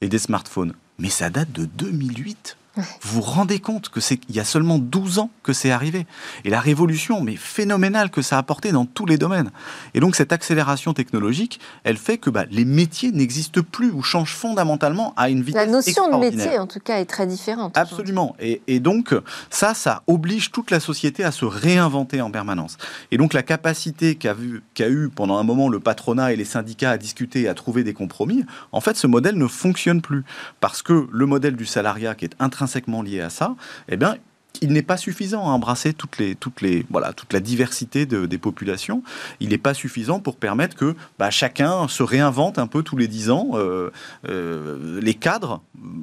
et 0.00 0.08
des 0.08 0.18
smartphones. 0.18 0.74
Mais 0.98 1.10
ça 1.10 1.30
date 1.30 1.52
de 1.52 1.64
2008. 1.64 2.56
Vous 2.76 2.84
vous 3.02 3.20
rendez 3.20 3.58
compte 3.58 3.88
que 3.88 4.00
c'est 4.00 4.20
il 4.28 4.36
y 4.36 4.40
a 4.40 4.44
seulement 4.44 4.78
12 4.78 5.18
ans 5.18 5.30
que 5.42 5.52
c'est 5.52 5.72
arrivé 5.72 6.06
et 6.44 6.50
la 6.50 6.60
révolution 6.60 7.20
mais 7.20 7.34
phénoménale 7.34 8.10
que 8.10 8.22
ça 8.22 8.36
a 8.36 8.38
apporté 8.38 8.70
dans 8.70 8.86
tous 8.86 9.06
les 9.06 9.18
domaines. 9.18 9.50
Et 9.94 10.00
donc 10.00 10.14
cette 10.14 10.32
accélération 10.32 10.94
technologique, 10.94 11.58
elle 11.82 11.96
fait 11.96 12.18
que 12.18 12.30
bah, 12.30 12.44
les 12.50 12.64
métiers 12.64 13.10
n'existent 13.10 13.62
plus 13.62 13.90
ou 13.90 14.02
changent 14.02 14.34
fondamentalement 14.34 15.14
à 15.16 15.30
une 15.30 15.42
vitesse 15.42 15.66
La 15.66 15.70
notion 15.70 16.10
de 16.10 16.16
métier 16.16 16.58
en 16.58 16.68
tout 16.68 16.78
cas 16.78 17.00
est 17.00 17.06
très 17.06 17.26
différente. 17.26 17.76
Absolument. 17.76 18.36
Et, 18.38 18.62
et, 18.68 18.78
donc 18.78 19.14
ça, 19.50 19.74
ça 19.74 20.02
oblige 20.06 20.52
toute 20.52 20.70
la 20.70 20.78
société 20.78 21.24
à 21.24 21.32
se 21.32 21.44
réinventer 21.44 22.20
en 22.20 22.30
permanence. 22.30 22.76
Et 23.10 23.18
donc 23.18 23.32
la 23.32 23.42
capacité 23.42 24.14
qu'a 24.14 24.34
qu 24.74 24.84
eu 24.84 25.08
pendant 25.08 25.38
un 25.38 25.42
moment 25.44 25.68
le 25.68 25.80
patronat 25.80 26.32
et 26.32 26.36
les 26.36 26.44
syndicats 26.44 26.90
à 26.90 26.98
discuter 26.98 27.42
et 27.42 27.48
à 27.48 27.54
trouver 27.54 27.82
des 27.82 27.94
compromis, 27.94 28.44
en 28.70 28.80
fait 28.80 28.96
ce 28.96 29.08
modèle 29.08 29.36
ne 29.36 29.48
fonctionne 29.48 30.02
plus 30.02 30.24
parce 30.60 30.82
que 30.82 31.08
le 31.10 31.26
modèle 31.26 31.56
du 31.56 31.66
salariat 31.66 32.14
qui 32.14 32.26
est 32.26 32.34
intrinsèquement 32.38 32.59
intrinsèquement 32.60 33.02
lié 33.02 33.20
à 33.20 33.30
ça, 33.30 33.54
eh 33.88 33.96
bien, 33.96 34.16
il 34.60 34.72
n'est 34.72 34.82
pas 34.82 34.96
suffisant 34.96 35.42
à 35.42 35.50
embrasser 35.50 35.94
toutes 35.94 36.18
les, 36.18 36.34
toutes 36.34 36.60
les, 36.60 36.84
voilà, 36.90 37.12
toute 37.12 37.32
la 37.32 37.40
diversité 37.40 38.04
de, 38.04 38.26
des 38.26 38.36
populations. 38.36 39.02
Il 39.38 39.50
n'est 39.50 39.58
pas 39.58 39.74
suffisant 39.74 40.20
pour 40.20 40.36
permettre 40.36 40.76
que 40.76 40.94
bah, 41.18 41.30
chacun 41.30 41.88
se 41.88 42.02
réinvente 42.02 42.58
un 42.58 42.66
peu 42.66 42.82
tous 42.82 42.96
les 42.96 43.08
dix 43.08 43.30
ans. 43.30 43.50
Euh, 43.54 43.90
euh, 44.28 45.00
les 45.00 45.14
cadres, 45.14 45.62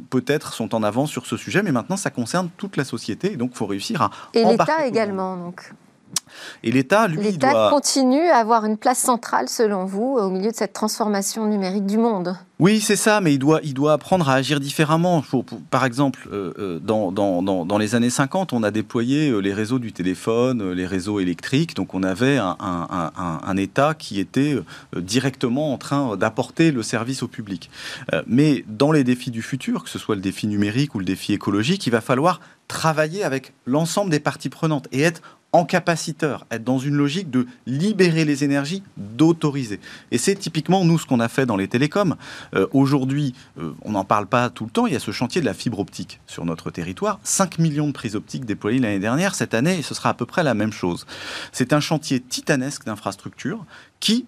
peut-être, 0.10 0.54
sont 0.54 0.74
en 0.74 0.82
avance 0.82 1.12
sur 1.12 1.26
ce 1.26 1.38
sujet, 1.38 1.62
mais 1.62 1.72
maintenant, 1.72 1.98
ça 1.98 2.10
concerne 2.10 2.50
toute 2.58 2.78
la 2.78 2.86
société. 2.86 3.34
Et 3.34 3.38
donc, 3.38 3.52
il 3.54 3.58
faut 3.58 3.67
réussir 3.67 4.02
à. 4.02 4.12
Et 4.34 4.43
l'État 4.43 4.88
également, 4.88 5.38
donc. 5.38 5.72
Et 6.63 6.72
l'État, 6.72 7.08
lui, 7.08 7.22
L'État 7.22 7.52
doit... 7.52 7.70
continue 7.70 8.30
à 8.30 8.38
avoir 8.38 8.65
une 8.65 8.78
place 8.78 9.00
centrale, 9.00 9.50
selon 9.50 9.86
vous, 9.86 10.17
au 10.17 10.30
milieu 10.30 10.52
de 10.52 10.56
cette 10.56 10.74
transformation 10.74 11.46
numérique 11.46 11.86
du 11.86 11.98
monde. 11.98 12.36
Oui, 12.60 12.80
c'est 12.80 12.96
ça, 12.96 13.22
mais 13.22 13.34
il 13.34 13.38
doit, 13.38 13.60
il 13.63 13.76
doit 13.76 13.93
apprendre 13.93 14.28
à 14.30 14.34
agir 14.34 14.60
différemment. 14.60 15.22
Pour, 15.22 15.46
pour, 15.46 15.60
par 15.70 15.86
exemple, 15.86 16.28
euh, 16.32 16.80
dans, 16.80 17.12
dans, 17.12 17.43
dans, 17.43 17.65
dans, 17.65 17.78
les 17.78 17.93
années 17.93 18.10
50, 18.10 18.52
on 18.52 18.63
a 18.63 18.72
déployé 18.72 19.30
euh, 19.30 19.39
les 19.39 19.54
réseaux 19.54 19.78
du 19.78 19.93
téléphone, 19.93 20.62
euh, 20.62 20.74
les 20.74 20.88
réseaux 20.88 21.20
électriques, 21.20 21.76
donc 21.76 21.93
on 21.93 22.02
avait 22.02 22.38
un, 22.38 22.58
un, 22.60 23.12
un, 23.15 23.39
un 23.43 23.58
État 23.58 23.93
qui 23.93 24.20
était 24.20 24.56
euh, 24.56 25.02
directement 25.02 25.72
en 25.72 25.78
train 25.78 26.17
d'apporter 26.17 26.72
le 26.72 26.82
service 26.82 27.22
au 27.22 27.28
public. 27.28 27.70
Euh, 28.13 28.24
mais 28.26 28.65
dans 28.67 28.91
les 28.91 29.04
défis 29.04 29.30
du 29.30 29.43
futur, 29.43 29.84
que 29.84 29.89
ce 29.89 30.00
soit 30.00 30.15
le 30.15 30.22
défi 30.22 30.48
numérique 30.48 30.96
ou 30.96 31.00
le 31.00 31.06
défi 31.06 31.34
écologique, 31.34 31.86
il 31.86 31.91
va 31.91 32.02
falloir 32.02 32.39
travailler 32.67 33.24
avec 33.24 33.54
l'ensemble 33.65 34.12
des 34.12 34.20
parties 34.20 34.50
prenantes 34.50 34.88
et 34.91 35.02
être 35.02 35.22
en 35.54 35.66
capaciteur, 35.66 36.46
être 36.52 36.64
dans 36.64 36.78
une 36.78 36.96
logique 36.96 37.30
de 37.30 37.48
libérer 37.66 38.26
les 38.26 38.44
énergies, 38.44 38.84
d'autoriser. 38.98 39.80
Et 40.12 40.18
c'est 40.18 40.36
typiquement 40.36 40.84
nous 40.84 41.00
ce 41.00 41.06
qu'on 41.06 41.20
a 41.20 41.30
fait 41.30 41.46
dans 41.46 41.56
les 41.56 41.68
télécoms. 41.68 42.16
Euh, 42.54 42.68
Aujourd'hui, 42.74 43.34
euh, 43.60 43.72
on 43.84 43.92
n'en 43.92 44.04
parle 44.04 44.28
pas 44.28 44.50
tout 44.50 44.66
le 44.66 44.72
temps, 44.72 44.88
il 44.88 44.94
y 44.94 44.96
a 44.96 45.00
ce 45.00 45.12
chantier 45.12 45.42
de 45.42 45.46
la 45.46 45.54
fibre 45.54 45.80
optique 45.80 46.20
sur 46.28 46.46
notre 46.46 46.70
territoire. 46.70 47.20
5 47.24 47.60
millions 47.60 47.88
de 47.88 47.94
prises 47.94 48.16
optiques 48.16 48.46
déployées 48.46 48.80
l'année 48.80 49.00
dernière, 49.00 49.36
cette 49.36 49.54
année, 49.54 49.82
ce 49.82 49.94
sera 49.94 50.10
à 50.10 50.14
peu 50.14 50.26
près 50.26 50.44
la 50.44 50.54
même 50.54 50.74
chose. 50.74 51.06
C'est 51.52 51.74
un 51.74 51.80
chantier 51.80 52.20
titanesque 52.20 52.86
d'infrastructures 52.86 53.66
qui 54.00 54.26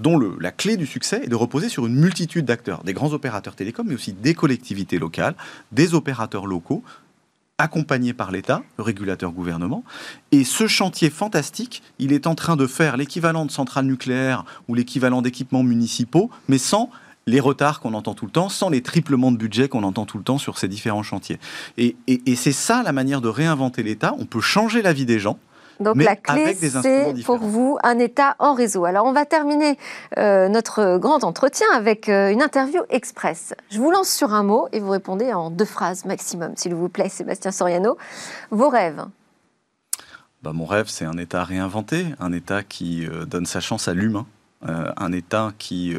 dont 0.00 0.16
le, 0.16 0.36
la 0.40 0.50
clé 0.50 0.76
du 0.76 0.86
succès 0.86 1.20
est 1.24 1.28
de 1.28 1.36
reposer 1.36 1.68
sur 1.68 1.86
une 1.86 1.94
multitude 1.94 2.44
d'acteurs, 2.44 2.82
des 2.82 2.92
grands 2.92 3.12
opérateurs 3.12 3.54
télécoms, 3.54 3.86
mais 3.86 3.94
aussi 3.94 4.12
des 4.12 4.34
collectivités 4.34 4.98
locales, 4.98 5.36
des 5.70 5.94
opérateurs 5.94 6.46
locaux, 6.46 6.82
accompagné 7.58 8.12
par 8.12 8.32
l'État, 8.32 8.62
le 8.78 8.84
régulateur 8.84 9.30
gouvernement. 9.32 9.84
Et 10.32 10.44
ce 10.44 10.66
chantier 10.66 11.10
fantastique, 11.10 11.82
il 11.98 12.12
est 12.12 12.26
en 12.26 12.34
train 12.34 12.56
de 12.56 12.66
faire 12.66 12.96
l'équivalent 12.96 13.46
de 13.46 13.50
centrales 13.50 13.86
nucléaires 13.86 14.44
ou 14.68 14.74
l'équivalent 14.74 15.22
d'équipements 15.22 15.62
municipaux, 15.62 16.30
mais 16.48 16.58
sans 16.58 16.90
les 17.26 17.40
retards 17.40 17.80
qu'on 17.80 17.94
entend 17.94 18.14
tout 18.14 18.26
le 18.26 18.32
temps, 18.32 18.48
sans 18.48 18.68
les 18.68 18.82
triplements 18.82 19.32
de 19.32 19.36
budget 19.36 19.68
qu'on 19.68 19.84
entend 19.84 20.04
tout 20.04 20.18
le 20.18 20.24
temps 20.24 20.36
sur 20.36 20.58
ces 20.58 20.68
différents 20.68 21.02
chantiers. 21.02 21.38
Et, 21.78 21.96
et, 22.06 22.20
et 22.26 22.36
c'est 22.36 22.52
ça 22.52 22.82
la 22.82 22.92
manière 22.92 23.20
de 23.20 23.28
réinventer 23.28 23.82
l'État. 23.82 24.14
On 24.18 24.26
peut 24.26 24.40
changer 24.40 24.82
la 24.82 24.92
vie 24.92 25.06
des 25.06 25.18
gens. 25.18 25.38
Donc 25.80 25.96
mais 25.96 26.04
la 26.04 26.16
clé, 26.16 26.54
c'est 26.54 27.24
pour 27.24 27.38
vous 27.38 27.78
un 27.82 27.98
État 27.98 28.36
en 28.38 28.54
réseau. 28.54 28.84
Alors 28.84 29.06
on 29.06 29.12
va 29.12 29.24
terminer 29.24 29.78
euh, 30.18 30.48
notre 30.48 30.98
grand 30.98 31.24
entretien 31.24 31.66
avec 31.74 32.08
euh, 32.08 32.30
une 32.30 32.42
interview 32.42 32.82
express. 32.90 33.54
Je 33.70 33.78
vous 33.78 33.90
lance 33.90 34.10
sur 34.10 34.32
un 34.32 34.42
mot 34.42 34.68
et 34.72 34.80
vous 34.80 34.90
répondez 34.90 35.32
en 35.32 35.50
deux 35.50 35.64
phrases 35.64 36.04
maximum, 36.04 36.52
s'il 36.56 36.74
vous 36.74 36.88
plaît, 36.88 37.08
Sébastien 37.08 37.50
Soriano. 37.50 37.96
Vos 38.50 38.68
rêves 38.68 39.04
bah, 40.42 40.52
Mon 40.52 40.66
rêve, 40.66 40.86
c'est 40.88 41.04
un 41.04 41.18
État 41.18 41.44
réinventé, 41.44 42.06
un 42.20 42.32
État 42.32 42.62
qui 42.62 43.06
donne 43.26 43.46
sa 43.46 43.60
chance 43.60 43.88
à 43.88 43.94
l'humain. 43.94 44.26
un 44.62 45.12
État 45.12 45.52
qui 45.58 45.94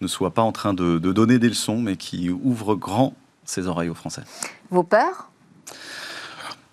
ne 0.00 0.06
soit 0.06 0.32
pas 0.32 0.42
en 0.42 0.52
train 0.52 0.74
de, 0.74 0.98
de 0.98 1.12
donner 1.12 1.38
des 1.38 1.48
leçons, 1.48 1.78
mais 1.78 1.96
qui 1.96 2.30
ouvre 2.30 2.74
grand 2.74 3.14
ses 3.44 3.66
oreilles 3.66 3.88
aux 3.88 3.94
Français. 3.94 4.22
Vos 4.70 4.82
peurs 4.82 5.30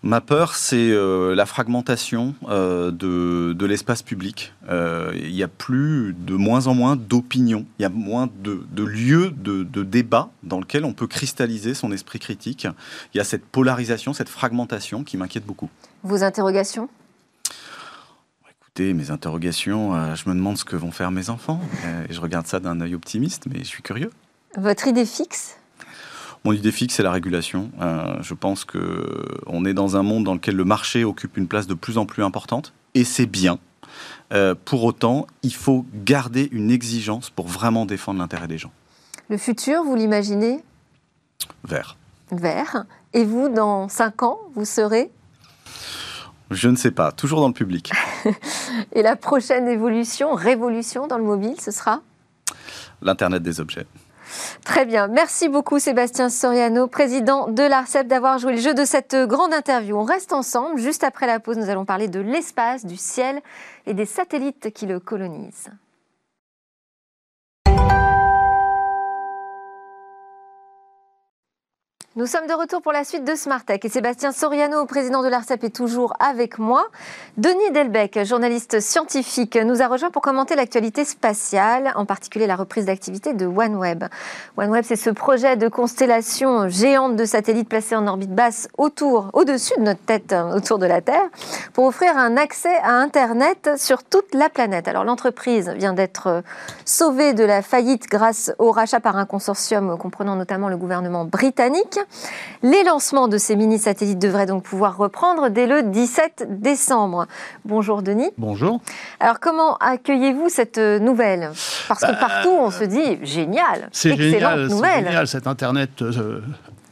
Ma 0.05 0.19
peur, 0.19 0.55
c'est 0.55 0.91
euh, 0.91 1.33
la 1.33 1.45
fragmentation 1.45 2.35
euh, 2.49 2.91
de, 2.91 3.65
l'espace 3.65 4.01
public. 4.01 4.53
Euh, 4.67 5.13
il 5.15 5.31
y 5.31 5.43
a 5.43 5.47
plus, 5.47 6.13
de 6.13 6.35
moins 6.35 6.67
en 6.67 6.73
moins 6.73 6.97
d'opinions, 6.97 7.65
il 7.79 7.83
y 7.83 7.85
a 7.85 7.89
moins 7.89 8.27
de, 8.41 8.83
lieux 8.83 9.31
de, 9.31 9.63
de, 9.63 9.83
débat 9.83 10.29
dans 10.43 10.59
lequel 10.59 10.83
on 10.83 10.91
peut 10.91 11.07
cristalliser 11.07 11.73
son 11.73 11.93
esprit 11.93 12.19
critique. 12.19 12.67
Il 13.13 13.17
y 13.17 13.21
a 13.21 13.23
cette 13.23 13.45
polarisation, 13.45 14.11
cette 14.11 14.27
fragmentation 14.27 15.05
qui 15.05 15.15
m'inquiète 15.15 15.45
beaucoup. 15.45 15.69
Vos 16.03 16.21
interrogations? 16.21 16.89
Écoutez, 18.59 18.93
mes 18.93 19.09
interrogations, 19.09 20.15
je 20.15 20.27
me 20.27 20.35
demande 20.35 20.57
ce 20.57 20.65
que 20.65 20.75
vont 20.75 20.91
faire 20.91 21.11
mes 21.11 21.29
enfants. 21.29 21.61
et 22.09 22.13
je 22.13 22.19
regarde 22.19 22.45
ça 22.45 22.59
d'un 22.59 22.81
œil 22.81 22.93
optimiste, 22.93 23.45
mais 23.49 23.59
je 23.59 23.69
suis 23.69 23.83
curieux. 23.83 24.11
Votre 24.57 24.87
idée 24.87 25.05
fixe? 25.05 25.55
Mon 26.43 26.51
idée 26.51 26.71
fixe, 26.71 26.95
c'est 26.95 27.03
la 27.03 27.11
régulation. 27.11 27.71
Euh, 27.81 28.17
je 28.21 28.33
pense 28.33 28.65
qu'on 28.65 29.65
est 29.65 29.73
dans 29.73 29.95
un 29.95 30.03
monde 30.03 30.25
dans 30.25 30.33
lequel 30.33 30.55
le 30.55 30.65
marché 30.65 31.05
occupe 31.05 31.37
une 31.37 31.47
place 31.47 31.67
de 31.67 31.73
plus 31.73 31.97
en 31.97 32.05
plus 32.05 32.23
importante, 32.23 32.73
et 32.95 33.03
c'est 33.05 33.25
bien. 33.25 33.59
Euh, 34.33 34.55
pour 34.65 34.83
autant, 34.83 35.27
il 35.43 35.53
faut 35.53 35.85
garder 35.93 36.49
une 36.51 36.71
exigence 36.71 37.29
pour 37.29 37.47
vraiment 37.47 37.85
défendre 37.85 38.19
l'intérêt 38.19 38.47
des 38.47 38.57
gens. 38.57 38.71
Le 39.29 39.37
futur, 39.37 39.83
vous 39.83 39.95
l'imaginez? 39.95 40.63
Vert. 41.63 41.97
Vert. 42.31 42.85
Et 43.13 43.23
vous, 43.23 43.47
dans 43.47 43.87
5 43.87 44.23
ans, 44.23 44.39
vous 44.55 44.65
serez? 44.65 45.11
Je 46.51 46.67
ne 46.67 46.75
sais 46.75 46.91
pas, 46.91 47.11
toujours 47.11 47.39
dans 47.39 47.47
le 47.47 47.53
public. 47.53 47.91
et 48.91 49.01
la 49.01 49.15
prochaine 49.15 49.67
évolution, 49.67 50.33
révolution 50.33 51.07
dans 51.07 51.17
le 51.17 51.23
mobile, 51.23 51.55
ce 51.59 51.71
sera? 51.71 52.01
L'Internet 53.01 53.41
des 53.41 53.59
objets. 53.59 53.85
Très 54.65 54.85
bien. 54.85 55.07
Merci 55.07 55.49
beaucoup 55.49 55.79
Sébastien 55.79 56.29
Soriano, 56.29 56.87
président 56.87 57.47
de 57.47 57.63
l'ARCEP, 57.63 58.07
d'avoir 58.07 58.37
joué 58.37 58.53
le 58.53 58.61
jeu 58.61 58.73
de 58.73 58.85
cette 58.85 59.15
grande 59.15 59.53
interview. 59.53 59.97
On 59.97 60.03
reste 60.03 60.33
ensemble. 60.33 60.79
Juste 60.79 61.03
après 61.03 61.27
la 61.27 61.39
pause, 61.39 61.57
nous 61.57 61.69
allons 61.69 61.85
parler 61.85 62.07
de 62.07 62.19
l'espace, 62.19 62.85
du 62.85 62.97
ciel 62.97 63.41
et 63.85 63.93
des 63.93 64.05
satellites 64.05 64.71
qui 64.73 64.85
le 64.85 64.99
colonisent. 64.99 65.69
Nous 72.15 72.27
sommes 72.27 72.45
de 72.45 72.53
retour 72.53 72.79
pour 72.83 72.91
la 72.91 73.05
suite 73.05 73.23
de 73.23 73.33
Smartech 73.33 73.83
et 73.85 73.89
Sébastien 73.89 74.31
Soriano, 74.31 74.85
président 74.85 75.23
de 75.23 75.29
l'ARCEP, 75.29 75.63
est 75.63 75.75
toujours 75.75 76.13
avec 76.19 76.59
moi. 76.59 76.85
Denis 77.37 77.71
Delbecq, 77.71 78.23
journaliste 78.23 78.79
scientifique, 78.81 79.55
nous 79.55 79.81
a 79.81 79.87
rejoint 79.87 80.11
pour 80.11 80.21
commenter 80.21 80.53
l'actualité 80.55 81.05
spatiale, 81.05 81.91
en 81.95 82.05
particulier 82.05 82.45
la 82.45 82.55
reprise 82.55 82.85
d'activité 82.85 83.33
de 83.33 83.47
OneWeb. 83.47 84.03
OneWeb, 84.57 84.83
c'est 84.83 84.95
ce 84.95 85.09
projet 85.09 85.57
de 85.57 85.67
constellation 85.67 86.69
géante 86.69 87.15
de 87.15 87.25
satellites 87.25 87.67
placés 87.67 87.95
en 87.95 88.05
orbite 88.05 88.29
basse 88.29 88.67
autour, 88.77 89.31
au-dessus 89.33 89.73
de 89.79 89.83
notre 89.83 90.01
tête, 90.01 90.35
autour 90.53 90.77
de 90.77 90.85
la 90.85 91.01
Terre, 91.01 91.29
pour 91.73 91.85
offrir 91.85 92.15
un 92.15 92.37
accès 92.37 92.77
à 92.83 92.91
Internet 92.91 93.71
sur 93.75 94.03
toute 94.03 94.35
la 94.35 94.49
planète. 94.49 94.87
Alors 94.87 95.03
l'entreprise 95.03 95.69
vient 95.69 95.93
d'être 95.93 96.43
sauvée 96.85 97.33
de 97.33 97.43
la 97.43 97.63
faillite 97.63 98.05
grâce 98.07 98.53
au 98.59 98.69
rachat 98.69 98.99
par 98.99 99.17
un 99.17 99.25
consortium 99.25 99.97
comprenant 99.97 100.35
notamment 100.35 100.69
le 100.69 100.77
gouvernement 100.77 101.25
britannique. 101.25 102.01
Les 102.61 102.83
lancements 102.83 103.27
de 103.27 103.37
ces 103.37 103.55
mini-satellites 103.55 104.19
devraient 104.19 104.45
donc 104.45 104.63
pouvoir 104.63 104.97
reprendre 104.97 105.49
dès 105.49 105.67
le 105.67 105.83
17 105.83 106.61
décembre. 106.61 107.27
Bonjour 107.65 108.01
Denis. 108.01 108.31
Bonjour. 108.37 108.81
Alors 109.19 109.39
comment 109.39 109.77
accueillez-vous 109.77 110.49
cette 110.49 110.77
nouvelle? 110.77 111.51
Parce 111.87 112.01
que 112.01 112.11
bah, 112.11 112.17
partout 112.19 112.51
on 112.51 112.71
se 112.71 112.83
dit 112.83 113.19
génial, 113.23 113.89
c'est 113.91 114.15
génial, 114.15 114.67
nouvelle. 114.67 115.05
génial 115.05 115.27
cet 115.27 115.47
Internet. 115.47 116.01
Euh, 116.01 116.41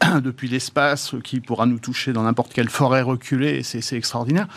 depuis 0.23 0.47
l'espace 0.47 1.15
qui 1.23 1.39
pourra 1.39 1.65
nous 1.65 1.79
toucher 1.79 2.13
dans 2.13 2.23
n'importe 2.23 2.53
quelle 2.53 2.69
forêt 2.69 3.01
reculée, 3.01 3.63
c'est 3.63 3.95
extraordinaire. 3.95 4.47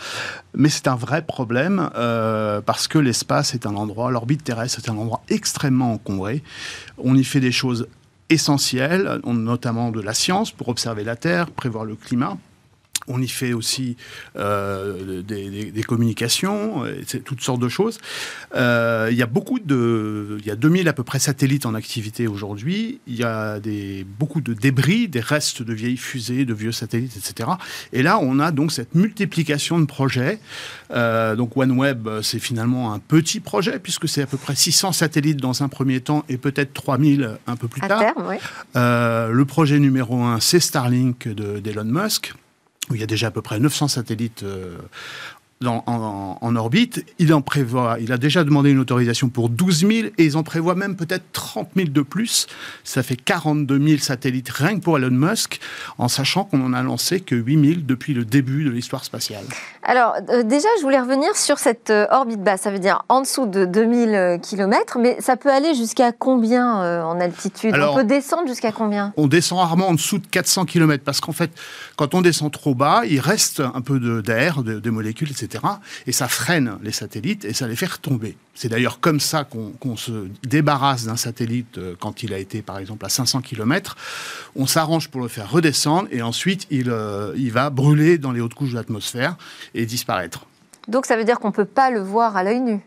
Mais 0.53 0.69
c'est 0.69 0.87
un 0.87 0.95
vrai 0.95 1.21
problème 1.21 1.89
euh, 1.95 2.61
parce 2.61 2.87
que 2.87 2.97
l'espace 2.97 3.53
est 3.53 3.65
un 3.65 3.75
endroit, 3.75 4.11
l'orbite 4.11 4.43
terrestre 4.43 4.79
est 4.79 4.89
un 4.89 4.97
endroit 4.97 5.21
extrêmement 5.29 5.93
encombré. 5.93 6.43
On 6.97 7.15
y 7.15 7.23
fait 7.23 7.39
des 7.39 7.51
choses 7.51 7.87
essentiels, 8.29 9.19
notamment 9.25 9.91
de 9.91 10.01
la 10.01 10.13
science 10.13 10.51
pour 10.51 10.69
observer 10.69 11.03
la 11.03 11.15
Terre, 11.15 11.51
prévoir 11.51 11.85
le 11.85 11.95
climat. 11.95 12.37
On 13.07 13.21
y 13.21 13.27
fait 13.27 13.53
aussi 13.53 13.97
euh, 14.35 15.21
des, 15.21 15.83
communications, 15.83 16.83
toutes 17.23 17.41
sortes 17.41 17.61
de 17.61 17.69
choses. 17.69 17.99
Euh, 18.55 19.09
il 19.11 19.17
y 19.17 19.21
a 19.21 19.27
beaucoup 19.27 19.59
de, 19.59 20.37
il 20.39 20.45
y 20.45 20.51
a 20.51 20.55
2000 20.55 20.87
à 20.87 20.93
peu 20.93 21.03
près 21.03 21.19
satellites 21.19 21.65
en 21.65 21.75
activité 21.75 22.27
aujourd'hui. 22.27 22.99
Il 23.07 23.15
y 23.15 23.23
a 23.23 23.59
des, 23.59 24.05
beaucoup 24.17 24.41
de 24.41 24.53
débris, 24.53 25.07
des 25.07 25.19
restes 25.19 25.61
de 25.61 25.73
vieilles 25.73 25.97
fusées, 25.97 26.45
de 26.45 26.53
vieux 26.53 26.71
satellites, 26.71 27.17
etc. 27.17 27.49
Et 27.93 28.01
là, 28.01 28.17
on 28.19 28.39
a 28.39 28.51
donc 28.51 28.71
cette 28.71 28.95
multiplication 28.95 29.79
de 29.79 29.85
projets. 29.85 30.39
Euh, 30.91 31.35
donc 31.35 31.55
OneWeb, 31.55 32.21
c'est 32.21 32.39
finalement 32.39 32.93
un 32.93 32.99
petit 32.99 33.39
projet 33.39 33.79
puisque 33.79 34.07
c'est 34.07 34.23
à 34.23 34.27
peu 34.27 34.37
près 34.37 34.55
600 34.55 34.93
satellites 34.93 35.37
dans 35.37 35.63
un 35.63 35.69
premier 35.69 36.01
temps 36.01 36.23
et 36.29 36.37
peut-être 36.37 36.73
3000 36.73 37.37
un 37.45 37.55
peu 37.55 37.67
plus 37.67 37.81
tard. 37.81 38.01
le 38.75 39.43
projet 39.43 39.79
numéro 39.79 40.23
un, 40.23 40.39
c'est 40.39 40.59
Starlink 40.59 41.27
d'Elon 41.27 41.85
Musk 41.85 42.33
où 42.89 42.95
il 42.95 43.01
y 43.01 43.03
a 43.03 43.07
déjà 43.07 43.27
à 43.27 43.31
peu 43.31 43.41
près 43.41 43.59
900 43.59 43.87
satellites 43.87 44.45
en, 45.63 46.55
orbite. 46.55 47.05
Il 47.19 47.33
en 47.33 47.41
prévoit, 47.41 47.97
il 47.99 48.11
a 48.11 48.17
déjà 48.17 48.43
demandé 48.43 48.71
une 48.71 48.79
autorisation 48.79 49.29
pour 49.29 49.49
12 49.49 49.79
000 49.79 49.91
et 50.17 50.25
ils 50.25 50.37
en 50.37 50.43
prévoient 50.43 50.75
même 50.75 50.95
peut-être 50.95 51.23
30 51.33 51.69
000 51.75 51.89
de 51.89 52.01
plus. 52.01 52.47
Ça 52.83 53.03
fait 53.03 53.15
42 53.15 53.79
000 53.79 53.99
satellites 53.99 54.49
rien 54.49 54.75
que 54.75 54.83
pour 54.83 54.97
Elon 54.97 55.11
Musk, 55.11 55.59
en 55.97 56.07
sachant 56.07 56.43
qu'on 56.43 56.63
en 56.63 56.73
a 56.73 56.83
lancé 56.83 57.19
que 57.19 57.35
8 57.35 57.67
000 57.67 57.81
depuis 57.85 58.13
le 58.13 58.25
début 58.25 58.63
de 58.63 58.69
l'histoire 58.69 59.05
spatiale. 59.05 59.45
Alors 59.83 60.15
euh, 60.29 60.43
déjà, 60.43 60.67
je 60.79 60.83
voulais 60.83 60.99
revenir 60.99 61.35
sur 61.35 61.59
cette 61.59 61.89
euh, 61.89 62.05
orbite 62.11 62.41
basse, 62.41 62.61
ça 62.61 62.71
veut 62.71 62.79
dire 62.79 63.03
en 63.09 63.21
dessous 63.21 63.45
de 63.45 63.65
2000 63.65 64.39
km, 64.41 64.97
mais 64.99 65.17
ça 65.19 65.37
peut 65.37 65.51
aller 65.51 65.73
jusqu'à 65.73 66.11
combien 66.11 66.81
euh, 66.81 67.03
en 67.03 67.19
altitude? 67.19 67.75
On 67.75 67.95
peut 67.95 68.03
descendre 68.03 68.47
jusqu'à 68.47 68.71
combien? 68.71 69.13
On 69.17 69.27
descend 69.27 69.59
rarement 69.59 69.89
en 69.89 69.93
dessous 69.93 70.19
de 70.19 70.27
400 70.27 70.65
km 70.65 71.03
parce 71.03 71.21
qu'en 71.21 71.31
fait, 71.31 71.51
quand 71.95 72.13
on 72.13 72.21
descend 72.21 72.51
trop 72.51 72.75
bas, 72.75 73.03
il 73.05 73.19
reste 73.19 73.61
un 73.61 73.81
peu 73.81 74.21
d'air, 74.21 74.63
de, 74.63 74.79
des 74.79 74.91
molécules, 74.91 75.29
etc. 75.29 75.44
Et 76.07 76.11
ça 76.11 76.27
freine 76.27 76.77
les 76.81 76.91
satellites 76.91 77.45
et 77.45 77.53
ça 77.53 77.67
les 77.67 77.75
fait 77.75 77.85
retomber. 77.85 78.37
C'est 78.53 78.69
d'ailleurs 78.69 78.99
comme 78.99 79.19
ça 79.19 79.43
qu'on 79.43 79.97
se 79.97 80.27
débarrasse 80.43 81.05
d'un 81.05 81.17
satellite 81.17 81.77
euh, 81.77 81.95
quand 81.99 82.23
il 82.23 82.33
a 82.33 82.37
été, 82.37 82.61
par 82.61 82.79
exemple, 82.79 83.05
à 83.05 83.09
500 83.09 83.41
km. 83.41 83.95
On 84.55 84.65
s'arrange 84.65 85.09
pour 85.09 85.21
le 85.21 85.27
faire 85.27 85.49
redescendre 85.49 86.07
et 86.11 86.21
ensuite 86.21 86.67
il, 86.69 86.89
euh, 86.89 87.33
il 87.35 87.51
va 87.51 87.69
brûler 87.69 88.17
dans 88.17 88.31
les 88.31 88.41
hautes 88.41 88.53
couches 88.53 88.71
de 88.71 88.75
l'atmosphère 88.75 89.35
et 89.73 89.85
disparaître. 89.85 90.45
Donc 90.87 91.05
ça 91.05 91.17
veut 91.17 91.25
dire 91.25 91.39
qu'on 91.39 91.49
ne 91.49 91.53
peut 91.53 91.65
pas 91.65 91.89
le 91.89 91.99
voir 91.99 92.37
à 92.37 92.43
l'œil 92.43 92.61
nu? 92.61 92.79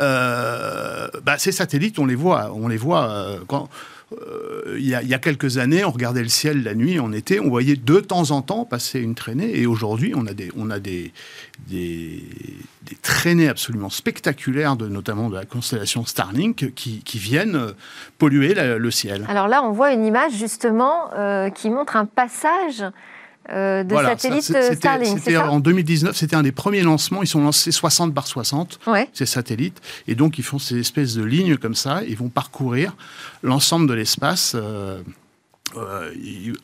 Euh, 0.00 1.08
bah, 1.22 1.38
ces 1.38 1.50
satellites, 1.50 1.98
on 1.98 2.06
les 2.06 2.14
voit, 2.14 2.52
on 2.54 2.68
les 2.68 2.76
voit 2.76 3.38
quand, 3.48 3.68
euh, 4.12 4.76
il, 4.78 4.86
y 4.86 4.94
a, 4.94 5.18
quelques 5.18 5.58
années, 5.58 5.84
on 5.84 5.90
regardait 5.90 6.22
le 6.22 6.28
ciel 6.28 6.62
la 6.62 6.74
nuit, 6.74 6.98
en 6.98 7.12
été, 7.12 7.40
on 7.40 7.50
voyait 7.50 7.76
de 7.76 8.00
temps 8.00 8.30
en 8.30 8.40
temps 8.40 8.64
passer 8.64 9.00
une 9.00 9.14
traînée. 9.14 9.58
Et 9.58 9.66
aujourd'hui, 9.66 10.14
on 10.16 10.26
a 10.26 10.32
des, 10.32 10.50
on 10.56 10.70
a 10.70 10.78
des, 10.78 11.12
des, 11.68 12.22
traînées 13.02 13.48
absolument 13.48 13.90
spectaculaires, 13.90 14.76
de, 14.76 14.88
notamment 14.88 15.28
de 15.28 15.34
la 15.34 15.44
constellation 15.44 16.06
Starlink, 16.06 16.72
qui, 16.74 17.02
viennent 17.18 17.74
polluer 18.16 18.54
le 18.54 18.90
ciel. 18.90 19.26
Alors 19.28 19.48
là, 19.48 19.62
on 19.62 19.72
voit 19.72 19.92
une 19.92 20.06
image 20.06 20.32
justement 20.32 21.12
euh, 21.14 21.50
qui 21.50 21.68
montre 21.68 21.96
un 21.96 22.06
passage 22.06 22.84
euh, 23.50 23.82
de 23.84 23.94
satellites 23.94 24.52
euh, 24.54 24.74
Starlink. 24.74 25.18
C'était 25.18 25.36
en 25.36 25.60
2019, 25.60 26.16
c'était 26.16 26.36
un 26.36 26.42
des 26.42 26.52
premiers 26.52 26.82
lancements. 26.82 27.22
Ils 27.22 27.28
sont 27.28 27.42
lancés 27.42 27.72
60 27.72 28.14
par 28.14 28.26
60, 28.26 28.80
ces 29.12 29.26
satellites. 29.26 29.80
Et 30.06 30.14
donc, 30.14 30.38
ils 30.38 30.44
font 30.44 30.58
ces 30.58 30.78
espèces 30.78 31.14
de 31.14 31.22
lignes 31.22 31.56
comme 31.56 31.74
ça. 31.74 32.02
Ils 32.06 32.16
vont 32.16 32.28
parcourir 32.28 32.94
l'ensemble 33.42 33.88
de 33.88 33.94
l'espace. 33.94 34.54
Euh, 34.56 35.00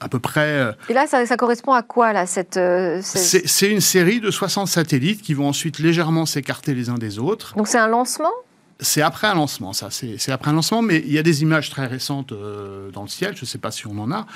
à 0.01 0.09
peu 0.09 0.18
près. 0.18 0.74
Et 0.89 0.95
là, 0.95 1.07
ça, 1.07 1.37
correspond 1.37 1.72
à 1.72 1.82
quoi, 1.82 2.14
là 2.14 2.26
cette, 2.26 2.59
C'est 3.03 3.70
une 3.70 3.82
série 3.82 4.20
de 4.20 4.30
60 4.30 4.66
satellites 4.66 5.20
qui 5.20 5.35
vont 5.35 5.49
ensuite 5.49 5.78
légèrement 5.78 6.24
s'écarter 6.24 6.74
les 6.74 6.89
uns 6.89 6.99
des 6.99 7.18
autres. 7.18 7.55
Donc 7.55 7.68
c'est 7.68 7.78
un 7.78 7.89
lancement? 7.89 8.32
C'est 8.81 9.03
après 9.03 9.27
un 9.27 9.35
lancement, 9.35 9.72
ça. 9.72 9.89
C'est 9.91 10.33
après 10.33 10.51
un 10.51 10.55
lancement, 10.55 10.83
mais 10.83 11.03
il 11.07 11.12
y 11.12 11.18
a 11.18 11.22
des 11.22 11.43
images 11.43 11.70
très 11.70 11.87
récentes 11.87 12.33
euh, 12.33 12.91
dans 12.91 13.03
le 13.03 13.09
ciel. 13.09 13.37
Je 13.37 13.43
ne 13.43 13.47
sais 13.47 13.59
pas 13.59 13.70
si 13.70 13.87
on 13.87 13.99
en 13.99 14.11
a, 14.11 14.27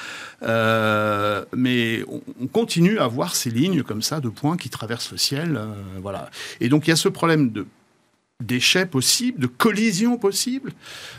euh, 0.42 1.44
mais 1.56 2.04
on, 2.08 2.46
continue 2.46 2.98
à 2.98 3.06
voir 3.08 3.34
ces 3.34 3.50
lignes 3.50 3.82
comme 3.82 4.02
ça 4.02 4.20
de 4.20 4.28
points 4.28 4.56
qui 4.56 4.70
traversent 4.70 5.12
le 5.12 5.18
ciel, 5.18 5.56
euh, 5.56 5.66
voilà. 6.00 6.30
Et 6.60 6.68
donc 6.68 6.86
il 6.86 6.90
y 6.90 6.92
a 6.92 6.96
ce 6.96 7.08
problème 7.08 7.50
de 7.50 7.66
déchets 8.42 8.86
possibles, 8.86 9.40
de 9.40 9.48
collisions 9.48 10.16
possibles. 10.16 10.72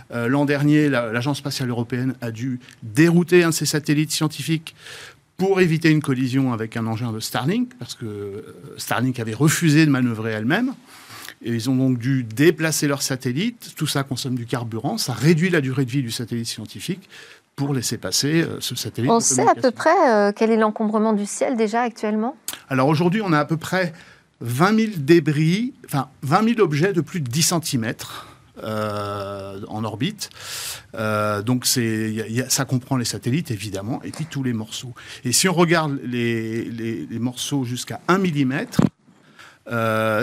L'an 0.10 0.46
dernier, 0.46 0.88
l'Agence 0.88 1.40
spatiale 1.40 1.70
européenne 1.70 2.16
a 2.22 2.32
dû 2.32 2.62
dérouter 2.82 3.44
un 3.44 3.50
de 3.50 3.54
ses 3.54 3.66
satellites 3.66 4.12
scientifiques 4.12 4.74
pour 5.36 5.60
éviter 5.60 5.90
une 5.90 6.02
collision 6.02 6.54
avec 6.54 6.78
un 6.78 6.88
engin 6.88 7.12
de 7.12 7.20
Starlink, 7.20 7.74
parce 7.78 7.96
que 7.96 8.56
Starlink 8.78 9.20
avait 9.20 9.34
refusé 9.34 9.86
de 9.86 9.92
manœuvrer 9.92 10.32
elle-même. 10.32 10.74
Et 11.42 11.52
ils 11.52 11.70
ont 11.70 11.76
donc 11.76 11.98
dû 11.98 12.24
déplacer 12.24 12.88
leur 12.88 13.02
satellite. 13.02 13.74
Tout 13.76 13.88
ça 13.88 14.04
consomme 14.04 14.36
du 14.36 14.46
carburant. 14.46 14.98
Ça 14.98 15.14
réduit 15.14 15.50
la 15.50 15.62
durée 15.62 15.86
de 15.86 15.92
vie 15.92 16.02
du 16.02 16.12
satellite 16.12 16.48
scientifique 16.48 17.10
pour 17.60 17.74
laisser 17.74 17.98
passer 17.98 18.42
euh, 18.42 18.58
ce 18.62 18.74
satellite. 18.76 19.12
On 19.12 19.20
sait 19.20 19.48
à 19.48 19.54
peu 19.54 19.72
près 19.72 20.10
euh, 20.10 20.32
quel 20.34 20.50
est 20.50 20.58
l'encombrement 20.58 21.12
du 21.12 21.26
ciel 21.26 21.58
déjà 21.58 21.82
actuellement? 21.82 22.38
Alors 22.70 22.88
aujourd'hui, 22.88 23.22
on 23.22 23.34
a 23.34 23.40
à 23.40 23.46
peu 23.46 23.58
près 23.58 23.92
20 24.40 24.80
000 24.80 24.92
débris, 24.98 25.74
enfin 25.86 26.08
20 26.24 26.56
000 26.56 26.62
objets 26.62 26.94
de 26.94 27.02
plus 27.02 27.20
de 27.20 27.30
10 27.30 27.54
cm. 27.62 27.94
Euh, 28.62 29.62
en 29.70 29.86
orbite. 29.86 30.30
donc 31.46 31.66
c'est, 31.66 32.44
ça 32.50 32.66
comprend 32.66 32.98
les 32.98 33.06
satellites 33.06 33.52
évidemment, 33.52 34.02
et 34.04 34.12
puis 34.12 34.26
tous 34.26 34.44
les 34.44 34.52
morceaux. 34.52 34.94
Et 35.24 35.32
si 35.32 35.48
on 35.48 35.54
regarde 35.54 35.98
les, 36.04 36.66
les, 36.66 37.08
les 37.10 37.20
morceaux 37.20 37.64
jusqu'à 37.64 38.02
1 38.10 38.18
mm, 38.18 38.66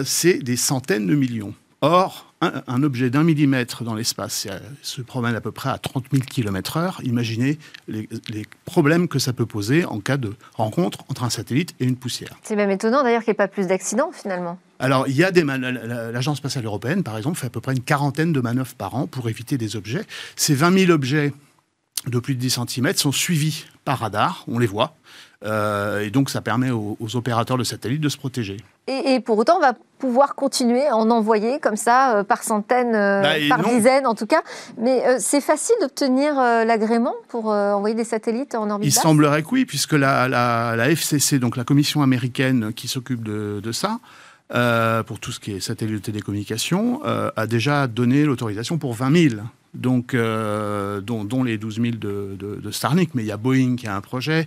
c'est 0.05 0.39
des 0.39 0.57
centaines 0.57 1.07
de 1.07 1.15
millions. 1.15 1.55
Or, 1.83 2.27
un, 2.41 2.83
objet 2.83 3.11
d'un 3.11 3.23
millimètre 3.23 3.85
dans 3.85 3.95
l'espace 3.95 4.47
se 4.83 5.03
promène 5.03 5.35
à 5.35 5.41
peu 5.41 5.53
près 5.53 5.71
à 5.71 5.79
30 5.79 6.07
000 6.11 6.25
km/h. 6.25 7.03
Imaginez 7.05 7.59
les, 7.89 8.09
problèmes 8.65 9.09
que 9.09 9.19
ça 9.19 9.33
peut 9.33 9.47
poser 9.47 9.85
en 9.85 10.01
cas 10.01 10.17
de 10.17 10.35
rencontre 10.55 11.05
entre 11.09 11.25
un 11.25 11.31
satellite 11.31 11.75
et 11.81 11.85
une 11.85 11.97
poussière. 11.97 12.37
C'est 12.43 12.57
même 12.57 12.71
étonnant 12.71 13.03
d'ailleurs 13.03 13.23
qu'il 13.23 13.31
n'y 13.31 13.37
ait 13.37 13.37
pas 13.37 13.49
plus 13.49 13.69
d'accidents 13.69 14.11
finalement. 14.13 14.59
Alors, 14.79 15.09
il 15.09 15.17
y 15.17 15.25
a 15.25 15.31
des 15.31 15.45
l'agence 15.45 16.39
spatiale 16.39 16.67
européenne, 16.67 17.03
par 17.03 17.17
exemple, 17.17 17.39
fait 17.39 17.47
à 17.47 17.51
peu 17.51 17.61
près 17.61 17.73
une 17.73 17.83
quarantaine 17.83 18.33
de 18.33 18.41
manœuvres 18.41 18.75
par 18.75 18.95
an 18.95 19.07
pour 19.07 19.29
éviter 19.29 19.57
des 19.57 19.77
objets. 19.77 20.05
Ces 20.35 20.55
20 20.55 20.79
000 20.79 20.93
objets 20.93 21.33
de 22.07 22.19
plus 22.19 22.35
de 22.35 22.41
10 22.41 22.61
cm 22.69 22.93
sont 22.95 23.13
suivis 23.13 23.65
par 23.85 24.01
radar, 24.01 24.45
on 24.49 24.59
les 24.59 24.67
voit. 24.67 24.95
Euh, 25.45 26.01
et 26.01 26.11
donc, 26.11 26.29
ça 26.29 26.43
permet 26.43 26.71
aux, 26.71 26.97
opérateurs 27.15 27.57
de 27.57 27.65
satellites 27.65 28.01
de 28.01 28.09
se 28.09 28.19
protéger. 28.19 28.59
Et, 28.89 29.19
pour 29.21 29.37
autant, 29.39 29.57
on 29.57 29.61
va 29.61 29.75
pouvoir 29.99 30.37
continuer 30.37 30.87
à 30.87 30.97
en 30.97 31.11
envoyer 31.11 31.59
comme 31.59 31.77
ça, 31.77 32.19
euh, 32.19 32.23
par 32.23 32.45
centaines, 32.45 32.95
euh, 32.95 33.23
bah, 33.23 33.35
par 33.49 33.69
dizaines 33.69 34.07
en 34.07 34.15
tout 34.15 34.27
cas. 34.27 34.43
Mais 34.79 35.03
c'est 35.19 35.41
facile 35.41 35.75
d'obtenir 35.81 36.35
l'agrément 36.37 37.15
pour 37.29 37.47
envoyer 37.47 37.97
des 37.97 38.05
satellites 38.05 38.55
en 38.55 38.71
orbite 38.71 38.89
Il 38.89 38.93
semblerait 38.93 39.43
que 39.43 39.49
oui, 39.51 39.65
puisque 39.65 39.95
la, 39.95 40.29
la, 40.29 40.91
FCC, 40.91 41.39
donc 41.39 41.57
la 41.57 41.65
commission 41.65 42.03
américaine 42.03 42.73
qui 42.75 42.87
s'occupe 42.87 43.25
de, 43.25 43.61
de, 43.61 43.73
ça, 43.73 43.99
pour 45.07 45.19
tout 45.19 45.33
ce 45.33 45.41
qui 45.41 45.53
est 45.53 45.61
satellite 45.61 45.97
de 45.97 46.03
télécommunication, 46.03 47.01
a 47.05 47.47
déjà 47.47 47.89
donné 47.89 48.25
l'autorisation 48.25 48.79
pour 48.79 48.95
20 48.95 49.31
000 49.31 49.43
donc, 49.77 50.15
euh, 50.15 51.01
dont, 51.01 51.45
les 51.45 51.59
12 51.59 51.81
000 51.81 51.87
de, 51.97 52.37
de, 52.37 52.71
Starlink, 52.71 53.11
mais 53.15 53.23
il 53.23 53.27
y 53.27 53.33
a 53.33 53.37
Boeing 53.37 53.77
qui 53.77 53.87
a 53.87 53.95
un 53.95 54.01
projet, 54.01 54.47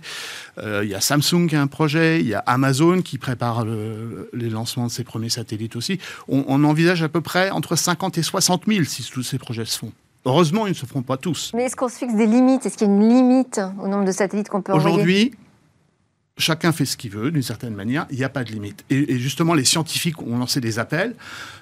euh, 0.58 0.82
il 0.84 0.90
y 0.90 0.94
a 0.94 1.00
Samsung 1.00 1.46
qui 1.48 1.56
a 1.56 1.62
un 1.62 1.66
projet, 1.66 2.20
il 2.20 2.26
y 2.26 2.34
a 2.34 2.40
Amazon 2.40 3.00
qui 3.02 3.18
prépare 3.18 3.64
les 3.64 4.50
lancements 4.50 4.86
de 4.86 4.90
ses 4.90 5.04
premiers 5.04 5.28
satellites 5.28 5.76
aussi. 5.76 5.98
On, 6.28 6.64
envisage 6.64 7.02
à 7.02 7.08
peu 7.08 7.20
près 7.20 7.50
entre 7.50 7.74
50 7.74 8.18
et 8.18 8.22
60 8.22 8.64
000 8.66 8.84
si 8.84 9.02
tous 9.10 9.22
ces 9.22 9.38
projets 9.38 9.64
se 9.64 9.78
font. 9.78 9.92
Heureusement, 10.26 10.66
ils 10.66 10.70
ne 10.70 10.74
se 10.74 10.84
feront 10.84 11.02
pas 11.02 11.16
tous. 11.16 11.52
Mais 11.54 11.64
est-ce 11.64 11.76
qu'on 11.76 11.88
se 11.88 11.96
fixe 11.96 12.14
des 12.14 12.26
limites? 12.26 12.66
Est-ce 12.66 12.76
qu'il 12.76 12.86
y 12.86 12.90
a 12.90 12.92
une 12.92 13.08
limite 13.08 13.60
au 13.82 13.88
nombre 13.88 14.04
de 14.04 14.12
satellites 14.12 14.50
qu'on 14.50 14.60
peut 14.60 14.72
envoyer? 14.72 14.94
Aujourd'hui, 14.94 15.34
chacun 16.40 16.72
fait 16.72 16.84
ce 16.84 16.96
qu'il 16.96 17.10
veut, 17.10 17.30
d'une 17.30 17.42
certaine 17.42 17.74
manière, 17.74 18.06
il 18.10 18.16
n'y 18.16 18.24
a 18.24 18.28
pas 18.28 18.44
de 18.44 18.50
limite. 18.50 18.84
Et, 18.90 19.18
justement, 19.18 19.54
les 19.54 19.64
scientifiques 19.64 20.20
ont 20.22 20.38
lancé 20.38 20.60
des 20.60 20.78
appels, 20.78 21.14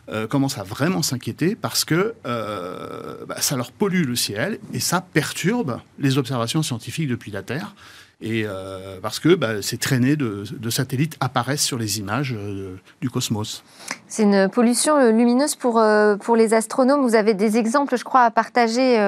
euh, 0.09 0.27
commencent 0.27 0.59
à 0.59 0.63
vraiment 0.63 1.03
s'inquiéter 1.03 1.55
parce 1.55 1.85
que 1.85 2.15
euh, 2.27 3.25
bah, 3.27 3.41
ça 3.41 3.57
leur 3.57 3.73
pollue 3.73 4.05
le 4.05 4.17
ciel 4.17 4.59
et 4.73 4.81
ça 4.81 5.01
perturbe 5.01 5.81
les 5.99 6.19
observations 6.19 6.63
scientifiques 6.63 7.09
depuis 7.09 7.31
la 7.31 7.43
Terre 7.43 7.75
et 8.21 8.45
euh, 8.45 8.99
parce 9.01 9.21
que 9.21 9.37
bah, 9.37 9.63
ces 9.63 9.79
traînées 9.79 10.17
de, 10.17 10.45
satellites 10.71 11.17
apparaissent 11.21 11.63
sur 11.63 11.79
les 11.79 12.01
images 12.01 12.35
euh, 12.37 12.75
du 13.01 13.11
cosmos. 13.11 13.63
C'est 14.09 14.25
une 14.25 14.49
pollution 14.49 14.97
euh, 14.97 15.13
lumineuse 15.13 15.55
pour, 15.55 15.81
pour 16.21 16.35
les 16.35 16.53
astronomes. 16.53 17.03
Vous 17.03 17.15
avez 17.15 17.35
des 17.35 17.59
exemples, 17.59 17.97
je 17.97 18.03
crois, 18.03 18.23
à 18.23 18.31
partager 18.33 18.99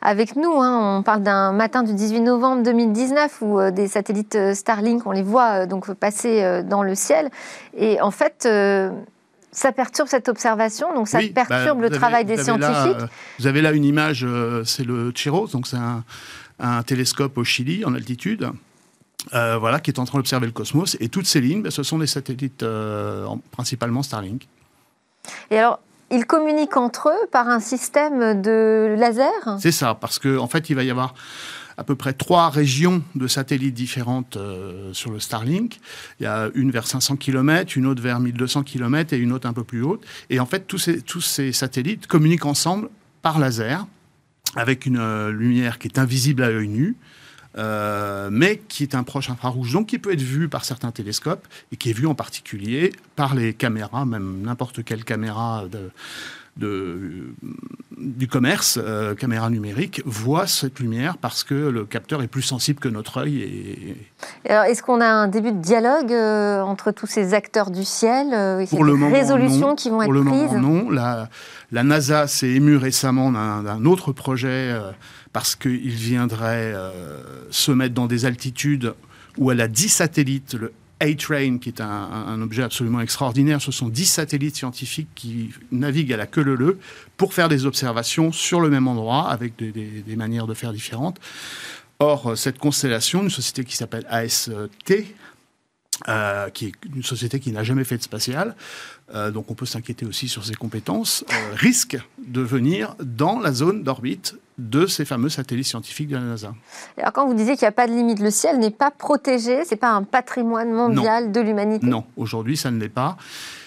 avec 0.00 0.34
nous. 0.36 0.62
Hein. 0.62 0.98
On 0.98 1.02
parle 1.02 1.22
d'un 1.22 1.52
matin 1.52 1.82
du 1.82 1.92
18 1.92 2.20
novembre 2.20 2.62
2019 2.62 3.42
où 3.42 3.70
des 3.70 3.86
satellites 3.86 4.54
Starlink, 4.54 5.06
on 5.06 5.12
les 5.12 5.22
voit 5.22 5.66
donc 5.66 5.92
passer 5.92 6.62
dans 6.64 6.82
le 6.82 6.94
ciel. 6.94 7.30
Et 7.76 8.00
en 8.00 8.10
fait, 8.10 8.48
ça 9.52 9.72
perturbe 9.72 10.08
cette 10.08 10.28
observation, 10.28 10.94
donc 10.94 11.08
ça 11.08 11.18
bah, 11.18 11.44
perturbe 11.46 11.82
le 11.82 11.90
travail 11.90 12.24
des 12.24 12.38
scientifiques. 12.38 13.08
vous 13.38 13.46
avez 13.46 13.60
là 13.60 13.72
une 13.72 13.84
image, 13.84 14.26
c'est 14.64 14.84
le 14.84 15.12
Chiros, 15.14 15.48
donc 15.48 15.66
c'est 15.66 15.76
un, 15.76 16.04
un 16.58 16.82
télescope 16.82 17.38
au 17.38 17.44
Chili 17.44 17.84
en 17.84 17.94
altitude. 17.94 18.50
Euh, 19.34 19.58
voilà, 19.58 19.80
qui 19.80 19.90
est 19.90 19.98
en 19.98 20.04
train 20.04 20.18
d'observer 20.18 20.46
le 20.46 20.52
cosmos. 20.52 20.96
Et 21.00 21.08
toutes 21.08 21.26
ces 21.26 21.40
lignes, 21.40 21.62
ben, 21.62 21.70
ce 21.70 21.82
sont 21.82 21.98
des 21.98 22.06
satellites 22.06 22.62
euh, 22.62 23.26
principalement 23.50 24.02
Starlink. 24.02 24.46
Et 25.50 25.58
alors, 25.58 25.80
ils 26.10 26.24
communiquent 26.24 26.76
entre 26.76 27.08
eux 27.08 27.26
par 27.30 27.48
un 27.48 27.60
système 27.60 28.40
de 28.40 28.94
laser? 28.96 29.58
C'est 29.60 29.72
ça, 29.72 29.94
parce 29.94 30.18
qu'en 30.18 30.38
en 30.38 30.46
fait, 30.46 30.70
il 30.70 30.76
va 30.76 30.84
y 30.84 30.90
avoir 30.90 31.14
à 31.76 31.84
peu 31.84 31.94
près 31.94 32.12
trois 32.12 32.48
régions 32.48 33.02
de 33.14 33.28
satellites 33.28 33.74
différentes 33.74 34.36
euh, 34.36 34.92
sur 34.94 35.10
le 35.10 35.20
Starlink. 35.20 35.78
Il 36.18 36.24
y 36.24 36.26
a 36.26 36.48
une 36.54 36.70
vers 36.70 36.86
500 36.86 37.16
km, 37.16 37.76
une 37.76 37.86
autre 37.86 38.02
vers 38.02 38.20
1200 38.20 38.62
km 38.62 39.12
et 39.12 39.18
une 39.18 39.32
autre 39.32 39.48
un 39.48 39.52
peu 39.52 39.64
plus 39.64 39.82
haute. 39.82 40.04
Et 40.30 40.40
en 40.40 40.46
fait, 40.46 40.66
tous 40.66 40.78
ces, 40.78 41.02
tous 41.02 41.20
ces 41.20 41.52
satellites 41.52 42.06
communiquent 42.06 42.46
ensemble 42.46 42.88
par 43.20 43.38
laser 43.38 43.86
avec 44.56 44.86
une 44.86 44.98
euh, 44.98 45.30
lumière 45.30 45.78
qui 45.78 45.88
est 45.88 45.98
invisible 45.98 46.42
à 46.42 46.50
l'œil 46.50 46.68
nu, 46.68 46.96
euh, 47.56 48.28
mais 48.30 48.60
qui 48.68 48.82
est 48.82 48.94
un 48.94 49.02
proche 49.02 49.30
infrarouge, 49.30 49.72
donc 49.72 49.88
qui 49.88 49.98
peut 49.98 50.12
être 50.12 50.22
vu 50.22 50.48
par 50.48 50.64
certains 50.64 50.92
télescopes 50.92 51.46
et 51.72 51.76
qui 51.76 51.90
est 51.90 51.92
vu 51.92 52.06
en 52.06 52.14
particulier 52.14 52.92
par 53.16 53.34
les 53.34 53.54
caméras, 53.54 54.04
même 54.04 54.42
n'importe 54.42 54.84
quelle 54.84 55.04
caméra 55.04 55.64
de, 55.70 55.90
du 56.58 58.28
commerce, 58.28 58.78
euh, 58.82 59.14
caméra 59.14 59.50
numérique, 59.50 60.02
voit 60.04 60.46
cette 60.46 60.80
lumière 60.80 61.16
parce 61.18 61.44
que 61.44 61.54
le 61.54 61.84
capteur 61.84 62.22
est 62.22 62.28
plus 62.28 62.42
sensible 62.42 62.80
que 62.80 62.88
notre 62.88 63.18
œil. 63.18 63.42
Et... 63.42 63.96
alors, 64.48 64.64
est-ce 64.64 64.82
qu'on 64.82 65.00
a 65.00 65.06
un 65.06 65.28
début 65.28 65.52
de 65.52 65.60
dialogue 65.60 66.12
euh, 66.12 66.60
entre 66.60 66.90
tous 66.90 67.06
ces 67.06 67.34
acteurs 67.34 67.70
du 67.70 67.84
ciel 67.84 68.28
euh, 68.32 68.66
Pour 68.66 68.84
le 68.84 68.94
moment, 68.94 69.14
résolutions 69.14 69.74
qui 69.74 69.90
vont 69.90 70.02
être 70.02 70.10
le 70.10 70.24
prises 70.24 70.52
Non, 70.54 70.90
la, 70.90 71.28
la 71.72 71.82
NASA 71.84 72.26
s'est 72.26 72.50
émue 72.50 72.76
récemment 72.76 73.32
d'un 73.32 73.84
autre 73.84 74.12
projet 74.12 74.74
parce 75.32 75.56
qu'il 75.56 75.90
viendrait 75.90 76.74
se 77.50 77.72
mettre 77.72 77.94
dans 77.94 78.06
des 78.06 78.24
altitudes 78.24 78.94
où 79.36 79.50
elle 79.52 79.60
a 79.60 79.68
10 79.68 79.88
satellites, 79.88 80.54
le 80.54 80.72
a-Train, 81.00 81.58
qui 81.58 81.68
est 81.68 81.80
un, 81.80 82.40
objet 82.42 82.62
absolument 82.62 83.00
extraordinaire. 83.00 83.60
Ce 83.60 83.72
sont 83.72 83.88
10 83.88 84.06
satellites 84.06 84.56
scientifiques 84.56 85.08
qui 85.14 85.50
naviguent 85.70 86.12
à 86.12 86.16
la 86.16 86.26
queue 86.26 86.42
leu 86.42 86.78
pour 87.16 87.34
faire 87.34 87.48
des 87.48 87.66
observations 87.66 88.32
sur 88.32 88.60
le 88.60 88.70
même 88.70 88.88
endroit 88.88 89.28
avec 89.30 89.56
des, 89.56 90.16
manières 90.16 90.46
de 90.46 90.54
faire 90.54 90.72
différentes. 90.72 91.18
Or, 92.00 92.36
cette 92.36 92.58
constellation, 92.58 93.22
une 93.22 93.30
société 93.30 93.64
qui 93.64 93.76
s'appelle 93.76 94.06
AST, 94.08 94.52
euh, 96.06 96.48
qui 96.50 96.66
est 96.66 96.72
une 96.94 97.02
société 97.02 97.40
qui 97.40 97.50
n'a 97.50 97.64
jamais 97.64 97.82
fait 97.82 97.96
de 97.96 98.02
spatial, 98.02 98.54
euh, 99.14 99.32
donc 99.32 99.50
on 99.50 99.54
peut 99.54 99.66
s'inquiéter 99.66 100.06
aussi 100.06 100.28
sur 100.28 100.44
ses 100.44 100.54
compétences, 100.54 101.24
euh, 101.28 101.54
risque 101.54 101.98
de 102.24 102.40
venir 102.40 102.94
dans 103.00 103.40
la 103.40 103.52
zone 103.52 103.82
d'orbite 103.82 104.36
de 104.58 104.86
ces 104.86 105.04
fameux 105.04 105.28
satellites 105.28 105.66
scientifiques 105.66 106.08
de 106.08 106.16
la 106.16 106.22
NASA. 106.22 106.52
Alors 106.98 107.12
quand 107.12 107.26
vous 107.26 107.34
disiez 107.34 107.54
qu'il 107.54 107.64
n'y 107.64 107.68
a 107.68 107.72
pas 107.72 107.86
de 107.86 107.92
limite, 107.92 108.20
le 108.20 108.30
ciel 108.30 108.58
n'est 108.58 108.70
pas 108.70 108.90
protégé, 108.90 109.64
c'est 109.64 109.76
pas 109.76 109.92
un 109.92 110.02
patrimoine 110.02 110.72
mondial 110.72 111.32
de 111.32 111.40
l'humanité? 111.40 111.86
Non, 111.86 112.04
aujourd'hui 112.16 112.56
ça 112.56 112.70
ne 112.70 112.80
l'est 112.80 112.88
pas. 112.88 113.16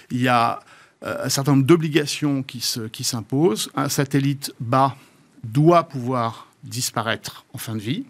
Il 0.09 0.21
y 0.21 0.27
a 0.27 0.59
euh, 1.03 1.25
un 1.25 1.29
certain 1.29 1.53
nombre 1.53 1.65
d'obligations 1.65 2.43
qui 2.43 2.59
s'imposent. 2.59 3.67
Qui 3.67 3.79
un 3.79 3.89
satellite 3.89 4.53
bas 4.59 4.95
doit 5.43 5.83
pouvoir 5.83 6.47
disparaître 6.63 7.45
en 7.53 7.57
fin 7.57 7.73
de 7.73 7.79
vie. 7.81 8.05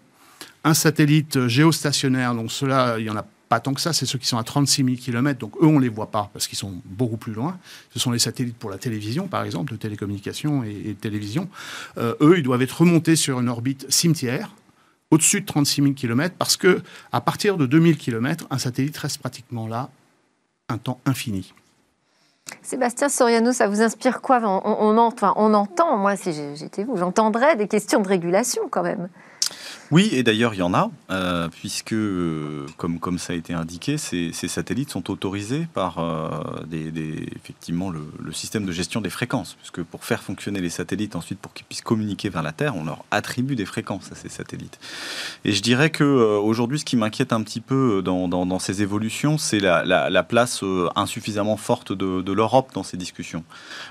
Un 0.64 0.74
satellite 0.74 1.46
géostationnaire, 1.48 2.34
donc 2.34 2.52
cela, 2.52 2.96
il 2.98 3.06
y 3.06 3.10
en 3.10 3.16
a 3.16 3.24
pas 3.52 3.60
tant 3.60 3.74
que 3.74 3.82
ça, 3.82 3.92
c'est 3.92 4.06
ceux 4.06 4.18
qui 4.18 4.26
sont 4.26 4.38
à 4.38 4.44
36 4.44 4.82
000 4.82 4.96
km, 4.96 5.38
donc 5.38 5.54
eux, 5.60 5.66
on 5.66 5.76
ne 5.76 5.82
les 5.82 5.90
voit 5.90 6.10
pas 6.10 6.30
parce 6.32 6.48
qu'ils 6.48 6.56
sont 6.56 6.72
beaucoup 6.86 7.18
plus 7.18 7.34
loin. 7.34 7.58
Ce 7.92 7.98
sont 7.98 8.10
les 8.10 8.18
satellites 8.18 8.56
pour 8.56 8.70
la 8.70 8.78
télévision, 8.78 9.28
par 9.28 9.44
exemple, 9.44 9.72
de 9.72 9.76
télécommunication 9.76 10.64
et, 10.64 10.72
de 10.72 10.92
télévision. 10.94 11.50
Euh, 11.98 12.14
eux, 12.22 12.38
ils 12.38 12.42
doivent 12.42 12.62
être 12.62 12.80
remontés 12.80 13.14
sur 13.14 13.40
une 13.40 13.50
orbite 13.50 13.84
cimetière 13.92 14.54
au-dessus 15.10 15.42
de 15.42 15.44
36 15.44 15.82
000 15.82 15.92
km 15.92 16.34
parce 16.38 16.56
que 16.56 16.80
à 17.12 17.20
partir 17.20 17.58
de 17.58 17.66
2000 17.66 17.98
km, 17.98 18.46
un 18.48 18.56
satellite 18.56 18.96
reste 18.96 19.18
pratiquement 19.18 19.68
là 19.68 19.90
un 20.70 20.78
temps 20.78 20.98
infini. 21.04 21.52
Sébastien 22.62 23.10
Soriano, 23.10 23.52
ça 23.52 23.68
vous 23.68 23.82
inspire 23.82 24.22
quoi? 24.22 24.40
On, 24.42 24.62
on, 24.64 24.96
on, 24.96 25.54
entend, 25.54 25.98
moi 25.98 26.16
si 26.16 26.32
j'étais 26.54 26.84
vous, 26.84 26.96
j'entendrais 26.96 27.54
des 27.56 27.68
questions 27.68 28.00
de 28.00 28.08
régulation 28.08 28.62
quand 28.70 28.82
même. 28.82 29.10
Oui, 29.92 30.08
et 30.12 30.22
d'ailleurs, 30.22 30.54
il 30.54 30.60
y 30.60 30.62
en 30.62 30.72
a, 30.72 30.90
euh, 31.10 31.50
puisque, 31.50 31.92
euh, 31.92 32.64
comme, 32.78 32.98
comme 32.98 33.18
ça 33.18 33.34
a 33.34 33.36
été 33.36 33.52
indiqué, 33.52 33.98
ces, 33.98 34.32
satellites 34.32 34.88
sont 34.88 35.10
autorisés 35.10 35.68
par 35.74 35.98
euh, 35.98 36.64
des, 36.66 37.26
effectivement 37.36 37.90
le, 37.90 38.32
système 38.32 38.64
de 38.64 38.72
gestion 38.72 39.02
des 39.02 39.10
fréquences, 39.10 39.54
puisque 39.60 39.82
pour 39.82 40.06
faire 40.06 40.22
fonctionner 40.22 40.62
les 40.62 40.70
satellites, 40.70 41.14
ensuite, 41.14 41.38
pour 41.38 41.52
qu'ils 41.52 41.66
puissent 41.66 41.82
communiquer 41.82 42.30
vers 42.30 42.42
la 42.42 42.52
Terre, 42.52 42.74
on 42.74 42.86
leur 42.86 43.04
attribue 43.10 43.54
des 43.54 43.66
fréquences 43.66 44.10
à 44.10 44.14
ces 44.14 44.30
satellites. 44.30 44.80
Et 45.44 45.52
je 45.52 45.60
dirais 45.60 45.90
que 45.90 46.04
aujourd'hui, 46.38 46.78
ce 46.78 46.86
qui 46.86 46.96
m'inquiète 46.96 47.34
un 47.34 47.42
petit 47.42 47.60
peu 47.60 48.00
dans, 48.02 48.28
dans, 48.28 48.58
ces 48.58 48.80
évolutions, 48.80 49.36
c'est 49.36 49.60
la, 49.60 49.84
la, 49.84 50.22
place 50.22 50.64
insuffisamment 50.96 51.58
forte 51.58 51.92
de, 51.92 52.22
de 52.22 52.32
l'Europe 52.32 52.70
dans 52.72 52.82
ces 52.82 52.96
discussions. 52.96 53.44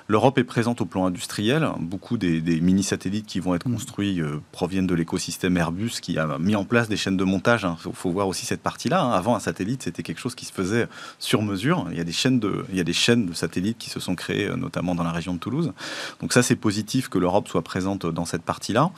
L'Europe 0.07 0.39
est 0.39 0.43
présente 0.43 0.81
au 0.81 0.85
plan 0.85 1.05
industriel. 1.05 1.69
Beaucoup 1.79 2.17
des, 2.17 2.41
des 2.41 2.59
mini-satellites 2.59 3.27
qui 3.27 3.39
vont 3.39 3.53
être 3.53 3.67
mmh. 3.67 3.73
construits 3.73 4.21
proviennent 4.51 4.87
de 4.87 4.95
l'écosystème 4.95 5.57
Airbus 5.57 5.90
qui 5.99 6.17
a 6.17 6.37
mis 6.39 6.55
en 6.55 6.63
place 6.63 6.87
des 6.87 6.97
chaînes 6.97 7.17
de 7.17 7.23
montage. 7.23 7.61
Il 7.63 7.67
hein. 7.67 7.77
faut, 7.93 8.11
voir 8.11 8.27
aussi 8.27 8.45
cette 8.45 8.61
partie-là. 8.61 9.01
Hein. 9.01 9.11
Avant, 9.11 9.35
un 9.35 9.39
satellite, 9.39 9.83
c'était 9.83 10.03
quelque 10.03 10.19
chose 10.19 10.35
qui 10.35 10.45
se 10.45 10.53
faisait 10.53 10.87
sur 11.19 11.41
mesure. 11.41 11.87
Il 11.91 11.97
y, 11.97 12.01
a 12.01 12.03
des 12.03 12.11
chaînes 12.11 12.39
de, 12.39 12.65
il 12.69 12.77
y 12.77 12.79
a 12.79 12.83
des 12.83 12.93
chaînes 12.93 13.25
de 13.25 13.33
satellites 13.33 13.77
qui 13.77 13.89
se 13.89 13.99
sont 13.99 14.15
créées, 14.15 14.47
euh, 14.47 14.55
notamment 14.55 14.95
dans 14.95 15.03
la 15.03 15.11
région 15.11 15.33
de 15.33 15.39
Toulouse. 15.39 15.73
Donc 16.21 16.33
ça, 16.33 16.43
c'est 16.43 16.55
positif 16.55 17.09
que 17.09 17.17
l'Europe 17.17 17.47
soit 17.47 17.63
présente 17.63 18.05
dans 18.05 18.25
cette 18.25 18.43
partie-là. 18.43 18.91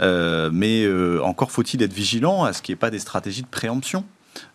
Euh, 0.00 0.50
mais 0.52 0.84
euh, 0.84 1.20
encore 1.22 1.50
faut-il 1.50 1.82
être 1.82 1.92
vigilant 1.92 2.44
à 2.44 2.52
ce 2.52 2.62
qu'il 2.62 2.72
n'y 2.72 2.76
ait 2.76 2.80
pas 2.80 2.90
des 2.90 2.98
stratégies 2.98 3.42
de 3.42 3.48
préemption. 3.48 4.04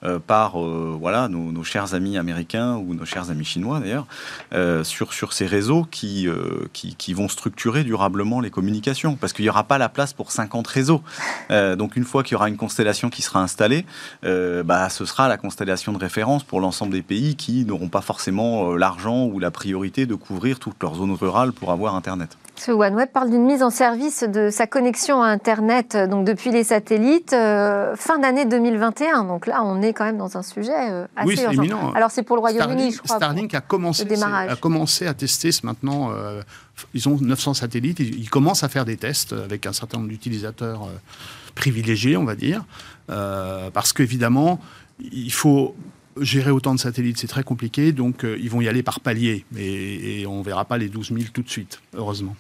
Euh, 0.04 0.20
par 0.20 0.64
euh, 0.64 0.96
voilà, 1.00 1.28
nos, 1.28 1.64
chers 1.64 1.94
amis 1.94 2.18
américains 2.18 2.76
ou 2.76 2.94
nos 2.94 3.06
chers 3.06 3.32
amis 3.32 3.44
chinois 3.44 3.80
d'ailleurs, 3.80 4.08
euh, 4.54 4.84
sur, 4.84 5.14
sur 5.14 5.34
ces 5.34 5.46
réseaux 5.46 5.86
qui, 5.90 6.28
qui, 6.74 7.14
vont 7.14 7.28
structurer 7.28 7.84
durablement 7.84 8.40
les 8.40 8.50
communications. 8.50 9.16
Parce 9.16 9.34
qu'il 9.34 9.44
n'y 9.44 9.50
aura 9.50 9.64
pas 9.64 9.78
la 9.78 9.90
place 9.90 10.14
pour 10.14 10.32
50 10.32 10.68
réseaux. 10.68 11.02
donc 11.50 11.96
une 11.96 12.04
fois 12.04 12.24
qu'il 12.24 12.34
y 12.34 12.36
aura 12.36 12.50
une 12.50 12.58
constellation 12.58 13.10
qui 13.10 13.22
sera 13.22 13.42
installée, 13.42 13.86
bah, 14.24 14.90
ce 14.90 15.06
sera 15.06 15.28
la 15.28 15.38
constellation 15.38 15.92
de 15.92 15.98
référence 15.98 16.44
pour 16.44 16.62
l'ensemble 16.62 16.94
des 16.94 17.02
pays 17.02 17.36
qui 17.36 17.66
n'auront 17.66 17.90
pas 17.90 18.02
forcément 18.02 18.76
l'argent 18.76 19.26
ou 19.26 19.40
la 19.40 19.52
priorité 19.52 20.06
de 20.06 20.16
couvrir 20.16 20.60
toutes 20.60 20.82
leurs 20.82 20.96
zones 20.96 21.14
rurales 21.14 21.52
pour 21.52 21.72
avoir 21.72 21.96
Internet. 21.96 22.38
Ce 22.60 22.72
OneWeb 22.72 23.10
parle 23.10 23.30
d'une 23.30 23.46
mise 23.46 23.64
en 23.64 23.70
service 23.70 24.24
de 24.24 24.50
sa 24.50 24.68
connexion 24.68 25.24
à 25.24 25.28
Internet 25.28 25.98
donc 26.10 26.26
depuis 26.26 26.52
les 26.52 26.64
satellites 26.64 27.32
fin 27.96 28.20
d'année 28.20 28.46
2021. 28.46 29.24
Donc 29.24 29.48
là, 29.48 29.64
on 29.64 29.82
est 29.82 29.94
quand 29.94 30.06
même 30.06 30.18
dans 30.18 30.38
un 30.38 30.44
sujet 30.44 30.72
euh, 30.76 31.06
assez 31.16 31.48
oui, 31.48 31.58
urgent. 31.58 31.94
Alors 31.94 32.12
c'est 32.12 32.24
pour 32.24 32.36
le 32.36 32.42
Royaume-Uni, 32.42 32.92
je 32.92 33.02
crois. 33.02 33.18
Starlink 33.18 33.54
a 33.54 33.62
commencé, 33.62 34.06
a 34.24 34.56
commencé 34.56 35.08
à 35.08 35.14
tester 35.14 35.52
ce 35.52 35.66
maintenant. 35.66 36.12
Euh, 36.12 36.42
ils 36.94 37.10
ont 37.10 37.18
900 37.20 37.56
satellites. 37.56 38.00
Ils, 38.00 38.30
commencent 38.30 38.64
à 38.64 38.70
faire 38.70 38.86
des 38.86 38.98
tests 38.98 39.34
avec 39.34 39.66
un 39.66 39.74
certain 39.74 39.98
nombre 39.98 40.10
d'utilisateurs 40.10 40.84
euh, 40.84 40.98
privilégiés, 41.56 42.16
on 42.18 42.26
va 42.26 42.36
dire, 42.36 42.64
parce 43.08 43.92
qu'évidemment, 43.92 44.60
il 45.00 45.32
faut 45.32 45.76
gérer 46.22 46.52
autant 46.52 46.74
de 46.74 46.80
satellites, 46.80 47.18
c'est 47.18 47.28
très 47.28 47.44
compliqué, 47.44 47.92
donc 47.92 48.24
ils 48.24 48.50
vont 48.50 48.62
y 48.62 48.68
aller 48.68 48.84
par 48.84 49.00
palier, 49.00 49.46
et, 49.58 50.22
et 50.22 50.28
on 50.28 50.40
ne 50.40 50.44
verra 50.44 50.66
pas 50.66 50.78
les 50.78 50.90
12 50.90 51.10
000 51.10 51.20
tout 51.34 51.42
de 51.42 51.50
suite, 51.50 51.82
heureusement. 51.96 52.36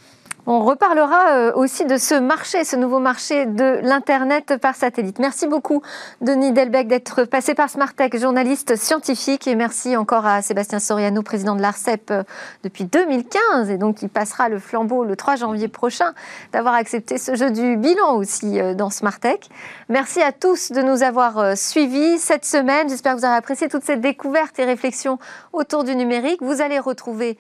On 0.46 0.64
reparlera 0.64 1.32
euh, 1.32 1.52
aussi 1.54 1.86
de 1.86 1.98
ce 1.98 2.16
marché, 2.16 2.64
ce 2.64 2.76
nouveau 2.76 3.00
marché 3.00 3.46
de 3.46 3.80
l'Internet 3.84 4.56
par 4.58 4.74
satellite. 4.74 5.20
Merci 5.20 5.48
beaucoup, 5.48 5.82
Denis 6.22 6.54
Delbecq, 6.54 6.88
d'être 6.88 7.24
passé 7.26 7.54
par 7.54 7.70
Smartech, 7.70 8.18
journaliste 8.18 8.76
scientifique. 8.78 9.48
Et 9.48 9.56
merci 9.56 9.98
encore 9.98 10.26
à 10.26 10.42
Sébastien 10.42 10.80
Soriano, 10.80 11.22
président 11.24 11.56
de 11.56 11.62
l'ARCEP 11.62 12.10
euh, 12.12 12.24
depuis 12.64 12.86
2015, 12.86 13.70
et 13.70 13.78
donc 13.78 13.98
qui 13.98 14.08
passera 14.08 14.48
le 14.48 14.60
flambeau 14.60 15.04
le 15.04 15.16
3 15.18 15.36
janvier 15.36 15.68
prochain, 15.68 16.14
d'avoir 16.54 16.74
accepté 16.74 17.18
ce 17.18 17.36
jeu 17.36 17.52
du 17.52 17.76
bilan 17.76 18.16
aussi 18.16 18.62
euh, 18.62 18.74
dans 18.74 18.90
Smartech. 18.90 19.50
Merci 19.90 20.22
à 20.22 20.32
tous 20.32 20.72
de 20.72 20.82
nous 20.82 21.04
avoir 21.04 21.58
suivis 21.58 22.18
cette 22.18 22.46
semaine. 22.46 22.88
J'espère 22.90 23.14
que 23.16 23.20
vous 23.20 23.26
avez 23.26 23.36
apprécié 23.36 23.68
toutes 23.68 23.84
ces 23.84 23.98
découvertes 23.98 24.58
et 24.58 24.66
réflexions 24.66 25.20
autour 25.52 25.84
du 25.84 25.96
numérique. 25.96 26.42
Vous 26.42 26.62
allez 26.62 26.80
retrouver 26.80 27.38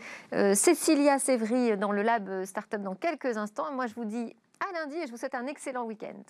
Cécilia 0.53 1.19
Sévry 1.19 1.77
dans 1.77 1.91
le 1.91 2.01
lab 2.01 2.43
Startup 2.45 2.81
dans 2.81 2.95
quelques 2.99 3.37
instants. 3.37 3.71
Moi, 3.71 3.87
je 3.87 3.95
vous 3.95 4.05
dis 4.05 4.35
à 4.59 4.71
lundi 4.73 4.97
et 4.97 5.07
je 5.07 5.11
vous 5.11 5.17
souhaite 5.17 5.35
un 5.35 5.47
excellent 5.47 5.85
week-end. 5.85 6.21